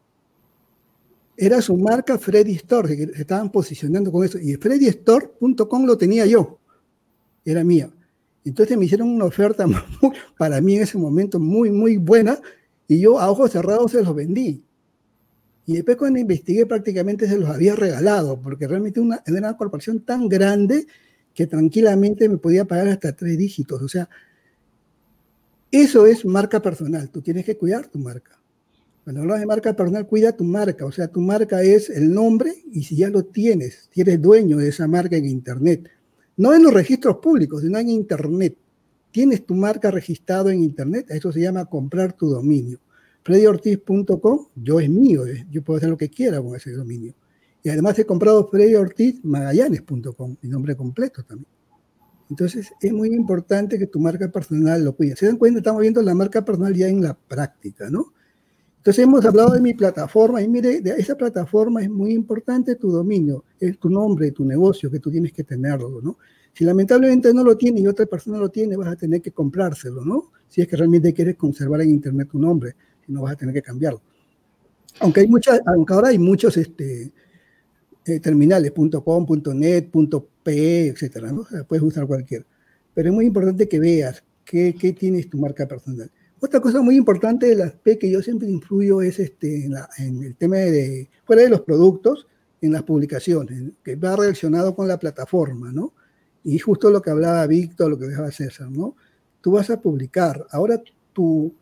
Era 1.37 1.61
su 1.63 1.77
marca 1.77 2.19
Freddy 2.19 2.55
Store, 2.55 2.97
que 2.97 3.07
se 3.07 3.21
estaban 3.23 3.51
posicionando 3.51 4.11
con 4.11 4.25
eso. 4.25 4.39
Y 4.39 4.55
FreddyStore.com 4.55 5.85
lo 5.85 5.97
tenía 5.97 6.27
yo, 6.27 6.59
era 7.45 7.65
mío. 7.65 7.93
Entonces 8.45 8.79
me 8.79 8.87
hicieron 8.87 9.09
una 9.09 9.27
oferta 9.27 9.67
para 10.39 10.61
mí 10.61 10.77
en 10.77 10.83
ese 10.83 10.99
momento 10.99 11.39
muy, 11.39 11.71
muy 11.71 11.97
buena 11.97 12.41
y 12.87 13.01
yo 13.01 13.21
a 13.21 13.31
ojos 13.31 13.53
cerrados 13.53 13.93
se 13.93 14.03
los 14.03 14.15
vendí. 14.15 14.65
Y 15.69 15.75
después 15.75 15.99
cuando 15.99 16.19
investigué 16.19 16.65
prácticamente 16.65 17.29
se 17.29 17.37
los 17.37 17.51
había 17.51 17.77
regalado, 17.77 18.41
porque 18.41 18.67
realmente 18.67 19.01
una, 19.01 19.23
era 19.27 19.37
una 19.37 19.55
corporación 19.55 20.01
tan 20.01 20.27
grande 20.27 20.87
que 21.35 21.47
tranquilamente 21.47 22.27
me 22.27 22.39
podía 22.39 22.65
pagar 22.65 22.89
hasta 22.89 23.13
tres 23.13 23.37
dígitos. 23.37 23.83
O 23.83 23.87
sea, 23.87 24.09
eso 25.71 26.07
es 26.07 26.25
marca 26.25 26.63
personal. 26.63 27.11
Tú 27.11 27.21
tienes 27.21 27.45
que 27.45 27.59
cuidar 27.59 27.87
tu 27.87 27.99
marca. 27.99 28.41
Cuando 29.05 29.21
hablas 29.21 29.41
de 29.41 29.47
marca 29.47 29.77
personal, 29.77 30.07
cuida 30.07 30.35
tu 30.35 30.43
marca. 30.43 30.87
O 30.87 30.91
sea, 30.91 31.09
tu 31.09 31.21
marca 31.21 31.63
es 31.63 31.91
el 31.91 32.15
nombre 32.15 32.55
y 32.73 32.85
si 32.85 32.97
ya 32.97 33.11
lo 33.11 33.27
tienes, 33.27 33.91
si 33.93 34.01
eres 34.01 34.23
dueño 34.23 34.57
de 34.57 34.71
esa 34.71 34.89
marca 34.89 35.17
en 35.17 35.27
Internet, 35.27 35.91
no 36.39 36.55
en 36.55 36.63
los 36.63 36.73
registros 36.73 37.19
públicos, 37.19 37.61
sino 37.61 37.79
en 37.79 37.91
Internet. 37.91 38.57
Tienes 39.11 39.45
tu 39.45 39.55
marca 39.55 39.91
registrado 39.91 40.49
en 40.49 40.63
Internet, 40.63 41.11
eso 41.11 41.31
se 41.31 41.43
llama 41.43 41.67
comprar 41.67 42.15
tu 42.15 42.31
dominio. 42.31 42.81
FreddyOrtiz.com, 43.25 44.47
yo 44.55 44.81
es 44.81 44.89
mío, 44.89 45.25
yo 45.51 45.63
puedo 45.63 45.79
hacer 45.79 45.91
lo 45.91 45.97
que 45.97 46.09
quiera 46.09 46.41
con 46.41 46.55
ese 46.57 46.73
dominio. 46.73 47.15
Y 47.63 47.71
además 47.71 47.99
he 47.99 48.07
comprado 48.07 48.49
FreddyOrtizMagallanes.com, 48.49 50.37
mi 50.41 50.49
nombre 50.49 50.77
completo 50.77 51.23
también. 51.25 51.49
Entonces, 52.31 52.73
es 52.81 52.93
muy 52.93 53.09
importante 53.09 53.79
que 53.79 53.87
tu 53.87 53.99
marca 54.01 54.31
personal 54.31 54.85
lo 54.85 54.95
cuide. 54.95 55.17
¿Se 55.17 55.27
dan 55.27 55.37
cuenta? 55.37 55.59
Estamos 55.59 55.81
viendo 55.81 56.03
la 56.03 56.15
marca 56.15 56.45
personal 56.45 56.75
ya 56.75 56.89
en 56.89 57.03
la 57.03 57.15
práctica, 57.15 57.89
¿no? 57.91 58.13
Entonces, 58.79 59.05
hemos 59.05 59.25
hablado 59.25 59.55
de 59.55 59.61
mi 59.61 59.75
plataforma 59.75 60.43
y 60.43 60.49
mire, 60.49 60.81
de 60.81 60.91
esa 60.91 61.17
plataforma 61.17 61.83
es 61.83 61.91
muy 61.91 62.13
importante 62.13 62.77
tu 62.77 62.91
dominio, 62.91 63.45
es 63.59 63.79
tu 63.79 63.91
nombre, 63.91 64.31
tu 64.31 64.45
negocio, 64.45 64.91
que 64.91 65.01
tú 65.01 65.11
tienes 65.11 65.33
que 65.33 65.43
tenerlo, 65.43 66.01
¿no? 66.03 66.19
Si 66.53 66.65
lamentablemente 66.65 67.33
no 67.33 67.45
lo 67.45 67.57
tiene 67.57 67.81
y 67.81 67.87
otra 67.87 68.07
persona 68.07 68.39
lo 68.39 68.51
tiene, 68.51 68.77
vas 68.77 68.89
a 68.89 68.97
tener 68.97 69.23
que 69.23 69.31
comprárselo, 69.31 70.05
¿no? 70.05 70.33
Si 70.49 70.61
es 70.61 70.69
que 70.69 70.77
realmente 70.77 71.13
quieres 71.15 71.37
conservar 71.37 71.81
en 71.83 71.91
Internet 71.91 72.29
tu 72.31 72.39
nombre, 72.39 72.75
no 73.09 73.23
vas 73.23 73.33
a 73.33 73.37
tener 73.37 73.55
que 73.55 73.63
cambiarlo. 73.63 74.01
Aunque 75.01 75.21
hay 75.21 75.29
muchas, 75.29 75.61
ahora 75.67 76.09
hay 76.09 76.19
muchos 76.19 76.57
este, 76.57 77.13
eh, 78.05 78.21
terminales, 78.21 78.73
.com, 79.05 79.27
.net, 79.55 79.91
.pe, 80.43 80.89
etcétera, 80.89 81.33
¿no? 81.33 81.47
puedes 81.67 81.83
usar 81.83 82.07
cualquiera. 82.07 82.45
Pero 82.95 83.11
es 83.11 83.15
muy 83.15 83.27
importante 83.27 83.69
que 83.69 83.79
veas 83.79 84.23
qué, 84.45 84.75
qué 84.79 84.93
tienes 84.93 85.29
tu 85.29 85.39
marca 85.39 85.67
personal. 85.67 86.11
Otra 86.41 86.61
cosa 86.61 86.81
muy 86.81 86.97
importante 86.97 87.47
de 87.47 87.57
las 87.57 87.73
P 87.73 87.99
que 87.99 88.11
yo 88.11 88.23
siempre 88.23 88.49
influyo 88.49 89.03
es 89.03 89.19
este, 89.19 89.65
en, 89.65 90.23
el 90.23 90.37
tema 90.37 90.57
de, 90.57 91.11
fuera 91.25 91.43
de 91.43 91.49
los 91.49 91.63
productos, 91.63 92.29
en 92.61 92.73
las 92.73 92.85
publicaciones, 92.85 93.73
que 93.83 93.97
va 93.97 94.15
relacionado 94.15 94.75
con 94.75 94.87
la 94.87 94.99
plataforma, 94.99 95.73
¿no? 95.73 95.95
Y 96.45 96.59
justo 96.61 96.91
lo 96.91 97.03
que 97.03 97.11
hablaba 97.11 97.47
Víctor, 97.47 97.91
lo 97.91 97.99
que 97.99 98.05
hablaba 98.05 98.31
César, 98.31 98.71
¿no? 98.71 98.95
Tú 99.41 99.53
vas 99.53 99.69
a 99.71 99.81
publicar. 99.81 100.47
Ahora 100.51 100.81
tu, 101.13 101.55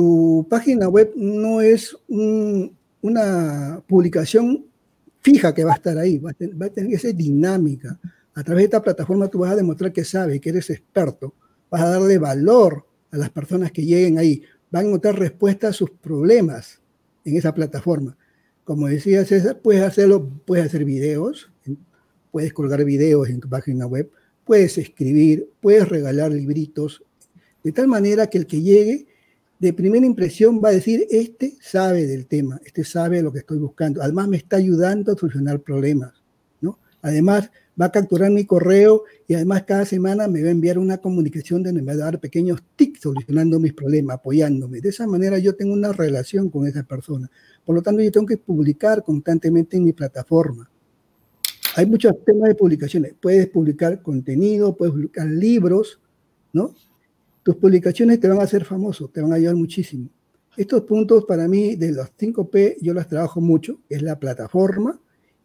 tu 0.00 0.46
página 0.48 0.88
web 0.88 1.12
no 1.14 1.60
es 1.60 1.94
un, 2.08 2.74
una 3.02 3.82
publicación 3.86 4.64
fija 5.20 5.52
que 5.52 5.62
va 5.62 5.72
a 5.72 5.74
estar 5.74 5.98
ahí, 5.98 6.16
va 6.16 6.30
a, 6.30 6.32
tener, 6.32 6.62
va 6.62 6.70
que 6.70 6.98
ser 6.98 7.14
dinámica. 7.14 8.00
A 8.34 8.42
través 8.42 8.62
de 8.62 8.64
esta 8.64 8.82
plataforma 8.82 9.28
tú 9.28 9.40
vas 9.40 9.52
a 9.52 9.56
demostrar 9.56 9.92
que 9.92 10.02
sabes, 10.02 10.40
que 10.40 10.48
eres 10.48 10.70
experto, 10.70 11.34
vas 11.68 11.82
a 11.82 11.90
darle 11.90 12.16
valor 12.16 12.86
a 13.10 13.18
las 13.18 13.28
personas 13.28 13.72
que 13.72 13.84
lleguen 13.84 14.16
ahí, 14.16 14.42
van 14.70 14.86
a 14.86 14.88
encontrar 14.88 15.18
respuestas 15.18 15.70
a 15.70 15.74
sus 15.74 15.90
problemas 15.90 16.80
en 17.26 17.36
esa 17.36 17.52
plataforma. 17.52 18.16
Como 18.64 18.88
decía 18.88 19.26
César, 19.26 19.60
puedes 19.60 19.82
hacerlo, 19.82 20.26
puedes 20.46 20.64
hacer 20.64 20.86
videos, 20.86 21.52
puedes 22.30 22.54
colgar 22.54 22.82
videos 22.86 23.28
en 23.28 23.40
tu 23.40 23.50
página 23.50 23.86
web, 23.86 24.10
puedes 24.46 24.78
escribir, 24.78 25.50
puedes 25.60 25.86
regalar 25.86 26.32
libritos, 26.32 27.02
de 27.62 27.72
tal 27.72 27.86
manera 27.86 28.28
que 28.28 28.38
el 28.38 28.46
que 28.46 28.62
llegue 28.62 29.09
de 29.60 29.72
primera 29.74 30.06
impresión 30.06 30.60
va 30.64 30.70
a 30.70 30.72
decir, 30.72 31.06
este 31.10 31.56
sabe 31.60 32.06
del 32.06 32.26
tema, 32.26 32.60
este 32.64 32.82
sabe 32.82 33.22
lo 33.22 33.30
que 33.30 33.40
estoy 33.40 33.58
buscando, 33.58 34.02
además 34.02 34.26
me 34.26 34.38
está 34.38 34.56
ayudando 34.56 35.12
a 35.12 35.16
solucionar 35.16 35.60
problemas, 35.60 36.14
¿no? 36.62 36.78
Además 37.02 37.50
va 37.80 37.86
a 37.86 37.92
capturar 37.92 38.30
mi 38.30 38.46
correo 38.46 39.04
y 39.28 39.34
además 39.34 39.64
cada 39.64 39.84
semana 39.84 40.28
me 40.28 40.42
va 40.42 40.48
a 40.48 40.52
enviar 40.52 40.78
una 40.78 40.98
comunicación 40.98 41.62
donde 41.62 41.82
me 41.82 41.86
va 41.86 41.92
a 41.92 42.04
dar 42.04 42.20
pequeños 42.20 42.62
tics 42.74 43.02
solucionando 43.02 43.60
mis 43.60 43.74
problemas, 43.74 44.16
apoyándome. 44.16 44.80
De 44.80 44.88
esa 44.88 45.06
manera 45.06 45.38
yo 45.38 45.54
tengo 45.54 45.74
una 45.74 45.92
relación 45.92 46.48
con 46.48 46.66
esa 46.66 46.82
persona. 46.82 47.30
Por 47.64 47.76
lo 47.76 47.82
tanto, 47.82 48.02
yo 48.02 48.10
tengo 48.10 48.26
que 48.26 48.38
publicar 48.38 49.04
constantemente 49.04 49.76
en 49.76 49.84
mi 49.84 49.92
plataforma. 49.92 50.70
Hay 51.76 51.86
muchos 51.86 52.12
temas 52.24 52.48
de 52.48 52.54
publicaciones. 52.54 53.14
Puedes 53.20 53.46
publicar 53.48 54.02
contenido, 54.02 54.76
puedes 54.76 54.92
publicar 54.92 55.26
libros, 55.26 56.00
¿no? 56.52 56.74
Tus 57.42 57.56
publicaciones 57.56 58.20
te 58.20 58.28
van 58.28 58.38
a 58.38 58.42
hacer 58.42 58.64
famoso, 58.64 59.08
te 59.08 59.20
van 59.20 59.32
a 59.32 59.36
ayudar 59.36 59.56
muchísimo. 59.56 60.08
Estos 60.56 60.82
puntos 60.82 61.24
para 61.24 61.48
mí 61.48 61.76
de 61.76 61.92
los 61.92 62.08
5P 62.16 62.76
yo 62.80 62.92
las 62.92 63.08
trabajo 63.08 63.40
mucho, 63.40 63.80
es 63.88 64.02
la 64.02 64.18
plataforma 64.18 65.00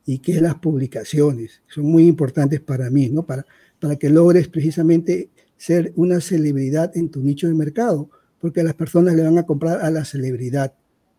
y 0.05 0.19
que 0.19 0.33
es 0.33 0.41
las 0.41 0.55
publicaciones. 0.55 1.61
Son 1.67 1.85
muy 1.85 2.07
importantes 2.07 2.59
para 2.59 2.89
mí, 2.89 3.09
¿no? 3.09 3.25
Para, 3.25 3.45
para 3.79 3.95
que 3.95 4.09
logres 4.09 4.47
precisamente 4.47 5.29
ser 5.57 5.93
una 5.95 6.21
celebridad 6.21 6.95
en 6.97 7.09
tu 7.09 7.21
nicho 7.21 7.47
de 7.47 7.53
mercado, 7.53 8.09
porque 8.39 8.63
las 8.63 8.73
personas 8.73 9.15
le 9.15 9.23
van 9.23 9.37
a 9.37 9.45
comprar 9.45 9.81
a 9.81 9.89
la 9.89 10.05
celebridad. 10.05 10.73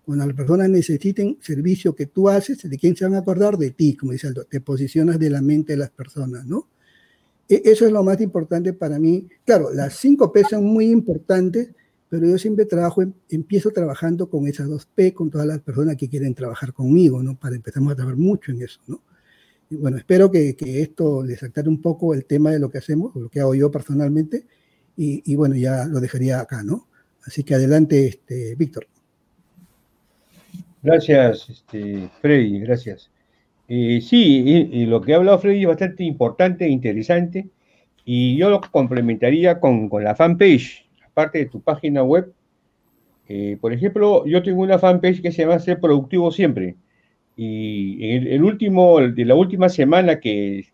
Cuando 0.05 0.27
las 0.27 0.37
personas 0.37 0.69
necesiten 0.69 1.39
servicio 1.41 1.95
que 1.95 2.07
tú 2.07 2.29
haces, 2.29 2.69
¿de 2.69 2.79
quién 2.79 2.95
se 2.97 3.05
van 3.05 3.15
a 3.15 3.19
acordar? 3.19 3.57
De 3.57 3.71
ti, 3.71 3.97
como 3.97 4.13
dice 4.13 4.29
Aldo, 4.29 4.45
te 4.45 4.61
posicionas 4.61 5.19
de 5.19 5.31
la 5.31 5.43
mente 5.43 5.73
de 5.73 5.79
las 5.79 5.91
personas, 5.91 6.47
¿no? 6.47 6.69
E, 7.49 7.63
eso 7.65 7.87
es 7.87 7.93
lo 7.93 8.03
más 8.03 8.21
importante 8.21 8.73
para 8.73 8.99
mí. 8.99 9.27
Claro, 9.45 9.73
las 9.73 9.95
cinco 9.95 10.33
P 10.33 10.45
son 10.45 10.65
muy 10.65 10.87
importantes, 10.91 11.71
pero 12.09 12.27
yo 12.27 12.39
siempre 12.39 12.65
trabajo, 12.65 13.03
empiezo 13.29 13.71
trabajando 13.71 14.29
con 14.29 14.47
esas 14.47 14.69
dos 14.69 14.87
P, 14.87 15.13
con 15.13 15.31
todas 15.31 15.47
las 15.47 15.61
personas 15.61 15.97
que 15.97 16.09
quieren 16.09 16.35
trabajar 16.35 16.73
conmigo, 16.73 17.23
¿no? 17.23 17.37
Para 17.37 17.57
empezar 17.57 17.83
a 17.83 17.95
trabajar 17.95 18.17
mucho 18.17 18.53
en 18.53 18.63
eso, 18.63 18.81
¿no? 18.87 19.03
Y 19.69 19.77
bueno, 19.77 19.97
espero 19.97 20.31
que, 20.31 20.55
que, 20.55 20.81
esto 20.81 21.25
les 21.25 21.43
aclare 21.43 21.69
un 21.69 21.83
poco 21.83 22.15
el 22.15 22.25
tema 22.25 22.53
de 22.53 22.61
lo 22.61 22.71
que 22.71 22.79
hacemos, 22.79 23.15
lo 23.17 23.29
que 23.29 23.41
hago 23.41 23.55
yo 23.55 23.71
personalmente, 23.71 24.47
y, 24.97 25.23
y 25.31 25.35
bueno, 25.35 25.57
ya 25.57 25.87
lo 25.87 26.01
dejaría 26.01 26.41
acá, 26.41 26.63
¿no? 26.63 26.87
Así 27.25 27.43
que 27.43 27.55
adelante, 27.55 28.07
este, 28.07 28.55
Víctor. 28.55 28.87
Gracias, 30.83 31.49
este, 31.51 32.09
Freddy, 32.21 32.61
gracias. 32.61 33.11
Eh, 33.69 34.01
sí, 34.01 34.85
lo 34.87 35.01
que 35.01 35.13
ha 35.13 35.17
hablado 35.17 35.39
Freddy 35.39 35.63
es 35.63 35.69
bastante 35.69 36.05
importante 36.05 36.67
e 36.67 36.69
interesante, 36.69 37.49
y 38.05 38.37
yo 38.37 38.51
lo 38.51 38.61
complementaría 38.61 39.59
con, 39.59 39.89
con 39.89 40.05
la 40.05 40.15
fanpage 40.15 40.87
parte 41.17 41.39
de 41.39 41.47
tu 41.47 41.63
página 41.63 42.03
web. 42.03 42.31
Eh, 43.27 43.57
por 43.59 43.73
ejemplo, 43.73 44.27
yo 44.27 44.43
tengo 44.43 44.61
una 44.61 44.79
fanpage 44.79 45.23
que 45.23 45.33
se 45.33 45.43
llama 45.43 45.59
Ser 45.59 45.81
Productivo 45.81 46.31
Siempre. 46.31 46.77
Y 47.37 48.11
en 48.11 48.27
el, 48.27 48.45
último, 48.45 49.01
de 49.01 49.25
la 49.25 49.35
última 49.35 49.71
semana 49.71 50.21
que, 50.21 50.67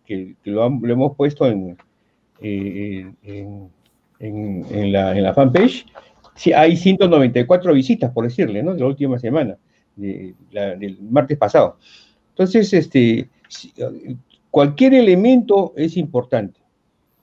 lo, 0.44 0.66
hemos 0.66 1.16
puesto 1.16 1.46
en, 1.46 1.76
eh, 2.40 3.08
en, 3.22 3.70
en, 4.18 4.92
la, 4.92 5.16
en, 5.16 5.22
la, 5.22 5.32
fanpage, 5.32 5.86
hay 6.54 6.76
194 6.76 7.72
visitas, 7.72 8.10
por 8.10 8.24
decirle, 8.24 8.64
¿no? 8.64 8.74
De 8.74 8.80
la 8.80 8.86
última 8.86 9.18
semana, 9.20 9.56
de, 9.94 10.34
del 10.50 10.98
martes 11.02 11.38
pasado. 11.38 11.78
Entonces, 12.32 12.72
este, 12.72 13.28
cualquier 14.50 14.94
elemento 14.94 15.72
es 15.76 15.96
importante. 15.96 16.60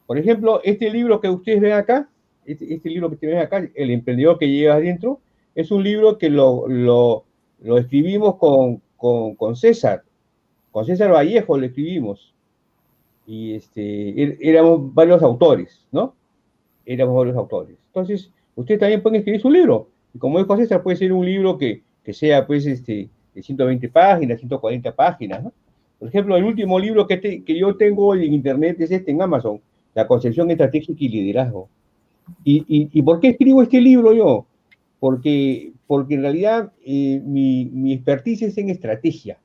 Por 0.06 0.18
ejemplo, 0.18 0.62
este 0.64 0.90
libro 0.90 1.20
que 1.20 1.30
ustedes 1.30 1.62
ven 1.62 1.74
acá, 1.74 2.10
este, 2.46 2.74
este, 2.74 2.90
libro 2.90 3.10
que 3.10 3.16
tienes 3.16 3.44
acá, 3.44 3.68
El 3.76 3.92
emprendedor 3.92 4.40
que 4.40 4.50
lleva 4.50 4.76
adentro, 4.76 5.20
es 5.56 5.72
un 5.72 5.84
libro 5.84 6.18
que 6.18 6.30
lo, 6.30 6.68
lo, 6.68 7.26
lo 7.62 7.78
escribimos 7.78 8.36
con, 8.38 8.82
con, 8.98 9.36
con, 9.36 9.56
César, 9.56 10.04
con 10.72 10.86
César 10.86 11.12
Vallejo 11.12 11.58
lo 11.58 11.66
escribimos. 11.66 12.34
Y 13.28 13.54
este, 13.54 14.22
er, 14.22 14.38
éramos 14.42 14.94
varios 14.94 15.22
autores, 15.22 15.86
¿no? 15.92 16.16
Éramos 16.86 17.16
varios 17.16 17.38
autores. 17.38 17.78
Entonces, 17.88 18.32
ustedes 18.56 18.80
también 18.80 19.04
pueden 19.04 19.20
escribir 19.20 19.42
su 19.42 19.52
libro. 19.52 19.90
Y 20.14 20.18
como 20.18 20.40
dijo 20.40 20.58
César, 20.58 20.82
puede 20.82 20.98
ser 20.98 21.14
un 21.14 21.26
libro 21.26 21.58
que, 21.58 21.84
que 22.04 22.14
sea, 22.14 22.48
pues, 22.48 22.66
este, 22.66 23.10
de 23.40 23.44
120 23.44 23.90
páginas, 23.90 24.40
140 24.40 24.96
páginas, 24.96 25.44
¿no? 25.44 25.54
Por 25.98 26.08
ejemplo, 26.08 26.38
el 26.38 26.44
último 26.44 26.80
libro 26.80 27.08
que, 27.08 27.20
que 27.20 27.58
yo 27.58 27.76
tengo 27.76 28.16
en 28.16 28.34
internet 28.34 28.80
es 28.80 28.92
este 28.92 29.12
en 29.12 29.22
Amazon, 29.22 29.60
La 29.94 30.08
concepción 30.08 30.50
estratégica 30.52 31.04
y 31.04 31.10
liderazgo. 31.10 31.68
¿Y, 32.44 33.02
por 33.02 33.20
qué 33.20 33.30
escribo 33.30 33.62
este 33.64 33.82
libro 33.82 34.14
yo? 34.14 34.46
Porque, 35.00 35.72
porque 35.88 36.16
en 36.16 36.22
realidad 36.22 36.72
eh, 36.86 37.22
mi, 37.26 37.66
mi 37.66 37.94
expertise 37.94 38.44
es 38.44 38.58
en 38.58 38.70
estrategia. 38.70 39.40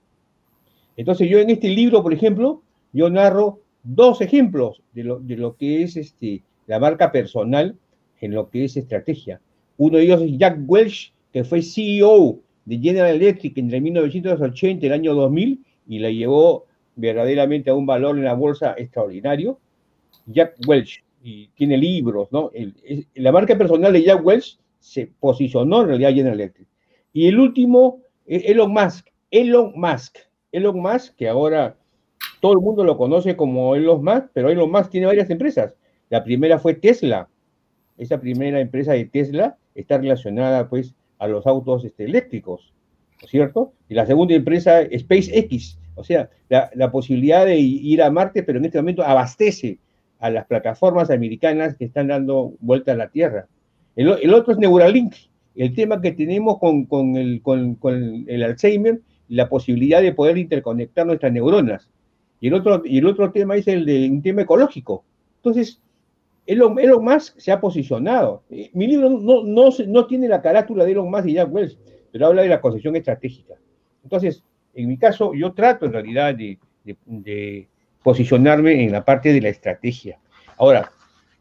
Entonces 0.96 1.28
yo 1.28 1.38
en 1.38 1.50
este 1.50 1.68
libro, 1.68 2.02
por 2.02 2.12
ejemplo, 2.12 2.62
yo 2.92 3.10
narro 3.10 3.60
dos 3.82 4.20
ejemplos 4.20 4.82
de 4.92 5.04
lo, 5.04 5.18
de 5.18 5.36
lo 5.36 5.56
que 5.56 5.82
es 5.82 5.96
este, 5.96 6.42
la 6.66 6.78
marca 6.78 7.10
personal 7.10 7.76
en 8.20 8.32
lo 8.32 8.48
que 8.48 8.64
es 8.64 8.76
estrategia. 8.76 9.40
Uno 9.76 9.98
de 9.98 10.04
ellos 10.04 10.22
es 10.22 10.38
Jack 10.38 10.58
Welch, 10.66 11.12
que 11.32 11.42
fue 11.42 11.62
CEO 11.62 12.38
de 12.64 12.78
General 12.78 13.14
Electric 13.14 13.56
entre 13.58 13.80
1980 13.80 14.84
y 14.84 14.86
el 14.86 14.92
año 14.92 15.14
2000 15.14 15.64
y 15.88 15.98
la 15.98 16.10
llevó 16.10 16.66
verdaderamente 16.96 17.70
a 17.70 17.74
un 17.74 17.86
valor 17.86 18.16
en 18.16 18.24
la 18.24 18.34
bolsa 18.34 18.74
extraordinario. 18.76 19.58
Jack 20.26 20.56
Welch, 20.66 21.02
y 21.22 21.48
tiene 21.48 21.76
libros, 21.76 22.28
¿no? 22.30 22.50
la 23.14 23.32
marca 23.32 23.56
personal 23.56 23.92
de 23.92 24.02
Jack 24.02 24.24
Welch 24.24 24.58
se 24.78 25.10
posicionó 25.18 25.82
en 25.82 25.88
realidad 25.88 26.10
General 26.10 26.40
Electric. 26.40 26.68
Y 27.12 27.28
el 27.28 27.38
último, 27.38 28.02
e, 28.26 28.52
Elon 28.52 28.72
Musk. 28.72 29.08
Elon 29.30 29.72
Musk. 29.74 30.18
Elon 30.52 30.80
Musk, 30.80 31.14
que 31.16 31.28
ahora 31.28 31.76
todo 32.40 32.52
el 32.52 32.58
mundo 32.58 32.84
lo 32.84 32.96
conoce 32.96 33.36
como 33.36 33.74
Elon 33.74 34.04
Musk, 34.04 34.26
pero 34.34 34.50
Elon 34.50 34.70
Musk 34.70 34.90
tiene 34.90 35.06
varias 35.06 35.30
empresas. 35.30 35.74
La 36.10 36.22
primera 36.22 36.58
fue 36.58 36.74
Tesla. 36.74 37.28
Esa 37.96 38.20
primera 38.20 38.60
empresa 38.60 38.92
de 38.92 39.06
Tesla 39.06 39.56
está 39.74 39.98
relacionada, 39.98 40.68
pues, 40.68 40.94
a 41.18 41.28
los 41.28 41.46
autos 41.46 41.84
este, 41.84 42.04
eléctricos, 42.04 42.72
¿no 43.20 43.24
es 43.24 43.30
cierto? 43.30 43.72
Y 43.88 43.94
la 43.94 44.06
segunda 44.06 44.34
empresa, 44.34 44.80
SpaceX, 44.96 45.78
o 45.94 46.04
sea, 46.04 46.28
la, 46.48 46.70
la 46.74 46.90
posibilidad 46.90 47.46
de 47.46 47.58
ir 47.58 48.02
a 48.02 48.10
Marte, 48.10 48.42
pero 48.42 48.58
en 48.58 48.64
este 48.64 48.78
momento 48.78 49.02
abastece 49.02 49.78
a 50.18 50.30
las 50.30 50.46
plataformas 50.46 51.10
americanas 51.10 51.76
que 51.76 51.84
están 51.84 52.08
dando 52.08 52.54
vuelta 52.60 52.92
a 52.92 52.96
la 52.96 53.08
Tierra. 53.08 53.46
El, 53.96 54.34
otro 54.34 54.52
es 54.52 54.58
Neuralink, 54.58 55.14
el 55.54 55.74
tema 55.74 56.00
que 56.00 56.12
tenemos 56.12 56.58
con, 56.58 56.86
con, 56.86 57.16
el, 57.16 57.42
con, 57.42 57.76
con, 57.76 58.24
el, 58.26 58.42
Alzheimer 58.42 59.00
la 59.28 59.48
posibilidad 59.48 60.02
de 60.02 60.12
poder 60.12 60.36
interconectar 60.36 61.06
nuestras 61.06 61.32
neuronas. 61.32 61.88
Y 62.40 62.48
el 62.48 62.54
otro, 62.54 62.82
y 62.84 62.98
el 62.98 63.06
otro 63.06 63.30
tema 63.30 63.56
es 63.56 63.68
el 63.68 63.86
de 63.86 64.10
un 64.10 64.22
tema 64.22 64.42
ecológico. 64.42 65.04
Entonces, 65.36 65.80
Elon, 66.46 66.78
Elon 66.78 67.04
Musk 67.04 67.38
se 67.38 67.52
ha 67.52 67.60
posicionado. 67.60 68.42
Eh, 68.50 68.70
mi 68.74 68.86
libro 68.86 69.10
no, 69.10 69.44
no, 69.44 69.70
no 69.86 70.06
tiene 70.06 70.28
la 70.28 70.42
carátula 70.42 70.84
de 70.84 70.92
Elon 70.92 71.10
Musk 71.10 71.26
y 71.26 71.34
Jack 71.34 71.52
Welch, 71.52 71.78
pero 72.12 72.26
habla 72.26 72.42
de 72.42 72.48
la 72.48 72.60
concepción 72.60 72.96
estratégica. 72.96 73.54
Entonces, 74.02 74.44
en 74.74 74.88
mi 74.88 74.98
caso, 74.98 75.34
yo 75.34 75.52
trato 75.52 75.86
en 75.86 75.92
realidad 75.92 76.34
de, 76.34 76.58
de 76.84 77.68
posicionarme 78.02 78.84
en 78.84 78.92
la 78.92 79.04
parte 79.04 79.32
de 79.32 79.40
la 79.40 79.48
estrategia. 79.48 80.18
Ahora, 80.58 80.90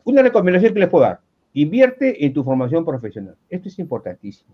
una 0.05 0.21
recomendación 0.21 0.73
que 0.73 0.79
les 0.79 0.89
puedo 0.89 1.03
dar, 1.03 1.19
invierte 1.53 2.25
en 2.25 2.33
tu 2.33 2.43
formación 2.43 2.85
profesional. 2.85 3.35
Esto 3.49 3.67
es 3.67 3.79
importantísimo. 3.79 4.53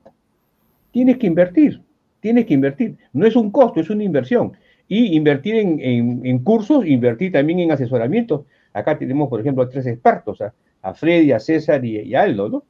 Tienes 0.91 1.17
que 1.17 1.27
invertir, 1.27 1.81
tienes 2.19 2.45
que 2.45 2.53
invertir. 2.53 2.97
No 3.13 3.25
es 3.25 3.35
un 3.35 3.51
costo, 3.51 3.79
es 3.79 3.89
una 3.89 4.03
inversión. 4.03 4.53
Y 4.87 5.15
invertir 5.15 5.55
en, 5.55 6.39
cursos, 6.39 6.85
invertir 6.85 7.31
también 7.31 7.59
en 7.59 7.71
asesoramiento. 7.71 8.45
Acá 8.74 8.97
tenemos, 8.97 9.30
por 9.30 9.39
ejemplo, 9.39 9.63
a 9.63 9.70
tres 9.70 9.86
expertos, 9.88 10.39
a, 10.82 10.93
Freddy, 10.93 11.32
a 11.32 11.39
César 11.39 11.84
y, 11.84 12.15
a 12.15 12.22
Aldo, 12.22 12.49
¿no? 12.49 12.63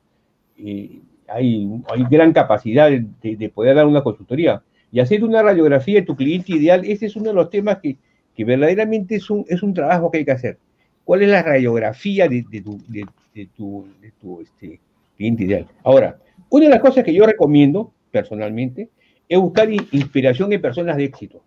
Y 0.58 1.02
hay, 1.28 1.70
gran 2.10 2.34
capacidad 2.34 2.90
de, 2.90 3.36
de, 3.36 3.50
poder 3.50 3.76
dar 3.76 3.86
una 3.86 4.04
consultoría. 4.04 4.62
Y 4.92 5.00
hacer 5.00 5.24
una 5.24 5.44
radiografía 5.44 6.00
de 6.00 6.06
tu 6.06 6.16
cliente 6.16 6.54
ideal, 6.54 6.84
ese 6.86 7.06
es 7.06 7.16
uno 7.16 7.30
de 7.30 7.36
los 7.36 7.50
temas 7.50 7.78
que, 7.78 7.98
que 8.36 8.46
verdaderamente 8.46 9.16
es 9.16 9.30
un, 9.30 9.46
es 9.48 9.62
un 9.62 9.74
trabajo 9.74 10.10
que 10.10 10.20
hay 10.20 10.26
que 10.26 10.32
hacer. 10.32 10.58
¿Cuál 11.04 11.24
es 11.24 11.30
la 11.30 11.44
radiografía 11.44 12.28
de, 12.28 12.44
tu, 12.44 12.78
de, 12.88 13.48
tu, 13.56 13.88
de 14.02 14.12
tu 14.12 14.42
este, 14.42 14.80
cliente 15.18 15.44
ideal? 15.44 15.68
Ahora, 15.84 16.20
una 16.50 16.66
de 16.66 16.72
las 16.72 16.80
cosas 16.80 17.04
que 17.04 17.14
yo 17.14 17.26
recomiendo 17.26 17.92
personalmente 18.12 18.90
es 19.28 19.40
buscar 19.40 19.70
inspiración 19.72 20.52
en 20.54 20.62
personas 20.62 20.98
de 20.98 21.04
éxito. 21.04 21.44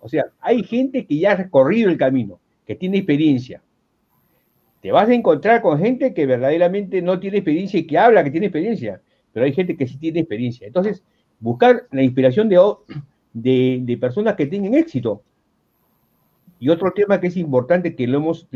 O 0.00 0.08
sea, 0.08 0.26
hay 0.40 0.62
gente 0.64 1.06
que 1.06 1.16
ya 1.16 1.32
ha 1.32 1.36
recorrido 1.36 1.88
el 1.88 1.96
camino, 1.96 2.38
que 2.66 2.74
tiene 2.74 2.98
experiencia. 2.98 3.62
Te 4.80 4.92
vas 4.92 5.08
a 5.08 5.14
encontrar 5.14 5.62
con 5.62 5.78
gente 5.78 6.12
que 6.12 6.26
verdaderamente 6.26 7.00
no 7.00 7.18
tiene 7.18 7.38
experiencia 7.38 7.80
y 7.80 7.86
que 7.86 7.98
habla 7.98 8.22
que 8.22 8.30
tiene 8.30 8.46
experiencia, 8.46 9.00
pero 9.32 9.46
hay 9.46 9.52
gente 9.52 9.76
que 9.76 9.86
sí 9.86 9.96
tiene 9.96 10.20
experiencia. 10.20 10.66
Entonces, 10.66 11.02
buscar 11.40 11.86
la 11.90 12.02
inspiración 12.02 12.48
de, 12.48 12.58
de, 13.32 13.96
personas 13.96 14.34
que 14.34 14.46
tengan 14.46 14.74
éxito. 14.74 15.22
Y 16.58 16.68
otro 16.68 16.92
tema 16.92 17.20
que 17.20 17.26
es 17.28 17.36
importante, 17.36 17.94
que 17.94 18.06
lo 18.06 18.18
hemos, 18.18 18.46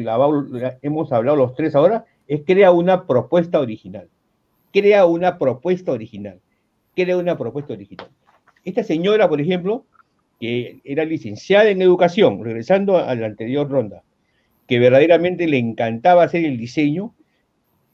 hemos 0.83 1.13
hablado 1.13 1.37
los 1.37 1.55
tres 1.55 1.75
ahora, 1.75 2.07
es 2.27 2.43
crea 2.47 2.73
una 2.73 3.07
propuesta 3.07 3.61
original. 3.61 4.09
Crea 4.73 5.07
una 5.07 5.39
propuesta 5.39 5.93
original. 5.93 6.41
Crea 6.95 7.17
una 7.17 7.37
propuesta 7.37 7.73
original. 7.73 8.09
Esta 8.65 8.83
señora, 8.83 9.29
por 9.29 9.41
ejemplo, 9.41 9.85
que 10.41 10.81
era 10.85 11.05
licenciada 11.05 11.71
en 11.71 11.83
educación, 11.83 12.43
regresando 12.43 12.99
a 12.99 13.15
la 13.15 13.27
anterior 13.27 13.69
ronda, 13.69 14.03
que 14.67 14.79
verdaderamente 14.79 15.47
le 15.47 15.59
encantaba 15.59 16.25
hacer 16.25 16.45
el 16.45 16.59
diseño, 16.59 17.15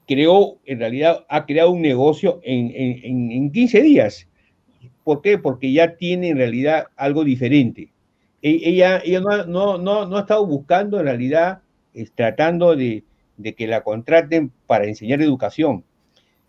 creó, 0.06 0.58
en 0.66 0.80
realidad, 0.80 1.24
ha 1.28 1.46
creado 1.46 1.70
un 1.70 1.82
negocio 1.82 2.40
en, 2.42 2.70
en, 2.74 3.32
en 3.32 3.50
15 3.50 3.82
días. 3.82 4.28
¿Por 5.02 5.22
qué? 5.22 5.38
Porque 5.38 5.72
ya 5.72 5.96
tiene 5.96 6.28
en 6.28 6.38
realidad 6.38 6.86
algo 6.96 7.24
diferente 7.24 7.94
e, 8.44 8.60
ella, 8.68 9.00
ella 9.02 9.20
no, 9.20 9.78
no, 9.78 10.06
no, 10.06 10.16
ha 10.18 10.20
estado 10.20 10.46
buscando 10.46 11.00
en 11.00 11.06
realidad, 11.06 11.62
tratando 12.14 12.76
de, 12.76 13.02
que 13.56 13.66
la 13.66 13.82
contraten 13.82 14.52
para 14.66 14.84
enseñar 14.84 15.22
educación, 15.22 15.82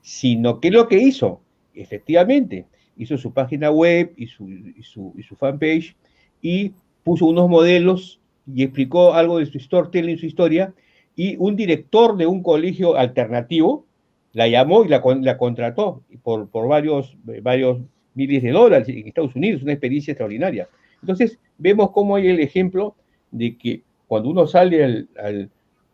sino 0.02 0.60
que 0.60 0.72
lo 0.72 0.90
que 0.90 0.98
hizo, 0.98 1.42
efectivamente, 1.74 2.66
hizo 2.98 3.18
su 3.18 3.34
página 3.34 3.72
web 3.72 4.14
y 4.18 4.28
su, 4.28 4.50
y 4.50 4.84
su, 4.84 5.36
fanpage 5.36 5.96
y 6.42 6.74
puso 7.04 7.26
unos 7.26 7.50
modelos 7.50 8.20
y 8.54 8.64
explicó 8.64 9.14
algo 9.14 9.40
de 9.40 9.48
su 9.48 9.60
storytelling, 9.60 10.18
su 10.18 10.26
historia, 10.26 10.74
y 11.16 11.36
un 11.38 11.56
director 11.56 12.18
de 12.18 12.28
un 12.28 12.44
colegio 12.44 12.96
alternativo 12.96 13.86
la 14.34 14.48
llamó 14.48 14.84
y 14.84 14.90
la, 14.90 15.02
contrató 15.38 16.04
por, 16.22 16.68
varios, 16.68 17.16
varios 17.42 17.80
miles 18.14 18.44
de 18.44 18.52
dólares 18.52 18.90
en 18.90 19.08
Estados 19.08 19.36
Unidos, 19.36 19.64
una 19.64 19.72
experiencia 19.72 20.12
extraordinaria. 20.12 20.68
Entonces, 21.02 21.40
vemos 21.58 21.92
cómo 21.92 22.18
hay 22.18 22.28
el 22.28 22.40
ejemplo 22.42 22.96
de 23.32 23.58
que 23.58 23.82
cuando 24.08 24.30
uno 24.30 24.46
sale 24.46 25.08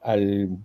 al, 0.01 0.57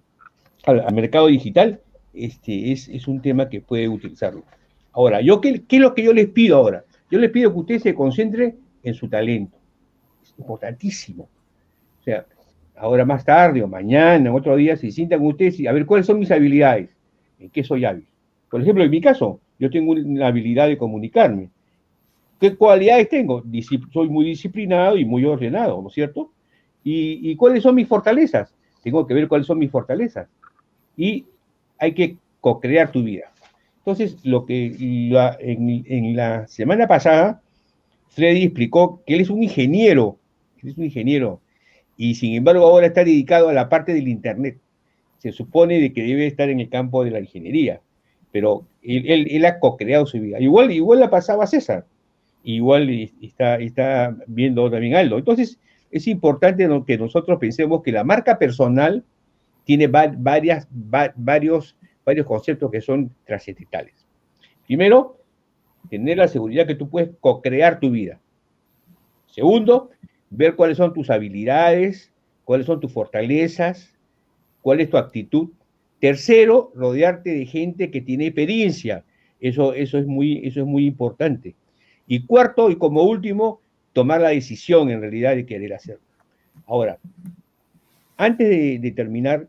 mercado 0.94 1.26
digital, 1.26 1.80
este, 2.14 2.72
es, 2.72 2.88
es, 2.88 3.06
un 3.06 3.20
tema 3.20 3.48
que 3.48 3.60
puede 3.60 3.88
utilizarlo. 3.88 4.42
Ahora, 4.96 5.20
yo 5.20 5.42
¿qué, 5.42 5.62
¿qué 5.68 5.76
es 5.76 5.82
lo 5.82 5.94
que 5.94 6.02
yo 6.02 6.14
les 6.14 6.28
pido 6.28 6.56
ahora? 6.56 6.82
Yo 7.10 7.18
les 7.18 7.30
pido 7.30 7.52
que 7.52 7.58
usted 7.58 7.78
se 7.80 7.94
concentre 7.94 8.56
en 8.82 8.94
su 8.94 9.08
talento. 9.08 9.58
Es 10.22 10.34
importantísimo. 10.38 11.28
O 12.00 12.02
sea, 12.02 12.24
ahora 12.74 13.04
más 13.04 13.22
tarde 13.22 13.62
o 13.62 13.68
mañana, 13.68 14.32
otro 14.32 14.56
día, 14.56 14.74
se 14.74 14.90
sientan 14.90 15.20
ustedes 15.20 15.60
y 15.60 15.66
a 15.66 15.72
ver 15.72 15.84
cuáles 15.84 16.06
son 16.06 16.18
mis 16.18 16.30
habilidades, 16.30 16.88
en 17.38 17.50
qué 17.50 17.62
soy 17.62 17.84
hábil. 17.84 18.06
Por 18.50 18.62
ejemplo, 18.62 18.82
en 18.82 18.90
mi 18.90 19.02
caso, 19.02 19.38
yo 19.58 19.68
tengo 19.68 19.92
una 19.92 20.28
habilidad 20.28 20.66
de 20.66 20.78
comunicarme. 20.78 21.50
¿Qué 22.40 22.56
cualidades 22.56 23.10
tengo? 23.10 23.44
soy 23.92 24.08
muy 24.08 24.24
disciplinado 24.24 24.96
y 24.96 25.04
muy 25.04 25.26
ordenado, 25.26 25.80
¿no 25.82 25.88
es 25.88 25.94
cierto? 25.94 26.30
¿Y, 26.82 27.36
cuáles 27.36 27.62
son 27.62 27.74
mis 27.74 27.86
fortalezas? 27.86 28.54
Tengo 28.82 29.06
que 29.06 29.12
ver 29.12 29.28
cuáles 29.28 29.46
son 29.46 29.58
mis 29.58 29.70
fortalezas. 29.70 30.26
Y 30.96 31.26
hay 31.78 31.92
que 31.92 32.16
co-crear 32.40 32.90
tu 32.90 33.02
vida. 33.02 33.32
Entonces, 33.86 34.16
lo 34.24 34.46
que 34.46 34.66
en, 34.66 35.84
en, 35.86 36.16
la 36.16 36.48
semana 36.48 36.88
pasada, 36.88 37.40
Freddy 38.08 38.42
explicó 38.42 39.00
que 39.06 39.14
él 39.14 39.20
es 39.20 39.30
un 39.30 39.44
ingeniero, 39.44 40.18
es 40.60 40.76
un 40.76 40.82
ingeniero, 40.82 41.40
y 41.96 42.16
sin 42.16 42.34
embargo 42.34 42.66
ahora 42.66 42.88
está 42.88 43.04
dedicado 43.04 43.48
a 43.48 43.52
la 43.52 43.68
parte 43.68 43.94
del 43.94 44.08
Internet. 44.08 44.58
Se 45.18 45.30
supone 45.30 45.78
de 45.78 45.92
que 45.92 46.02
debe 46.02 46.26
estar 46.26 46.50
en 46.50 46.58
el 46.58 46.68
campo 46.68 47.04
de 47.04 47.12
la 47.12 47.20
ingeniería, 47.20 47.80
pero 48.32 48.66
él, 48.82 49.28
él, 49.30 49.44
ha 49.44 49.60
co-creado 49.60 50.04
su 50.04 50.18
vida. 50.18 50.40
Igual, 50.40 50.72
igual 50.72 50.98
la 50.98 51.08
pasaba 51.08 51.46
César, 51.46 51.86
igual 52.42 52.90
está, 53.22 53.54
está 53.60 54.16
viendo 54.26 54.68
también 54.68 54.96
Aldo. 54.96 55.16
Entonces, 55.16 55.60
es 55.92 56.08
importante 56.08 56.68
que 56.88 56.98
nosotros 56.98 57.38
pensemos 57.38 57.84
que 57.84 57.92
la 57.92 58.02
marca 58.02 58.36
personal 58.36 59.04
tiene 59.64 59.86
varias, 59.86 60.66
varios, 60.72 61.76
varios 62.06 62.26
conceptos 62.26 62.70
que 62.70 62.80
son 62.80 63.10
trascendentales. 63.24 64.06
Primero, 64.66 65.18
tener 65.90 66.16
la 66.18 66.28
seguridad 66.28 66.66
que 66.66 66.74
tú 66.74 66.88
puedes 66.88 67.10
co-crear 67.20 67.80
tu 67.80 67.90
vida. 67.90 68.20
Segundo, 69.26 69.90
ver 70.30 70.56
cuáles 70.56 70.78
son 70.78 70.94
tus 70.94 71.10
habilidades, 71.10 72.12
cuáles 72.44 72.66
son 72.66 72.80
tus 72.80 72.92
fortalezas, 72.92 73.94
cuál 74.62 74.80
es 74.80 74.88
tu 74.88 74.96
actitud. 74.96 75.50
Tercero, 76.00 76.72
rodearte 76.74 77.30
de 77.30 77.44
gente 77.44 77.90
que 77.90 78.00
tiene 78.00 78.26
experiencia. 78.26 79.04
Eso, 79.40 79.74
es 79.74 80.06
muy 80.06 80.86
importante. 80.86 81.54
Y 82.06 82.24
cuarto, 82.24 82.70
y 82.70 82.76
como 82.76 83.02
último, 83.02 83.60
tomar 83.92 84.20
la 84.20 84.28
decisión 84.28 84.90
en 84.90 85.00
realidad 85.00 85.34
de 85.34 85.46
querer 85.46 85.74
hacerlo. 85.74 86.04
Ahora, 86.66 86.98
antes 88.16 88.80
de, 88.80 88.90
terminar, 88.92 89.48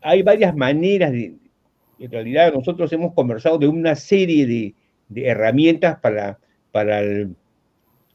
hay 0.00 0.22
varias 0.22 0.54
maneras 0.54 1.12
de, 1.12 1.34
en 1.98 2.10
realidad 2.10 2.52
nosotros 2.52 2.92
hemos 2.92 3.12
conversado 3.14 3.58
de 3.58 3.68
una 3.68 3.94
serie 3.94 4.46
de, 4.46 4.74
herramientas 5.12 5.98
para, 5.98 6.38
para 6.70 7.02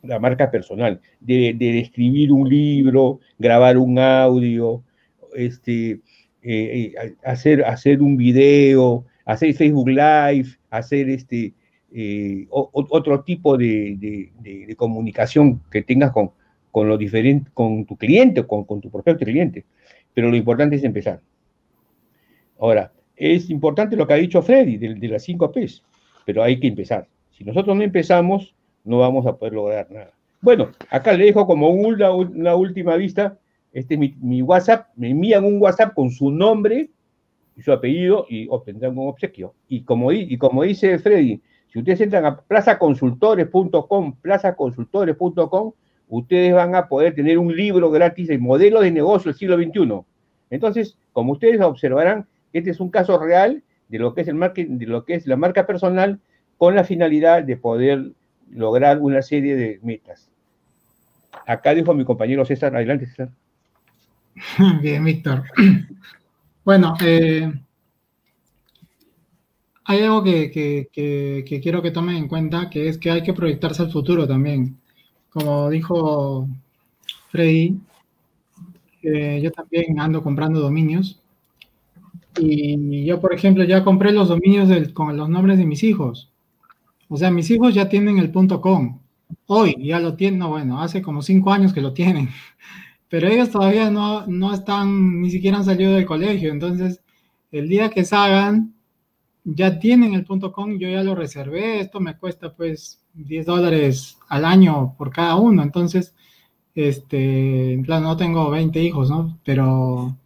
la 0.02 0.20
marca 0.20 0.50
personal, 0.50 1.02
de, 1.20 1.80
escribir 1.80 2.32
un 2.32 2.48
libro, 2.50 3.20
grabar 3.38 3.78
un 3.78 4.00
audio, 4.00 4.82
este, 5.36 6.00
eh, 6.42 6.94
eh, 7.02 7.16
hacer, 7.24 7.64
hacer 7.66 8.02
un 8.02 8.16
video, 8.16 9.06
hacer 9.26 9.54
Facebook 9.54 9.90
Live, 9.90 10.58
hacer 10.70 11.10
este, 11.10 11.54
eh, 11.94 12.48
otro 12.50 13.22
tipo 13.24 13.58
de, 13.58 14.32
de, 14.40 14.76
comunicación 14.76 15.62
que 15.72 15.82
tengas 15.82 16.12
con, 16.12 16.32
con, 16.72 16.88
lo 16.88 16.98
diferente, 16.98 17.52
con 17.54 17.86
tu 17.86 17.98
cliente, 17.98 18.44
con, 18.44 18.64
con 18.64 18.82
tu 18.82 18.90
propio 18.90 19.18
cliente. 19.18 19.66
Pero 20.14 20.30
lo 20.30 20.38
importante 20.38 20.78
es 20.78 20.84
empezar. 20.84 21.20
Ahora, 22.60 22.92
es 23.16 23.50
importante 23.50 23.96
lo 23.96 24.08
que 24.08 24.14
ha 24.14 24.18
dicho 24.18 24.42
Freddy 24.42 24.78
de, 24.78 25.08
las 25.08 25.24
5 25.24 25.52
P's, 25.52 25.84
pero 26.26 26.44
hay 26.44 26.60
que 26.60 26.68
empezar. 26.68 27.08
Si 27.32 27.44
nosotros 27.44 27.76
no 27.76 27.84
empezamos, 27.84 28.54
no 28.84 29.00
vamos 29.00 29.26
a 29.26 29.36
poder 29.38 29.54
lograr 29.54 29.92
nada. 29.92 30.12
Bueno, 30.42 30.70
acá 30.90 31.14
le 31.14 31.26
dejo 31.26 31.48
como 31.48 31.70
una, 31.70 32.12
una 32.12 32.56
última 32.56 32.96
vista, 32.96 33.38
este 33.74 33.96
es 33.96 34.00
mi, 34.22 34.42
WhatsApp, 34.42 34.88
me 34.96 35.10
envían 35.10 35.44
un 35.44 35.62
WhatsApp 35.62 35.94
con 35.94 36.12
su 36.12 36.32
nombre 36.32 36.90
y 37.58 37.62
su 37.62 37.72
apellido 37.72 38.26
y 38.30 38.48
obtendrán 38.50 38.98
un 38.98 39.08
obsequio. 39.08 39.54
Y 39.68 39.82
como, 39.82 40.12
y 40.12 40.38
como 40.38 40.64
dice 40.64 41.00
Freddy, 41.00 41.42
si 41.76 41.80
ustedes 41.80 42.02
entran 42.02 42.26
a 42.26 42.38
plazaconsultores.com, 42.38 44.16
plazaconsultores.com, 44.22 45.74
ustedes 46.08 46.54
van 46.54 46.76
a 46.76 46.88
poder 46.88 47.16
tener 47.16 47.38
un 47.38 47.54
libro 47.56 47.92
gratis 47.92 48.28
de 48.28 48.38
modelos 48.38 48.84
de 48.84 48.92
negocio 48.92 49.32
del 49.32 49.38
siglo 49.38 49.58
XXI. 49.58 50.06
Entonces, 50.52 50.98
como 51.12 51.34
ustedes 51.34 51.60
observarán, 51.60 52.28
este 52.58 52.72
es 52.72 52.80
un 52.80 52.90
caso 52.90 53.18
real 53.20 53.64
de 53.90 54.00
lo 54.00 54.14
que 54.14 54.22
es 54.22 54.28
el 54.28 54.36
marketing, 54.36 54.78
de 54.78 54.86
lo 54.88 55.06
que 55.06 55.16
es 55.16 55.28
la 55.28 55.36
marca 55.36 55.66
personal 55.66 56.20
con 56.58 56.76
la 56.76 56.84
finalidad 56.84 57.44
de 57.44 57.58
poder 57.58 58.12
lograr 58.52 59.00
una 59.00 59.22
serie 59.22 59.56
de 59.56 59.80
metas. 59.84 60.30
Acá 61.46 61.74
dijo 61.74 61.94
mi 61.94 62.06
compañero 62.06 62.46
César, 62.46 62.76
adelante 62.76 63.08
César. 63.08 63.30
Bien, 64.82 65.04
Víctor. 65.04 65.44
Bueno, 66.66 66.96
eh, 67.00 67.48
hay 69.84 70.02
algo 70.02 70.24
que, 70.24 70.90
quiero 71.62 71.84
que 71.84 71.92
tomen 71.92 72.16
en 72.16 72.28
cuenta, 72.28 72.72
que 72.72 72.90
es 72.90 72.98
que 72.98 73.12
hay 73.12 73.22
que 73.22 73.36
proyectarse 73.36 73.84
al 73.84 73.92
futuro 73.92 74.28
también. 74.28 74.80
Como 75.30 75.70
dijo 75.70 76.48
Freddy, 77.30 77.80
yo 79.04 79.52
también 79.52 80.00
ando 80.00 80.24
comprando 80.24 80.60
dominios. 80.60 81.22
Y 82.40 83.06
yo, 83.06 83.20
por 83.20 83.34
ejemplo, 83.34 83.64
ya 83.64 83.84
compré 83.84 84.12
los 84.12 84.28
dominios 84.28 84.70
con 84.94 85.16
los 85.16 85.30
nombres 85.30 85.58
de 85.58 85.66
mis 85.66 85.84
hijos. 85.84 86.32
O 87.08 87.18
sea, 87.18 87.32
mis 87.32 87.50
hijos 87.52 87.74
ya 87.74 87.88
tienen 87.88 88.18
el 88.18 88.32
punto 88.32 88.62
.com. 88.62 89.00
Hoy 89.48 89.76
ya 89.80 90.00
lo 90.00 90.16
tienen, 90.16 90.40
no, 90.40 90.50
bueno, 90.50 90.82
hace 90.82 91.02
como 91.02 91.22
cinco 91.22 91.52
años 91.52 91.74
que 91.74 91.82
lo 91.82 91.94
tienen. 91.94 92.30
Pero 93.10 93.28
ellos 93.28 93.52
todavía 93.52 93.90
no, 93.92 94.26
no 94.28 94.54
están, 94.54 95.22
ni 95.22 95.30
siquiera 95.30 95.58
han 95.58 95.66
salido 95.66 95.94
del 95.94 96.06
colegio. 96.06 96.52
Entonces, 96.52 97.02
el 97.52 97.70
día 97.70 97.90
que 97.90 98.04
salgan, 98.04 98.74
ya 99.44 99.80
tienen 99.80 100.14
el 100.14 100.26
punto 100.26 100.52
.com, 100.52 100.78
yo 100.78 100.90
ya 100.90 101.04
lo 101.04 101.16
reservé. 101.16 101.80
Esto 101.80 102.00
me 102.00 102.18
cuesta 102.18 102.54
pues 102.54 103.02
10 103.14 103.46
dólares 103.46 104.18
al 104.28 104.44
año 104.46 104.96
por 104.98 105.12
cada 105.12 105.36
uno. 105.36 105.64
Entonces, 105.64 106.16
este, 106.74 107.74
en 107.74 107.84
plan, 107.84 108.04
no 108.04 108.18
tengo 108.18 108.50
20 108.50 108.82
hijos, 108.84 109.10
¿no? 109.10 109.40
Pero 109.46 110.18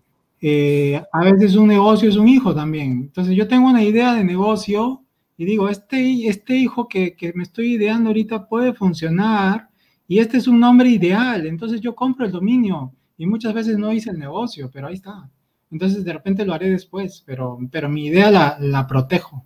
eh, 0.42 1.02
a 1.12 1.24
veces 1.24 1.56
un 1.56 1.68
negocio 1.68 2.10
es 2.10 2.16
un 2.16 2.28
hijo 2.28 2.54
también. 2.56 2.92
Entonces, 2.92 3.36
yo 3.36 3.48
tengo 3.48 3.68
una 3.68 3.84
idea 3.84 4.14
de 4.14 4.24
negocio 4.24 5.04
y 5.38 5.46
digo, 5.46 5.70
este, 5.70 6.28
este 6.28 6.58
hijo 6.58 6.88
que, 6.88 7.16
me 7.34 7.44
estoy 7.44 7.74
ideando 7.76 8.10
ahorita 8.10 8.48
puede 8.48 8.74
funcionar 8.74 9.70
y 10.08 10.20
este 10.20 10.38
es 10.38 10.48
un 10.48 10.60
nombre 10.60 10.90
ideal, 10.90 11.46
entonces 11.46 11.80
yo 11.80 11.96
compro 11.96 12.26
el 12.26 12.32
dominio 12.32 12.94
y 13.18 13.26
muchas 13.26 13.54
veces 13.54 13.78
no 13.78 13.94
hice 13.94 14.10
el 14.10 14.20
negocio, 14.20 14.70
pero 14.74 14.88
ahí 14.88 14.96
está. 14.96 15.30
Entonces 15.72 16.04
de 16.04 16.12
repente 16.12 16.46
lo 16.46 16.54
haré 16.54 16.70
después, 16.70 17.24
pero, 17.26 17.58
pero 17.72 17.88
mi 17.88 18.08
idea 18.08 18.32
la, 18.32 18.58
la 18.60 18.86
protejo. 18.88 19.46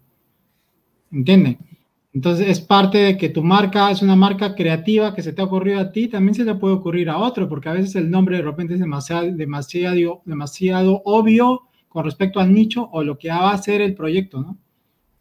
¿Entienden? 1.11 1.59
Entonces 2.13 2.47
es 2.47 2.61
parte 2.61 2.99
de 2.99 3.17
que 3.17 3.29
tu 3.29 3.43
marca 3.43 3.89
es 3.89 4.03
una 4.03 4.15
marca 4.15 4.53
creativa 4.53 5.15
que 5.15 5.23
se 5.23 5.33
te 5.33 5.41
ha 5.41 5.45
ocurrido 5.45 5.79
a 5.79 5.91
ti, 5.91 6.07
también 6.07 6.35
se 6.35 6.45
le 6.45 6.53
puede 6.53 6.75
ocurrir 6.75 7.09
a 7.09 7.17
otro, 7.17 7.49
porque 7.49 7.69
a 7.69 7.73
veces 7.73 7.95
el 7.95 8.11
nombre 8.11 8.37
de 8.37 8.43
repente 8.43 8.75
es 8.75 8.79
demasiado, 8.79 9.31
demasiado, 10.25 11.01
obvio 11.05 11.63
con 11.89 12.05
respecto 12.05 12.39
al 12.39 12.53
nicho 12.53 12.87
o 12.91 13.03
lo 13.03 13.17
que 13.17 13.29
va 13.29 13.51
a 13.51 13.57
ser 13.57 13.81
el 13.81 13.95
proyecto, 13.95 14.41
¿no? 14.41 14.57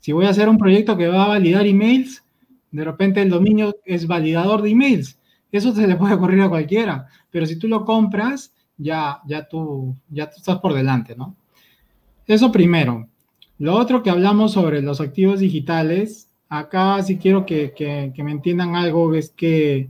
Si 0.01 0.12
voy 0.12 0.26
a 0.26 0.30
hacer 0.30 0.49
un 0.49 0.59
proyecto 0.59 0.97
que 0.97 1.09
va 1.09 1.24
a 1.24 1.28
validar 1.28 1.66
emails, 1.66 2.24
de 2.70 2.84
repente 2.84 3.22
el 3.22 3.30
dominio 3.30 3.74
es 3.84 4.07
validador 4.07 4.61
de 4.61 4.70
emails. 4.70 5.18
Eso 5.51 5.72
se 5.72 5.86
le 5.86 5.97
puede 5.97 6.14
ocurrir 6.14 6.43
a 6.43 6.49
cualquiera, 6.49 7.07
pero 7.30 7.47
si 7.47 7.59
tú 7.59 7.68
lo 7.68 7.84
compras, 7.84 8.53
ya, 8.76 9.20
ya, 9.26 9.49
tú, 9.49 9.95
ya 10.11 10.24
estás 10.24 10.59
por 10.59 10.74
delante, 10.74 11.14
¿no? 11.16 11.36
Eso 12.26 12.53
primero. 12.53 13.09
Lo 13.59 13.74
otro 13.76 14.03
que 14.03 14.11
hablamos 14.11 14.53
sobre 14.53 14.82
los 14.82 15.01
activos 15.01 15.40
digitales, 15.40 16.32
acá 16.59 17.03
sí 17.03 17.16
quiero 17.16 17.46
que, 17.46 18.12
me 18.18 18.30
entiendan 18.30 18.76
algo, 18.76 19.14
es 19.14 19.30
que 19.30 19.88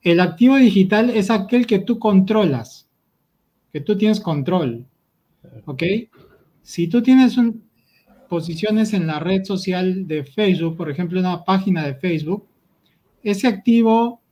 el 0.00 0.20
activo 0.20 0.56
digital 0.56 1.10
es 1.10 1.30
aquel 1.30 1.66
que 1.66 1.80
tú 1.80 1.98
controlas, 1.98 2.88
que 3.72 3.82
tú 3.82 3.96
tienes 3.98 4.18
control, 4.18 4.86
¿ok? 5.66 5.82
Si 6.62 6.88
tú 6.88 7.02
tienes 7.02 7.36
posiciones 8.26 8.94
en 8.94 9.06
la 9.06 9.18
red 9.18 9.44
social 9.44 10.06
de 10.06 10.24
Facebook, 10.24 10.78
por 10.78 10.90
ejemplo, 10.90 11.20
una 11.20 11.44
página 11.44 11.84
de 11.84 11.94
Facebook, 11.94 12.46
ese 13.22 13.46
activo 13.46 14.22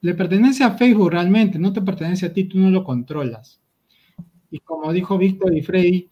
le 0.00 0.14
pertenece 0.14 0.62
a 0.62 0.76
Facebook 0.76 1.10
realmente, 1.10 1.58
no 1.58 1.72
te 1.72 1.82
pertenece 1.82 2.26
a 2.26 2.32
ti, 2.32 2.44
tú 2.44 2.58
no 2.58 2.70
lo 2.70 2.84
controlas. 2.84 3.60
Y 4.48 4.60
como 4.60 4.92
dijo 4.92 5.18
Víctor 5.18 5.56
y 5.56 5.62
Freddy, 5.62 6.08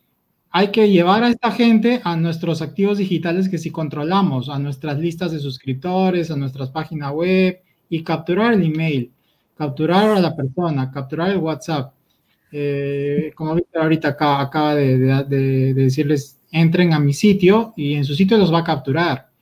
hay 0.53 0.69
que 0.69 0.91
llevar 0.91 1.25
a 1.25 1.31
esta 1.31 1.51
gente 1.51 2.01
a 2.05 2.17
nuestros 2.17 2.63
activos 2.63 2.99
digitales 2.99 3.49
que 3.49 3.59
si 3.59 3.71
controlamos, 3.71 4.49
a 4.49 4.59
nuestras 4.59 4.99
listas 4.99 5.33
de 5.33 5.39
suscriptores, 5.39 6.31
a 6.31 6.37
nuestras 6.37 6.71
páginas 6.71 7.13
web 7.13 7.61
y 7.89 8.03
capturar 8.03 8.55
el 8.55 8.63
email, 8.63 9.11
capturar 9.57 10.11
a 10.11 10.21
la 10.21 10.37
persona, 10.37 10.91
capturar 10.91 11.31
el 11.31 11.39
WhatsApp. 11.39 11.95
Eh, 12.53 13.33
como 13.35 13.57
ahorita 13.75 14.09
acaba, 14.09 14.75
de 14.75 15.75
decirles, 15.75 16.39
entren 16.51 16.93
a 16.93 17.01
mi 17.01 17.15
sitio 17.15 17.73
y 17.77 17.95
en 17.95 18.05
su 18.05 18.15
sitio 18.15 18.37
los 18.37 18.53
va 18.53 18.61
a 18.61 18.65
capturar 18.65 19.33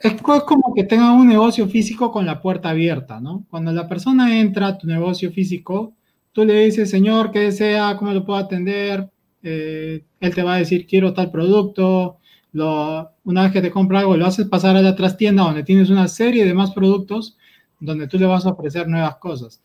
es 0.00 0.14
como 0.22 0.72
que 0.74 0.84
tenga 0.84 1.12
un 1.12 1.28
negocio 1.28 1.68
físico 1.68 2.10
con 2.10 2.24
la 2.24 2.40
puerta 2.40 2.70
abierta, 2.70 3.20
¿no? 3.20 3.44
Cuando 3.50 3.70
la 3.70 3.86
persona 3.86 4.38
entra 4.40 4.68
a 4.68 4.78
tu 4.78 4.86
negocio 4.86 5.30
físico, 5.30 5.92
tú 6.32 6.44
le 6.44 6.64
dices, 6.64 6.90
señor, 6.90 7.30
¿qué 7.30 7.40
desea? 7.40 7.94
¿Cómo 7.98 8.12
lo 8.12 8.24
puedo 8.24 8.38
atender? 8.38 9.10
Eh, 9.42 10.04
él 10.20 10.34
te 10.34 10.42
va 10.42 10.54
a 10.54 10.58
decir, 10.58 10.86
quiero 10.86 11.12
tal 11.12 11.30
producto. 11.30 12.18
una 12.52 13.42
vez 13.42 13.52
que 13.52 13.62
te 13.62 13.70
compra 13.70 14.00
algo, 14.00 14.16
lo 14.16 14.26
haces 14.26 14.46
pasar 14.46 14.76
a 14.76 14.82
la 14.82 14.96
trastienda 14.96 15.44
donde 15.44 15.62
tienes 15.62 15.90
una 15.90 16.08
serie 16.08 16.44
de 16.44 16.54
más 16.54 16.72
productos 16.72 17.36
donde 17.80 18.06
tú 18.06 18.18
le 18.18 18.26
vas 18.26 18.46
a 18.46 18.50
ofrecer 18.50 18.86
nuevas 18.88 19.16
cosas. 19.16 19.62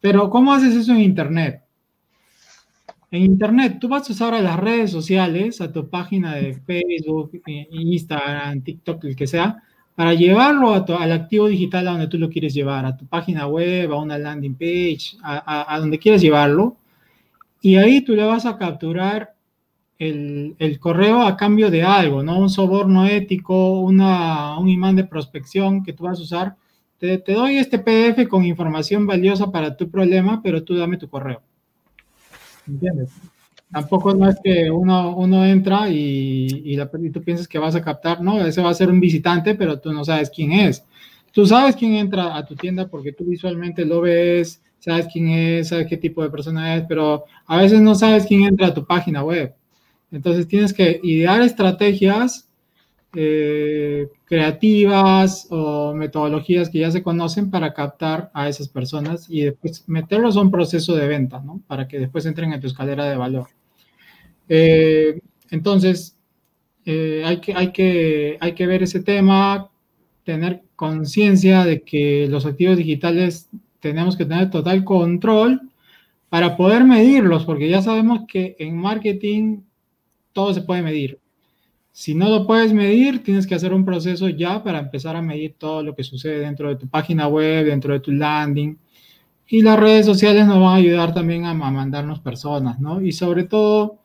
Pero, 0.00 0.30
¿cómo 0.30 0.52
haces 0.52 0.74
eso 0.74 0.92
en 0.92 1.00
Internet? 1.00 1.62
En 3.10 3.22
Internet, 3.22 3.78
tú 3.80 3.88
vas 3.88 4.08
a 4.08 4.12
usar 4.12 4.34
a 4.34 4.42
las 4.42 4.58
redes 4.58 4.90
sociales, 4.90 5.60
a 5.60 5.72
tu 5.72 5.88
página 5.88 6.34
de 6.34 6.54
Facebook, 6.54 7.32
Instagram, 7.46 8.60
TikTok, 8.62 9.04
el 9.04 9.16
que 9.16 9.26
sea, 9.26 9.62
para 9.94 10.14
llevarlo 10.14 10.74
al 10.74 11.12
activo 11.12 11.48
digital 11.48 11.88
a 11.88 11.92
donde 11.92 12.06
tú 12.06 12.18
lo 12.18 12.28
quieres 12.28 12.52
llevar, 12.54 12.84
a 12.84 12.96
tu 12.96 13.06
página 13.06 13.46
web, 13.46 13.90
a 13.92 13.96
una 13.96 14.18
landing 14.18 14.54
page, 14.54 15.16
a, 15.22 15.76
donde 15.80 15.98
quieres 15.98 16.20
llevarlo. 16.20 16.76
Y 17.60 17.76
ahí 17.76 18.00
tú 18.02 18.14
le 18.14 18.24
vas 18.24 18.46
a 18.46 18.56
capturar 18.56 19.34
el, 19.98 20.78
correo 20.80 21.22
a 21.22 21.36
cambio 21.36 21.70
de 21.70 21.82
algo, 21.82 22.22
¿no? 22.22 22.38
Un 22.38 22.50
soborno 22.50 23.06
ético, 23.06 23.80
una, 23.80 24.58
un 24.58 24.68
imán 24.68 24.96
de 24.96 25.04
prospección 25.04 25.82
que 25.82 25.92
tú 25.92 26.04
vas 26.04 26.18
a 26.18 26.22
usar. 26.22 26.56
Te, 26.98 27.18
te 27.18 27.32
doy 27.32 27.56
este 27.56 27.78
PDF 27.78 28.28
con 28.28 28.44
información 28.44 29.06
valiosa 29.06 29.50
para 29.50 29.76
tu 29.76 29.90
problema, 29.90 30.40
pero 30.42 30.62
tú 30.62 30.76
dame 30.76 30.96
tu 30.96 31.08
correo. 31.08 31.42
¿Entiendes? 32.66 33.10
Tampoco 33.70 34.14
no 34.14 34.28
es 34.28 34.36
que 34.42 34.70
uno, 34.70 35.14
uno 35.16 35.44
entra 35.44 35.90
y, 35.90 36.62
y, 36.64 36.76
la, 36.76 36.88
tú 36.88 37.22
piensas 37.22 37.46
que 37.46 37.58
vas 37.58 37.74
a 37.74 37.82
captar, 37.82 38.22
no, 38.22 38.40
ese 38.44 38.62
va 38.62 38.70
a 38.70 38.74
ser 38.74 38.88
un 38.88 38.98
visitante, 38.98 39.54
pero 39.54 39.78
tú 39.78 39.92
no 39.92 40.04
sabes 40.04 40.30
quién 40.30 40.52
es. 40.52 40.84
Tú 41.32 41.44
sabes 41.46 41.76
quién 41.76 41.94
entra 41.94 42.36
a 42.36 42.46
tu 42.46 42.54
tienda 42.54 42.88
porque 42.88 43.12
tú 43.12 43.24
visualmente 43.24 43.84
lo 43.84 44.00
ves, 44.00 44.62
sabes 44.88 45.08
quién 45.12 45.28
es, 45.28 45.68
sabes 45.68 45.86
qué 45.86 45.96
tipo 45.96 46.22
de 46.22 46.30
persona 46.30 46.76
es, 46.76 46.84
pero 46.88 47.24
a 47.46 47.58
veces 47.58 47.80
no 47.80 47.94
sabes 47.94 48.26
quién 48.26 48.44
entra 48.44 48.68
a 48.68 48.74
tu 48.74 48.86
página 48.86 49.22
web. 49.22 49.54
Entonces 50.10 50.48
tienes 50.48 50.72
que 50.72 51.00
idear 51.02 51.42
estrategias 51.42 52.48
eh, 53.14 54.08
creativas 54.24 55.46
o 55.50 55.94
metodologías 55.94 56.70
que 56.70 56.80
ya 56.80 56.90
se 56.90 57.02
conocen 57.02 57.50
para 57.50 57.74
captar 57.74 58.30
a 58.34 58.48
esas 58.48 58.68
personas 58.68 59.26
y 59.28 59.42
después 59.42 59.84
meterlos 59.88 60.36
a 60.36 60.40
un 60.40 60.50
proceso 60.50 60.94
de 60.96 61.08
venta, 61.08 61.40
¿no? 61.40 61.62
Para 61.66 61.86
que 61.86 61.98
después 61.98 62.24
entren 62.26 62.52
en 62.52 62.60
tu 62.60 62.66
escalera 62.66 63.04
de 63.06 63.16
valor. 63.16 63.48
Eh, 64.48 65.20
entonces, 65.50 66.16
eh, 66.86 67.22
hay, 67.26 67.40
que, 67.40 67.54
hay, 67.54 67.72
que, 67.72 68.38
hay 68.40 68.52
que 68.54 68.66
ver 68.66 68.82
ese 68.82 69.00
tema, 69.00 69.70
tener 70.24 70.62
conciencia 70.76 71.64
de 71.64 71.82
que 71.82 72.26
los 72.30 72.46
activos 72.46 72.76
digitales 72.76 73.48
tenemos 73.80 74.16
que 74.16 74.24
tener 74.24 74.50
total 74.50 74.84
control 74.84 75.60
para 76.28 76.56
poder 76.56 76.84
medirlos, 76.84 77.44
porque 77.44 77.68
ya 77.68 77.82
sabemos 77.82 78.20
que 78.28 78.56
en 78.58 78.76
marketing 78.76 79.60
todo 80.32 80.52
se 80.52 80.62
puede 80.62 80.82
medir. 80.82 81.18
Si 81.92 82.14
no 82.14 82.28
lo 82.28 82.46
puedes 82.46 82.72
medir, 82.72 83.22
tienes 83.24 83.46
que 83.46 83.54
hacer 83.54 83.72
un 83.72 83.84
proceso 83.84 84.28
ya 84.28 84.62
para 84.62 84.78
empezar 84.78 85.16
a 85.16 85.22
medir 85.22 85.54
todo 85.58 85.82
lo 85.82 85.94
que 85.94 86.04
sucede 86.04 86.40
dentro 86.40 86.68
de 86.68 86.76
tu 86.76 86.86
página 86.86 87.26
web, 87.26 87.66
dentro 87.66 87.92
de 87.92 88.00
tu 88.00 88.12
landing. 88.12 88.78
Y 89.48 89.62
las 89.62 89.80
redes 89.80 90.06
sociales 90.06 90.46
nos 90.46 90.60
van 90.60 90.74
a 90.74 90.76
ayudar 90.76 91.14
también 91.14 91.46
a, 91.46 91.54
mandarnos 91.54 92.20
personas, 92.20 92.78
¿no? 92.78 93.00
Y 93.00 93.12
sobre 93.12 93.44
todo, 93.44 93.98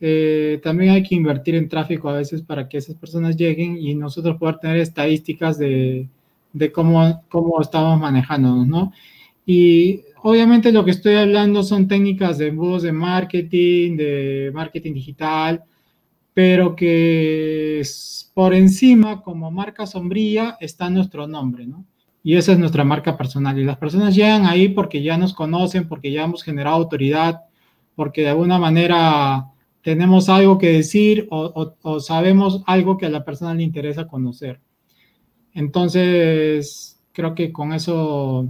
eh, 0.00 0.60
también 0.62 0.92
hay 0.92 1.02
que 1.02 1.14
invertir 1.14 1.54
en 1.54 1.68
tráfico 1.68 2.10
a 2.10 2.18
veces 2.18 2.42
para 2.42 2.68
que 2.68 2.78
esas 2.78 2.94
personas 2.96 3.36
lleguen 3.36 3.78
y 3.78 3.94
nosotros 3.94 4.36
poder 4.36 4.58
tener 4.58 4.76
estadísticas 4.76 5.58
de, 5.58 6.08
de 6.52 6.72
cómo, 6.72 7.24
cómo 7.28 7.60
estamos 7.60 8.00
manejándonos, 8.00 8.66
¿no? 8.66 8.92
Y 9.44 10.02
obviamente 10.22 10.72
lo 10.72 10.84
que 10.84 10.92
estoy 10.92 11.14
hablando 11.14 11.62
son 11.62 11.88
técnicas 11.88 12.38
de 12.38 12.48
embudos 12.48 12.82
de 12.82 12.92
marketing, 12.92 13.96
de 13.96 14.50
marketing 14.54 14.94
digital, 14.94 15.64
pero 16.34 16.74
que 16.74 17.82
por 18.34 18.54
encima, 18.54 19.22
como 19.22 19.50
marca 19.50 19.86
sombría, 19.86 20.56
está 20.60 20.88
nuestro 20.88 21.26
nombre, 21.26 21.66
¿no? 21.66 21.84
Y 22.24 22.36
esa 22.36 22.52
es 22.52 22.58
nuestra 22.58 22.84
marca 22.84 23.16
personal. 23.16 23.58
Y 23.58 23.64
las 23.64 23.78
personas 23.78 24.14
llegan 24.14 24.46
ahí 24.46 24.68
porque 24.68 25.02
ya 25.02 25.18
nos 25.18 25.34
conocen, 25.34 25.88
porque 25.88 26.12
ya 26.12 26.24
hemos 26.24 26.42
generado 26.42 26.76
autoridad, 26.76 27.42
porque 27.96 28.22
de 28.22 28.28
alguna 28.28 28.58
manera 28.58 29.48
tenemos 29.82 30.28
algo 30.28 30.58
que 30.58 30.72
decir 30.72 31.26
o, 31.30 32.00
sabemos 32.00 32.62
algo 32.66 32.96
que 32.96 33.06
a 33.06 33.10
la 33.10 33.24
persona 33.24 33.54
le 33.54 33.64
interesa 33.64 34.06
conocer. 34.06 34.60
Entonces, 35.54 36.98
creo 37.12 37.34
que 37.34 37.52
con 37.52 37.72
eso 37.72 38.48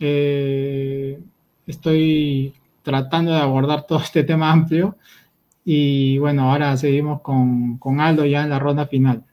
eh, 0.00 1.20
estoy 1.66 2.54
tratando 2.82 3.32
de 3.32 3.40
abordar 3.40 3.86
todo 3.86 4.00
este 4.00 4.24
tema 4.24 4.50
amplio. 4.50 4.96
Y 5.64 6.18
bueno, 6.18 6.50
ahora 6.50 6.76
seguimos 6.76 7.20
con, 7.22 8.00
Aldo 8.00 8.24
ya 8.24 8.44
en 8.44 8.50
la 8.50 8.58
ronda 8.58 8.86
final. 8.86 9.24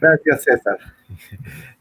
Gracias, 0.00 0.44
César. 0.44 0.78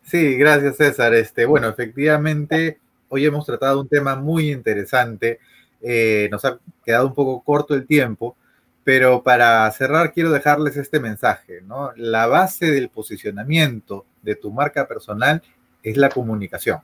Sí, 0.04 0.36
gracias, 0.38 0.78
César. 0.78 1.14
Este, 1.16 1.46
bueno, 1.46 1.68
efectivamente, 1.70 2.80
hoy 3.08 3.26
hemos 3.26 3.46
tratado 3.46 3.82
un 3.82 3.88
tema 3.88 4.16
muy 4.16 4.52
interesante. 4.52 5.40
Eh, 5.82 6.28
nos 6.32 6.46
ha 6.46 6.60
quedado 6.84 7.08
un 7.08 7.14
poco 7.14 7.42
corto 7.42 7.74
el 7.74 7.88
tiempo, 7.88 8.36
pero 8.86 9.24
para 9.24 9.70
cerrar 9.72 10.14
quiero 10.14 10.32
dejarles 10.32 10.78
este 10.78 11.00
mensaje, 11.00 11.62
¿no? 11.66 11.92
La 11.98 12.28
base 12.28 12.70
del 12.70 12.88
posicionamiento 12.90 14.06
de 14.22 14.36
tu 14.36 14.52
marca 14.52 14.88
personal 14.88 15.42
es 15.82 15.98
la 15.98 16.10
comunicación. 16.10 16.80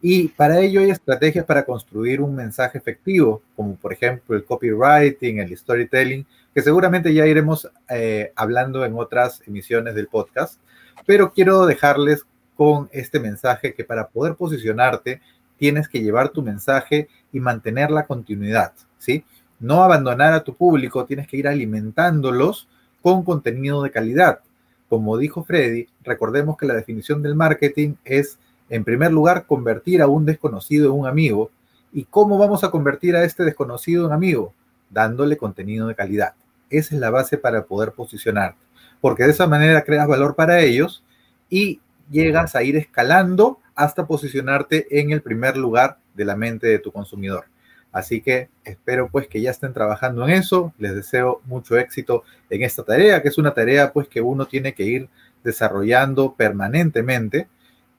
Y 0.00 0.28
para 0.28 0.60
ello 0.60 0.80
hay 0.80 0.90
estrategias 0.90 1.44
para 1.44 1.64
construir 1.64 2.20
un 2.20 2.36
mensaje 2.36 2.78
efectivo, 2.78 3.42
como 3.56 3.74
por 3.74 3.92
ejemplo 3.92 4.36
el 4.36 4.44
copywriting, 4.44 5.40
el 5.40 5.56
storytelling, 5.58 6.24
que 6.54 6.62
seguramente 6.62 7.12
ya 7.12 7.26
iremos 7.26 7.68
eh, 7.88 8.32
hablando 8.36 8.84
en 8.84 8.94
otras 8.94 9.42
emisiones 9.48 9.96
del 9.96 10.06
podcast. 10.06 10.60
Pero 11.06 11.32
quiero 11.32 11.66
dejarles 11.66 12.24
con 12.54 12.88
este 12.92 13.18
mensaje 13.18 13.74
que 13.74 13.84
para 13.84 14.06
poder 14.08 14.36
posicionarte 14.36 15.20
tienes 15.58 15.88
que 15.88 16.00
llevar 16.00 16.28
tu 16.28 16.40
mensaje 16.40 17.08
y 17.32 17.40
mantener 17.40 17.90
la 17.90 18.06
continuidad, 18.06 18.72
¿sí? 18.96 19.24
No 19.60 19.84
abandonar 19.84 20.32
a 20.32 20.42
tu 20.42 20.56
público, 20.56 21.04
tienes 21.04 21.28
que 21.28 21.36
ir 21.36 21.46
alimentándolos 21.46 22.68
con 23.02 23.22
contenido 23.22 23.82
de 23.82 23.90
calidad. 23.90 24.40
Como 24.88 25.16
dijo 25.16 25.44
Freddy, 25.44 25.86
recordemos 26.02 26.56
que 26.56 26.66
la 26.66 26.74
definición 26.74 27.22
del 27.22 27.36
marketing 27.36 27.94
es 28.04 28.38
en 28.70 28.84
primer 28.84 29.10
lugar, 29.10 29.46
convertir 29.46 30.00
a 30.00 30.06
un 30.06 30.24
desconocido 30.24 30.86
en 30.86 31.00
un 31.00 31.06
amigo. 31.06 31.50
¿Y 31.92 32.04
cómo 32.04 32.38
vamos 32.38 32.62
a 32.62 32.70
convertir 32.70 33.16
a 33.16 33.24
este 33.24 33.44
desconocido 33.44 34.06
en 34.06 34.12
amigo? 34.12 34.54
Dándole 34.88 35.36
contenido 35.36 35.88
de 35.88 35.96
calidad. 35.96 36.34
Esa 36.70 36.94
es 36.94 37.00
la 37.00 37.10
base 37.10 37.36
para 37.36 37.64
poder 37.64 37.92
posicionarte, 37.92 38.60
porque 39.00 39.24
de 39.24 39.32
esa 39.32 39.48
manera 39.48 39.82
creas 39.82 40.06
valor 40.06 40.36
para 40.36 40.60
ellos 40.60 41.02
y 41.48 41.80
llegas 42.10 42.54
a 42.54 42.62
ir 42.62 42.76
escalando 42.76 43.58
hasta 43.74 44.06
posicionarte 44.06 45.00
en 45.00 45.10
el 45.10 45.20
primer 45.20 45.56
lugar 45.56 45.98
de 46.14 46.24
la 46.24 46.36
mente 46.36 46.68
de 46.68 46.78
tu 46.78 46.92
consumidor. 46.92 47.46
Así 47.92 48.20
que 48.20 48.48
espero 48.64 49.08
pues 49.10 49.26
que 49.26 49.40
ya 49.40 49.50
estén 49.50 49.72
trabajando 49.72 50.24
en 50.24 50.30
eso. 50.30 50.72
Les 50.78 50.94
deseo 50.94 51.40
mucho 51.46 51.76
éxito 51.76 52.22
en 52.48 52.62
esta 52.62 52.84
tarea, 52.84 53.20
que 53.22 53.28
es 53.28 53.38
una 53.38 53.52
tarea 53.52 53.92
pues 53.92 54.06
que 54.08 54.20
uno 54.20 54.46
tiene 54.46 54.74
que 54.74 54.84
ir 54.84 55.08
desarrollando 55.42 56.34
permanentemente 56.34 57.48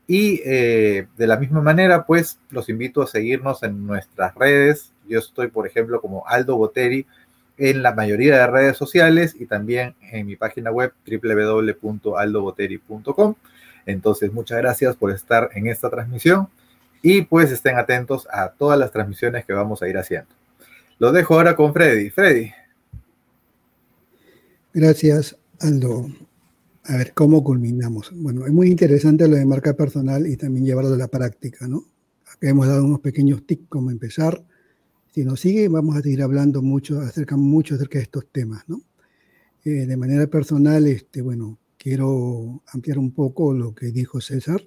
y 0.08 0.42
eh, 0.44 1.08
de 1.16 1.26
la 1.26 1.38
misma 1.38 1.62
manera, 1.62 2.06
pues 2.06 2.38
los 2.50 2.68
invito 2.68 3.02
a 3.02 3.08
seguirnos 3.08 3.64
en 3.64 3.88
nuestras 3.88 4.36
redes. 4.36 4.92
Yo 5.08 5.20
estoy, 5.20 5.48
por 5.48 5.66
ejemplo, 5.66 6.02
como 6.02 6.28
Aldo 6.28 6.58
Boteri 6.58 7.06
en 7.58 7.82
la 7.82 7.94
mayoría 7.94 8.38
de 8.38 8.46
redes 8.48 8.76
sociales 8.76 9.38
y 9.40 9.46
también 9.46 9.96
en 10.12 10.26
mi 10.26 10.36
página 10.36 10.70
web 10.70 10.92
www.aldoboteri.com. 11.06 13.36
Entonces, 13.86 14.34
muchas 14.34 14.58
gracias 14.58 14.98
por 14.98 15.12
estar 15.12 15.50
en 15.54 15.68
esta 15.68 15.90
transmisión 15.90 16.50
y 17.02 17.24
pues 17.24 17.52
estén 17.52 17.78
atentos 17.78 18.28
a 18.32 18.50
todas 18.50 18.78
las 18.78 18.92
transmisiones 18.92 19.46
que 19.46 19.54
vamos 19.54 19.82
a 19.82 19.88
ir 19.88 19.98
haciendo. 19.98 20.30
Lo 21.00 21.12
dejo 21.12 21.36
ahora 21.36 21.56
con 21.56 21.74
Freddy. 21.74 22.10
Freddy. 22.10 22.52
Gracias, 24.74 25.36
Aldo. 25.60 26.08
A 26.86 26.98
ver, 26.98 27.14
¿cómo 27.14 27.44
culminamos? 27.44 28.12
Bueno, 28.14 28.46
es 28.46 28.52
muy 28.52 28.68
interesante 28.68 29.28
lo 29.28 29.36
de 29.36 29.46
marca 29.46 29.74
personal 29.74 30.28
y 30.28 30.38
también 30.38 30.66
llevarlo 30.66 30.94
a 30.94 30.98
la 30.98 31.08
práctica, 31.08 31.68
¿no? 31.68 31.86
Acá 32.26 32.50
hemos 32.50 32.68
dado 32.68 32.86
unos 32.86 33.02
pequeños 33.02 33.46
tips 33.46 33.68
como 33.68 33.92
empezar. 33.92 34.44
Si 35.14 35.24
nos 35.26 35.40
sigue, 35.40 35.68
vamos 35.68 35.98
a 35.98 36.02
seguir 36.02 36.22
hablando 36.22 36.62
mucho, 36.62 37.02
acerca, 37.02 37.36
mucho 37.36 37.76
acerca 37.76 38.00
de 38.00 38.04
estos 38.04 38.28
temas, 38.32 38.64
¿no? 38.68 38.82
Eh, 39.66 39.86
de 39.86 39.98
manera 39.98 40.26
personal, 40.28 40.88
este, 40.88 41.22
bueno, 41.22 41.60
quiero 41.78 42.62
ampliar 42.74 42.98
un 42.98 43.12
poco 43.12 43.54
lo 43.54 43.76
que 43.76 43.88
dijo 43.88 44.22
César 44.22 44.64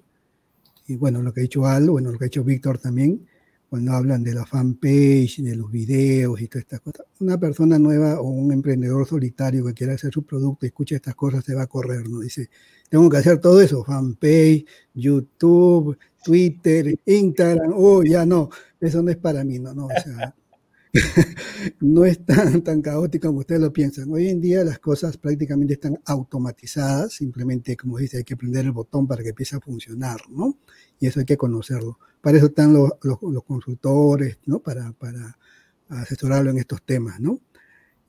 y 0.87 0.95
bueno, 0.95 1.21
lo 1.21 1.33
que 1.33 1.41
ha 1.41 1.43
dicho 1.43 1.65
Al, 1.65 1.89
bueno, 1.89 2.11
lo 2.11 2.17
que 2.17 2.25
ha 2.25 2.27
dicho 2.27 2.43
Víctor 2.43 2.77
también, 2.77 3.25
cuando 3.69 3.91
hablan 3.91 4.23
de 4.23 4.33
la 4.33 4.45
fanpage, 4.45 5.41
de 5.41 5.55
los 5.55 5.71
videos 5.71 6.39
y 6.39 6.47
todas 6.47 6.63
estas 6.63 6.81
cosas. 6.81 7.05
Una 7.19 7.37
persona 7.37 7.79
nueva 7.79 8.21
o 8.21 8.29
un 8.29 8.51
emprendedor 8.51 9.07
solitario 9.07 9.65
que 9.65 9.73
quiera 9.73 9.93
hacer 9.93 10.13
su 10.13 10.23
producto 10.23 10.65
y 10.65 10.67
escucha 10.67 10.95
estas 10.95 11.15
cosas 11.15 11.43
se 11.43 11.55
va 11.55 11.63
a 11.63 11.67
correr, 11.67 12.07
¿no? 12.07 12.19
Dice, 12.19 12.49
tengo 12.89 13.09
que 13.09 13.17
hacer 13.17 13.39
todo 13.39 13.61
eso, 13.61 13.83
fanpage, 13.83 14.65
YouTube, 14.93 15.97
Twitter, 16.23 16.99
Instagram, 17.05 17.73
oh, 17.75 18.03
ya 18.03 18.25
no, 18.25 18.49
eso 18.79 19.01
no 19.01 19.11
es 19.11 19.17
para 19.17 19.43
mí, 19.43 19.59
no, 19.59 19.73
no, 19.73 19.87
o 19.87 19.89
sea, 19.89 20.35
no 21.81 22.05
es 22.05 22.25
tan, 22.25 22.61
tan 22.63 22.81
caótico 22.81 23.27
como 23.27 23.39
ustedes 23.39 23.61
lo 23.61 23.73
piensan. 23.73 24.09
Hoy 24.11 24.29
en 24.29 24.39
día 24.39 24.63
las 24.63 24.79
cosas 24.79 25.17
prácticamente 25.17 25.73
están 25.73 25.99
automatizadas, 26.05 27.13
simplemente, 27.13 27.75
como 27.75 27.97
dice, 27.97 28.17
hay 28.17 28.23
que 28.23 28.37
prender 28.37 28.65
el 28.65 28.71
botón 28.71 29.07
para 29.07 29.23
que 29.23 29.29
empiece 29.29 29.55
a 29.55 29.59
funcionar, 29.59 30.21
¿no? 30.29 30.57
Y 30.99 31.07
eso 31.07 31.19
hay 31.19 31.25
que 31.25 31.37
conocerlo. 31.37 31.99
Para 32.21 32.37
eso 32.37 32.47
están 32.47 32.73
los, 32.73 32.91
los, 33.01 33.43
consultores, 33.43 34.39
¿no? 34.45 34.59
Para, 34.59 34.93
para 34.93 35.37
asesorarlo 35.89 36.51
en 36.51 36.59
estos 36.59 36.81
temas, 36.83 37.19
¿no? 37.19 37.39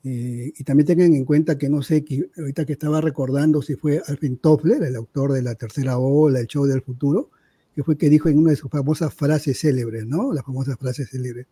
Eh, 0.03 0.53
y 0.55 0.63
también 0.63 0.87
tengan 0.87 1.13
en 1.13 1.25
cuenta 1.25 1.57
que 1.57 1.69
no 1.69 1.81
sé, 1.81 2.05
que 2.05 2.29
ahorita 2.37 2.65
que 2.65 2.73
estaba 2.73 3.01
recordando 3.01 3.61
si 3.61 3.75
fue 3.75 4.01
Alvin 4.07 4.37
Toffler, 4.37 4.81
el 4.83 4.95
autor 4.95 5.33
de 5.33 5.41
La 5.41 5.55
Tercera 5.55 5.97
Ola, 5.97 6.39
El 6.39 6.47
Show 6.47 6.65
del 6.65 6.81
Futuro, 6.81 7.31
que 7.75 7.83
fue 7.83 7.97
que 7.97 8.09
dijo 8.09 8.29
en 8.29 8.39
una 8.39 8.51
de 8.51 8.55
sus 8.55 8.71
famosas 8.71 9.13
frases 9.13 9.59
célebres, 9.59 10.05
¿no? 10.07 10.31
Las 10.31 10.45
famosas 10.45 10.77
frases 10.79 11.09
célebres 11.09 11.47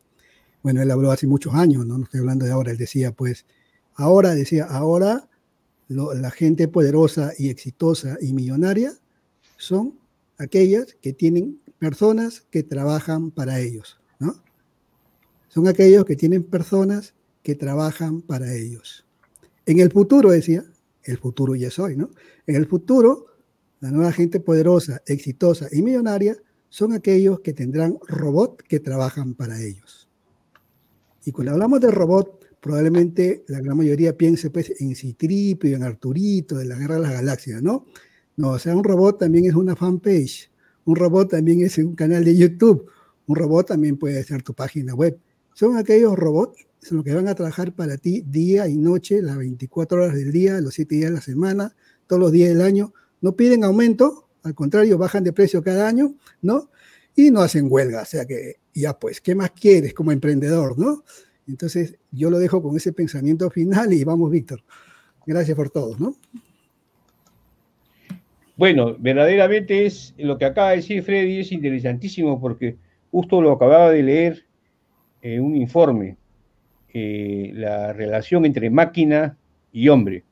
bueno, 0.66 0.82
él 0.82 0.89
habló 0.89 1.11
hace 1.11 1.28
muchos 1.28 1.53
años, 1.53 1.86
¿no? 1.86 1.95
No 1.99 2.05
estoy 2.05 2.22
hablando 2.22 2.43
de 2.43 2.51
ahora, 2.51 2.72
él 2.72 2.78
decía, 2.80 3.11
pues, 3.11 3.45
ahora, 3.93 4.34
decía, 4.34 4.66
ahora 4.66 5.30
la 5.88 6.32
gente 6.32 6.68
poderosa 6.68 7.34
y 7.38 7.49
exitosa 7.49 8.18
y 8.20 8.34
millonaria 8.34 8.93
son 9.57 9.99
aquellas 10.39 10.95
que 11.03 11.13
tienen 11.13 11.61
personas 11.78 12.47
que 12.49 12.63
trabajan 12.63 13.30
para 13.30 13.59
ellos, 13.59 13.99
¿no? 14.18 14.41
Son 15.49 15.68
aquellos 15.68 16.03
que 16.03 16.16
tienen 16.16 16.43
personas 16.43 17.13
que 17.43 17.53
trabajan 17.53 18.24
para 18.24 18.51
ellos. 18.55 19.05
En 19.68 19.80
el 19.80 19.91
futuro, 19.91 20.32
decía, 20.32 20.66
el 21.03 21.20
futuro 21.20 21.53
ya 21.53 21.68
es 21.68 21.78
hoy, 21.78 21.95
¿no? 21.95 22.09
En 22.47 22.55
el 22.55 22.66
futuro, 22.66 23.28
la 23.82 23.91
nueva 23.91 24.11
gente 24.11 24.39
poderosa, 24.39 25.03
exitosa 25.05 25.68
y 25.72 25.84
millonaria 25.84 26.36
son 26.70 26.93
aquellos 26.93 27.41
que 27.41 27.53
tendrán 27.53 27.99
robots 28.07 28.63
que 28.68 28.80
trabajan 28.80 29.36
para 29.36 29.61
ellos. 29.61 30.04
Y 31.26 31.32
cuando 31.32 31.53
hablamos 31.53 31.82
de 31.82 31.91
robot, 31.91 32.45
probablemente 32.61 33.43
la 33.47 33.59
gran 33.59 33.78
mayoría 33.78 34.15
piense 34.15 34.49
pues, 34.49 34.73
en 34.80 34.95
Citripio, 34.95 35.76
en 35.76 35.84
Arturito, 35.84 36.57
de 36.57 36.65
la 36.65 36.78
Guerra 36.78 36.95
de 36.95 37.01
las 37.01 37.13
Galaxias, 37.13 37.61
¿no? 37.61 37.86
No, 38.38 38.51
o 38.51 38.59
sea, 38.59 38.76
un 38.76 38.84
robot 38.84 39.19
también 39.19 39.45
es 39.45 39.55
una 39.55 39.76
fanpage, 39.76 40.51
un 40.86 40.95
robot 40.95 41.32
también 41.32 41.61
es 41.61 41.78
un 41.78 41.95
canal 41.95 42.23
de 42.23 42.36
YouTube, 42.36 42.89
un 43.28 43.36
robot 43.36 43.67
también 43.67 43.97
puede 43.97 44.23
ser 44.23 44.43
tu 44.43 44.53
página 44.53 44.93
web. 44.93 45.17
Son 45.53 45.78
aquellos 45.78 46.15
robots 46.15 46.65
son 46.86 46.97
los 46.97 47.05
que 47.05 47.15
van 47.15 47.28
a 47.28 47.34
trabajar 47.34 47.73
para 47.73 47.97
ti 47.97 48.23
día 48.28 48.67
y 48.67 48.78
noche, 48.78 49.19
las 49.23 49.38
24 49.38 49.97
horas 49.97 50.13
del 50.13 50.32
día, 50.32 50.61
los 50.61 50.76
7 50.76 50.93
días 50.93 51.09
de 51.09 51.15
la 51.15 51.21
semana, 51.21 51.76
todos 52.05 52.19
los 52.19 52.32
días 52.32 52.49
del 52.49 52.61
año. 52.61 52.93
No 53.21 53.36
piden 53.36 53.63
aumento, 53.63 54.30
al 54.43 54.53
contrario, 54.53 54.99
bajan 54.99 55.23
de 55.23 55.34
precio 55.34 55.63
cada 55.63 55.88
año, 55.88 56.15
¿no? 56.43 56.69
Y 57.15 57.32
no 57.32 57.41
hacen 57.41 57.67
huelga, 57.71 58.03
o 58.03 58.05
sea 58.05 58.26
que 58.26 58.57
ya 58.76 58.99
pues, 58.99 59.21
¿qué 59.21 59.34
más 59.34 59.51
quieres 59.51 59.93
como 59.93 60.11
emprendedor, 60.11 60.78
no? 60.78 61.03
Entonces, 61.47 61.97
yo 62.11 62.30
lo 62.30 62.39
dejo 62.39 62.61
con 62.61 62.76
ese 62.76 62.91
pensamiento 62.91 63.49
final 63.49 63.93
y 63.93 64.03
vamos, 64.03 64.30
Víctor. 64.30 64.61
Gracias 65.26 65.55
por 65.55 65.69
todo, 65.69 65.95
¿no? 65.97 66.15
Bueno, 68.57 68.95
verdaderamente 68.97 69.86
es 69.86 70.13
lo 70.17 70.38
que 70.38 70.45
acaba 70.45 70.71
de 70.71 70.78
decir 70.78 71.03
Freddy, 71.03 71.39
es 71.39 71.51
interesantísimo 71.51 72.39
porque 72.39 72.78
justo 73.11 73.41
lo 73.41 73.51
acababa 73.51 73.91
de 73.91 74.03
leer 74.03 74.45
en 75.21 75.43
un 75.43 75.55
informe, 75.55 76.17
eh, 76.93 77.51
la 77.53 77.91
relación 77.91 78.45
entre 78.45 78.69
máquina 78.69 79.38
y 79.73 79.89
hombre. 79.89 80.23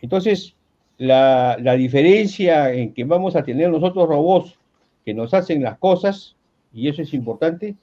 Entonces, 0.00 0.54
la, 0.96 1.58
la 1.60 1.74
diferencia 1.74 2.72
en 2.72 2.94
que 2.94 3.04
vamos 3.04 3.36
a 3.36 3.42
tener 3.42 3.68
nosotros 3.70 4.08
robots 4.08 4.56
que 5.04 5.12
nos 5.12 5.34
hacen 5.34 5.62
las 5.62 5.78
cosas 5.78 6.33
y 6.74 6.88
eso 6.88 7.02
es 7.02 7.14
importante, 7.14 7.76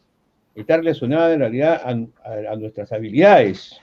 está 0.53 0.75
relacionada 0.75 1.33
en 1.33 1.39
realidad 1.39 1.81
a, 1.85 2.55
nuestras 2.57 2.91
habilidades, 2.91 3.79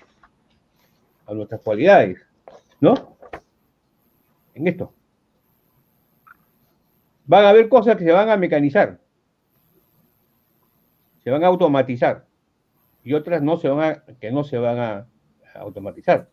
a 1.26 1.32
nuestras 1.32 1.62
cualidades, 1.62 2.18
¿no? 2.78 3.16
En 4.54 4.68
esto. 4.68 4.92
Van 7.24 7.44
a 7.44 7.48
haber 7.48 7.70
cosas 7.70 7.96
que 7.96 8.04
se 8.04 8.12
van 8.12 8.28
a 8.28 8.36
mecanizar, 8.36 9.00
se 11.24 11.30
van 11.30 11.42
a 11.42 11.46
automatizar, 11.46 12.26
y 13.02 13.14
otras 13.14 13.42
no 13.42 13.56
se 13.56 13.68
van 13.68 13.92
a, 13.92 14.14
que 14.20 14.30
no 14.30 14.44
se 14.44 14.59
van 14.59 14.78
a, 14.78 15.06
automatizar. 15.54 16.28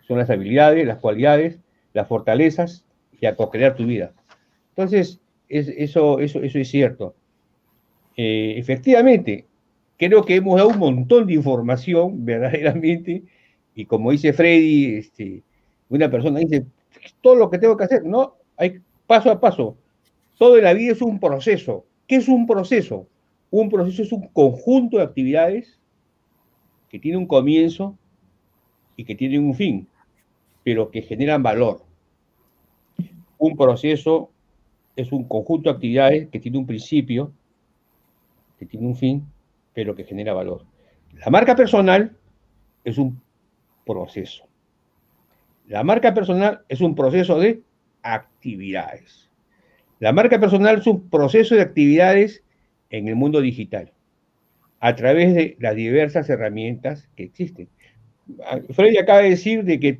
Son 0.00 0.18
las 0.18 0.28
habilidades, 0.28 0.84
las 0.84 0.98
cualidades, 0.98 1.60
las 1.92 2.08
fortalezas 2.08 2.84
y 3.12 3.26
a 3.26 3.36
co-crear 3.36 3.76
tu 3.76 3.86
vida. 3.86 4.12
Entonces, 4.70 5.20
eso, 5.48 6.18
eso, 6.18 6.42
eso 6.42 6.58
es 6.58 6.68
cierto. 6.68 7.14
Eh, 8.16 8.54
efectivamente, 8.56 9.46
creo 9.98 10.24
que 10.24 10.36
hemos 10.36 10.56
dado 10.56 10.70
un 10.70 10.78
montón 10.78 11.26
de 11.26 11.34
información 11.34 12.24
verdaderamente, 12.24 13.24
y 13.74 13.84
como 13.84 14.10
dice 14.10 14.32
Freddy, 14.32 14.96
este, 14.96 15.42
una 15.88 16.10
persona 16.10 16.40
dice, 16.40 16.66
todo 17.20 17.34
lo 17.34 17.50
que 17.50 17.58
tengo 17.58 17.76
que 17.76 17.84
hacer, 17.84 18.04
no, 18.04 18.36
hay 18.56 18.80
paso 19.06 19.30
a 19.30 19.40
paso. 19.40 19.76
Todo 20.38 20.56
en 20.58 20.64
la 20.64 20.72
vida 20.72 20.92
es 20.92 21.02
un 21.02 21.20
proceso. 21.20 21.84
¿Qué 22.06 22.16
es 22.16 22.28
un 22.28 22.46
proceso? 22.46 23.06
Un 23.50 23.70
proceso 23.70 24.02
es 24.02 24.12
un 24.12 24.28
conjunto 24.28 24.98
de 24.98 25.04
actividades 25.04 25.78
que 26.88 26.98
tiene 26.98 27.18
un 27.18 27.26
comienzo 27.26 27.96
y 28.96 29.04
que 29.04 29.14
tienen 29.14 29.44
un 29.44 29.54
fin, 29.54 29.88
pero 30.62 30.90
que 30.90 31.02
generan 31.02 31.42
valor. 31.42 31.82
Un 33.38 33.56
proceso 33.56 34.30
es 34.94 35.12
un 35.12 35.24
conjunto 35.24 35.68
de 35.68 35.74
actividades 35.74 36.28
que 36.28 36.40
tiene 36.40 36.58
un 36.58 36.66
principio 36.66 37.32
que 38.58 38.66
tiene 38.66 38.86
un 38.86 38.96
fin, 38.96 39.26
pero 39.74 39.94
que 39.94 40.04
genera 40.04 40.32
valor. 40.32 40.64
La 41.14 41.30
marca 41.30 41.56
personal 41.56 42.16
es 42.84 42.98
un 42.98 43.20
proceso. 43.84 44.44
La 45.66 45.82
marca 45.82 46.14
personal 46.14 46.62
es 46.68 46.80
un 46.80 46.94
proceso 46.94 47.38
de 47.38 47.62
actividades. 48.02 49.28
La 49.98 50.12
marca 50.12 50.38
personal 50.38 50.78
es 50.78 50.86
un 50.86 51.08
proceso 51.08 51.54
de 51.54 51.62
actividades 51.62 52.42
en 52.90 53.08
el 53.08 53.16
mundo 53.16 53.40
digital, 53.40 53.92
a 54.80 54.94
través 54.94 55.34
de 55.34 55.56
las 55.58 55.74
diversas 55.74 56.28
herramientas 56.28 57.08
que 57.16 57.24
existen. 57.24 57.68
Freddy 58.70 58.98
acaba 58.98 59.22
de 59.22 59.30
decir 59.30 59.64
de 59.64 59.80
que 59.80 59.98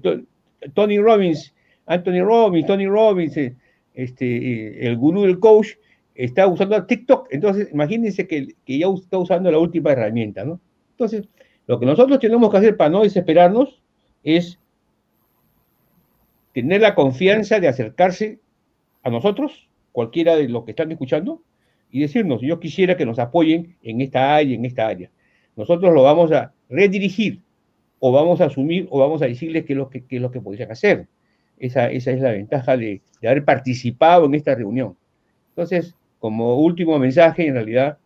Tony 0.75 0.99
Robbins, 0.99 1.55
Anthony 1.87 2.23
Robbins, 2.23 2.67
Tony 2.67 2.87
Robbins, 2.87 3.37
eh, 3.37 3.57
este, 3.95 4.87
el 4.87 4.97
gurú 4.97 5.23
del 5.23 5.39
coach, 5.39 5.69
está 6.17 6.47
usando 6.47 6.87
TikTok, 6.87 7.29
entonces 7.31 7.69
imagínense 7.73 8.27
que, 8.27 8.55
ya 8.67 8.89
está 8.89 9.19
usando 9.19 9.51
la 9.51 9.59
última 9.59 9.93
herramienta, 9.93 10.45
¿no? 10.45 10.61
Entonces, 10.93 11.29
lo 11.67 11.79
que 11.79 11.87
nosotros 11.87 12.19
tenemos 12.19 12.51
que 12.51 12.57
hacer 12.57 12.77
para 12.77 12.91
no 12.91 13.03
desesperarnos 13.03 13.83
es 14.25 14.59
tener 16.53 16.81
la 16.81 16.95
confianza 16.95 17.61
de 17.61 17.69
acercarse 17.69 18.41
a 19.03 19.11
nosotros, 19.11 19.69
cualquiera 19.93 20.37
de 20.37 20.49
los 20.49 20.65
que 20.65 20.71
están 20.71 20.91
escuchando, 20.91 21.43
y 21.91 22.01
decirnos, 22.01 22.41
yo 22.41 22.59
quisiera 22.61 22.97
que 22.97 23.07
nos 23.07 23.19
apoyen 23.19 23.77
en 23.83 24.01
esta 24.01 24.35
área, 24.35 24.55
en 24.55 24.65
esta 24.65 24.87
área. 24.87 25.11
Nosotros 25.55 25.93
lo 25.93 26.03
vamos 26.03 26.33
a 26.33 26.53
redirigir, 26.69 27.43
o 27.99 28.11
vamos 28.11 28.41
a 28.41 28.47
asumir, 28.47 28.87
o 28.91 28.99
vamos 28.99 29.23
a 29.23 29.27
decirles 29.27 29.65
qué 29.65 29.75
es 29.75 29.77
lo 29.77 29.91
que, 29.91 30.05
es 30.09 30.21
lo 30.21 30.31
que 30.31 30.41
podrían 30.41 30.71
hacer. 30.71 31.07
Esa, 31.59 31.91
esa 31.91 32.11
es 32.11 32.21
la 32.21 32.33
ventaja 32.33 32.77
de, 32.77 33.01
de 33.21 33.29
haber 33.29 33.45
participado 33.45 34.27
en 34.27 34.35
esta 34.35 34.55
reunión. 34.55 34.97
Entonces, 35.51 35.95
como 36.27 36.57
último 36.57 36.99
mensaje, 36.99 37.47
en 37.47 37.55
realidad, 37.55 37.99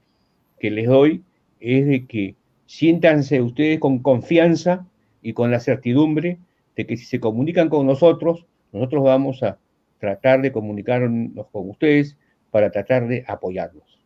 que 0.59 0.71
les 0.71 0.87
doy 0.87 1.23
es 1.59 1.87
de 1.87 2.05
que 2.05 2.35
siéntanse 2.66 3.41
ustedes 3.41 3.81
con 3.81 4.01
confianza 4.01 4.87
y 5.23 5.33
con 5.33 5.51
la 5.51 5.59
certidumbre 5.59 6.37
de 6.77 6.87
que 6.87 6.99
si 6.99 7.07
se 7.07 7.18
comunican 7.18 7.71
con 7.71 7.87
nosotros, 7.87 8.45
nosotros 8.73 9.05
vamos 9.05 9.43
a 9.43 9.57
tratar 9.99 10.43
de 10.43 10.53
comunicarnos 10.53 11.47
con 11.51 11.71
ustedes 11.71 12.18
para 12.51 12.71
tratar 12.71 13.09
de 13.09 13.25
apoyarlos. 13.27 13.99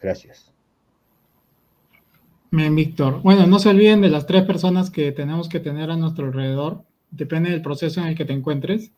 Gracias. 0.00 0.50
Bien, 2.50 2.74
Víctor. 2.74 3.20
Bueno, 3.20 3.46
no 3.46 3.58
se 3.58 3.68
olviden 3.68 4.00
de 4.00 4.08
las 4.08 4.24
tres 4.24 4.44
personas 4.44 4.90
que 4.90 5.12
tenemos 5.12 5.50
que 5.50 5.60
tener 5.60 5.90
a 5.90 5.96
nuestro 5.98 6.24
alrededor. 6.24 6.84
Depende 7.10 7.50
del 7.50 7.60
proceso 7.60 8.00
en 8.00 8.06
el 8.06 8.14
que 8.14 8.24
te 8.24 8.32
encuentres. 8.32 8.92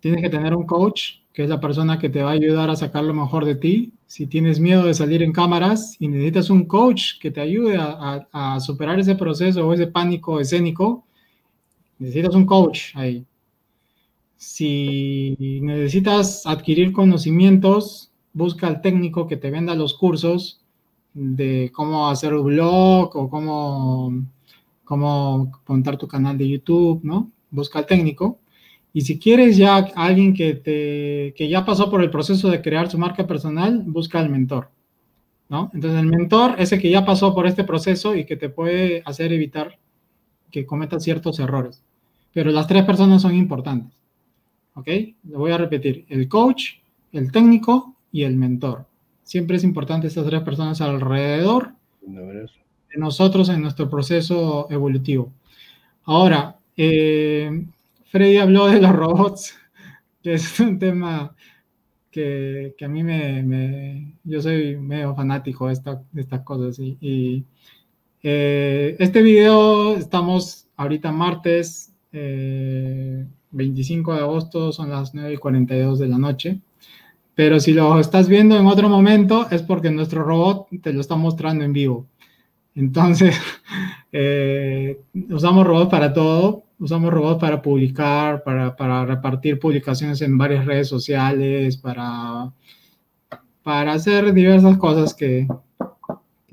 tienes 0.00 0.22
que 0.22 0.30
tener 0.30 0.54
un 0.54 0.64
coach, 0.64 1.19
que 1.32 1.44
es 1.44 1.48
la 1.48 1.60
persona 1.60 1.98
que 1.98 2.08
te 2.08 2.22
va 2.22 2.30
a 2.30 2.34
ayudar 2.34 2.70
a 2.70 2.76
sacar 2.76 3.04
lo 3.04 3.14
mejor 3.14 3.44
de 3.44 3.54
ti. 3.54 3.92
Si 4.06 4.26
tienes 4.26 4.58
miedo 4.58 4.84
de 4.84 4.94
salir 4.94 5.22
en 5.22 5.32
cámaras 5.32 5.96
y 6.00 6.08
necesitas 6.08 6.50
un 6.50 6.64
coach 6.64 7.18
que 7.20 7.30
te 7.30 7.40
ayude 7.40 7.76
a, 7.78 8.58
superar 8.60 8.98
ese 8.98 9.14
proceso 9.14 9.66
o 9.66 9.72
ese 9.72 9.86
pánico 9.86 10.40
escénico, 10.40 11.04
necesitas 11.98 12.34
un 12.34 12.46
coach 12.46 12.90
ahí. 12.94 13.24
Si 14.36 15.36
necesitas 15.62 16.46
adquirir 16.46 16.92
conocimientos, 16.92 18.10
busca 18.32 18.66
al 18.66 18.80
técnico 18.80 19.28
que 19.28 19.36
te 19.36 19.50
venda 19.50 19.74
los 19.74 19.94
cursos 19.94 20.60
de 21.14 21.70
cómo 21.74 22.08
hacer 22.08 22.34
un 22.34 22.46
blog 22.46 23.14
o 23.16 23.28
cómo, 23.28 24.24
cómo 24.84 25.52
montar 25.66 25.96
tu 25.96 26.08
canal 26.08 26.38
de 26.38 26.48
YouTube, 26.48 27.00
¿no? 27.04 27.30
Busca 27.50 27.80
al 27.80 27.86
técnico 27.86 28.38
y 28.92 29.02
si 29.02 29.18
quieres 29.18 29.56
ya 29.56 29.76
alguien 29.94 30.34
que, 30.34 30.54
te, 30.54 31.34
que 31.36 31.48
ya 31.48 31.64
pasó 31.64 31.90
por 31.90 32.02
el 32.02 32.10
proceso 32.10 32.48
de 32.50 32.60
crear 32.60 32.90
su 32.90 32.98
marca 32.98 33.26
personal, 33.26 33.82
busca 33.86 34.18
al 34.18 34.30
mentor. 34.30 34.70
¿no? 35.48 35.70
Entonces 35.74 36.00
el 36.00 36.06
mentor 36.06 36.56
es 36.58 36.72
el 36.72 36.80
que 36.80 36.90
ya 36.90 37.04
pasó 37.04 37.34
por 37.34 37.46
este 37.46 37.64
proceso 37.64 38.14
y 38.16 38.24
que 38.24 38.36
te 38.36 38.48
puede 38.48 39.02
hacer 39.04 39.32
evitar 39.32 39.78
que 40.50 40.66
cometas 40.66 41.04
ciertos 41.04 41.38
errores. 41.38 41.82
Pero 42.32 42.50
las 42.50 42.66
tres 42.66 42.84
personas 42.84 43.22
son 43.22 43.34
importantes. 43.34 43.92
¿Ok? 44.74 44.88
Lo 45.28 45.40
voy 45.40 45.52
a 45.52 45.58
repetir. 45.58 46.04
El 46.08 46.28
coach, 46.28 46.74
el 47.12 47.30
técnico 47.32 47.94
y 48.12 48.22
el 48.22 48.36
mentor. 48.36 48.86
Siempre 49.22 49.56
es 49.56 49.64
importante 49.64 50.06
estas 50.06 50.26
tres 50.26 50.42
personas 50.42 50.80
alrededor 50.80 51.72
de 52.02 52.98
nosotros 52.98 53.48
en 53.48 53.62
nuestro 53.62 53.88
proceso 53.88 54.66
evolutivo. 54.70 55.32
Ahora, 56.04 56.56
eh, 56.76 57.64
Freddy 58.10 58.38
habló 58.38 58.66
de 58.66 58.80
los 58.80 58.92
robots, 58.92 59.54
que 60.22 60.34
es 60.34 60.58
un 60.58 60.80
tema 60.80 61.32
que, 62.10 62.74
a 62.80 62.88
mí 62.88 63.04
me, 63.04 64.14
Yo 64.24 64.42
soy 64.42 64.76
medio 64.76 65.14
fanático 65.14 65.68
de, 65.68 65.74
estas 65.74 66.40
cosas. 66.42 66.80
Y, 66.80 67.44
eh, 68.22 68.96
este 68.98 69.22
video 69.22 69.96
estamos 69.96 70.66
ahorita 70.76 71.12
martes 71.12 71.94
25 72.10 74.12
eh, 74.12 74.16
de 74.16 74.22
agosto, 74.22 74.72
son 74.72 74.90
las 74.90 75.14
9 75.14 75.34
y 75.34 75.36
42 75.36 76.00
de 76.00 76.08
la 76.08 76.18
noche. 76.18 76.60
Pero 77.36 77.60
si 77.60 77.72
lo 77.72 78.00
estás 78.00 78.28
viendo 78.28 78.58
en 78.58 78.66
otro 78.66 78.88
momento 78.88 79.46
es 79.52 79.62
porque 79.62 79.92
nuestro 79.92 80.24
robot 80.24 80.66
te 80.82 80.92
lo 80.92 81.00
está 81.00 81.14
mostrando 81.14 81.64
en 81.64 81.72
vivo. 81.72 82.08
Entonces, 82.74 83.38
eh, 84.12 85.00
usamos 85.28 85.66
robots 85.66 85.90
para 85.90 86.12
todo 86.12 86.64
usamos 86.80 87.12
robots 87.12 87.38
para 87.38 87.60
publicar, 87.62 88.42
para, 88.42 89.04
repartir 89.04 89.60
publicaciones 89.60 90.22
en 90.22 90.36
varias 90.36 90.64
redes 90.64 90.88
sociales, 90.88 91.76
para, 91.76 92.50
para 93.62 93.92
hacer 93.92 94.32
diversas 94.32 94.78
cosas 94.78 95.14
que, 95.14 95.46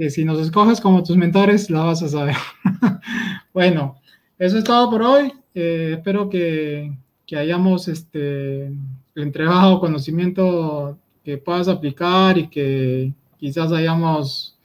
si 0.10 0.26
nos 0.26 0.40
escoges 0.40 0.82
como 0.82 1.02
tus 1.02 1.18
mentores, 1.18 1.70
la 1.70 1.84
vas 1.84 2.04
a 2.04 2.10
saber. 2.10 2.36
bueno, 3.54 4.00
eso 4.38 4.58
es 4.58 4.64
todo 4.64 4.92
por 4.92 5.02
hoy. 5.02 5.34
Eh, 5.56 5.94
espero 5.98 6.30
que, 6.30 6.92
hayamos 7.36 7.88
este, 7.88 8.72
entregado 9.16 9.80
conocimiento 9.80 10.98
que 11.24 11.38
puedas 11.38 11.68
aplicar 11.68 12.38
y 12.38 12.48
que 12.48 13.14
quizás 13.38 13.72
hayamos 13.72 14.57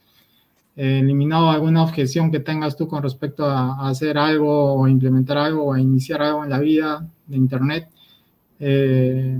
eliminado 0.75 1.49
alguna 1.49 1.83
objeción 1.83 2.31
que 2.31 2.39
tengas 2.39 2.75
tú 2.75 2.87
con 2.87 3.03
respecto 3.03 3.45
a, 3.45 3.89
hacer 3.89 4.17
algo 4.17 4.73
o 4.73 4.87
implementar 4.87 5.37
algo 5.37 5.65
o 5.65 5.77
iniciar 5.77 6.21
algo 6.21 6.43
en 6.43 6.49
la 6.49 6.59
vida 6.59 7.07
de 7.27 7.37
Internet. 7.37 7.89
Eh, 8.59 9.39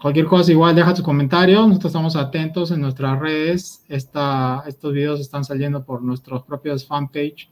cualquier 0.00 0.26
cosa 0.26 0.52
igual 0.52 0.76
deja 0.76 0.94
tu 0.94 1.02
comentario, 1.02 1.66
nosotros 1.66 1.90
estamos 1.90 2.16
atentos 2.16 2.70
en 2.70 2.80
nuestras 2.80 3.18
redes, 3.18 3.82
estos 3.88 4.92
videos 4.92 5.20
están 5.20 5.44
saliendo 5.44 5.82
por 5.82 6.02
nuestros 6.02 6.42
propios 6.42 6.86
fanpage 6.86 7.48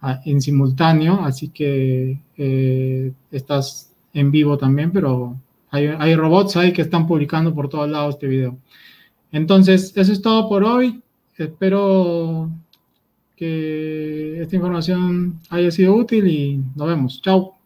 ah, 0.00 0.20
en 0.24 0.40
simultáneo, 0.40 1.20
así 1.22 1.48
que 1.48 2.20
eh, 2.36 3.12
estás 3.30 3.92
en 4.12 4.30
vivo 4.30 4.58
también, 4.58 4.90
pero 4.90 5.36
hay, 5.70 5.86
hay 5.86 6.16
robots 6.16 6.56
ahí 6.56 6.72
que 6.72 6.82
están 6.82 7.06
publicando 7.06 7.54
por 7.54 7.68
todos 7.68 7.88
lados 7.88 8.14
este 8.14 8.26
video. 8.26 8.56
Entonces, 9.30 9.92
eso 9.96 10.12
es 10.12 10.20
todo 10.20 10.48
por 10.48 10.64
hoy. 10.64 11.00
Espero 11.44 12.50
que 13.36 14.40
esta 14.42 14.56
información 14.56 15.40
haya 15.48 15.70
sido 15.70 15.94
útil 15.94 16.26
y 16.26 16.62
nos 16.76 16.88
vemos. 16.88 17.22
Chao. 17.22 17.59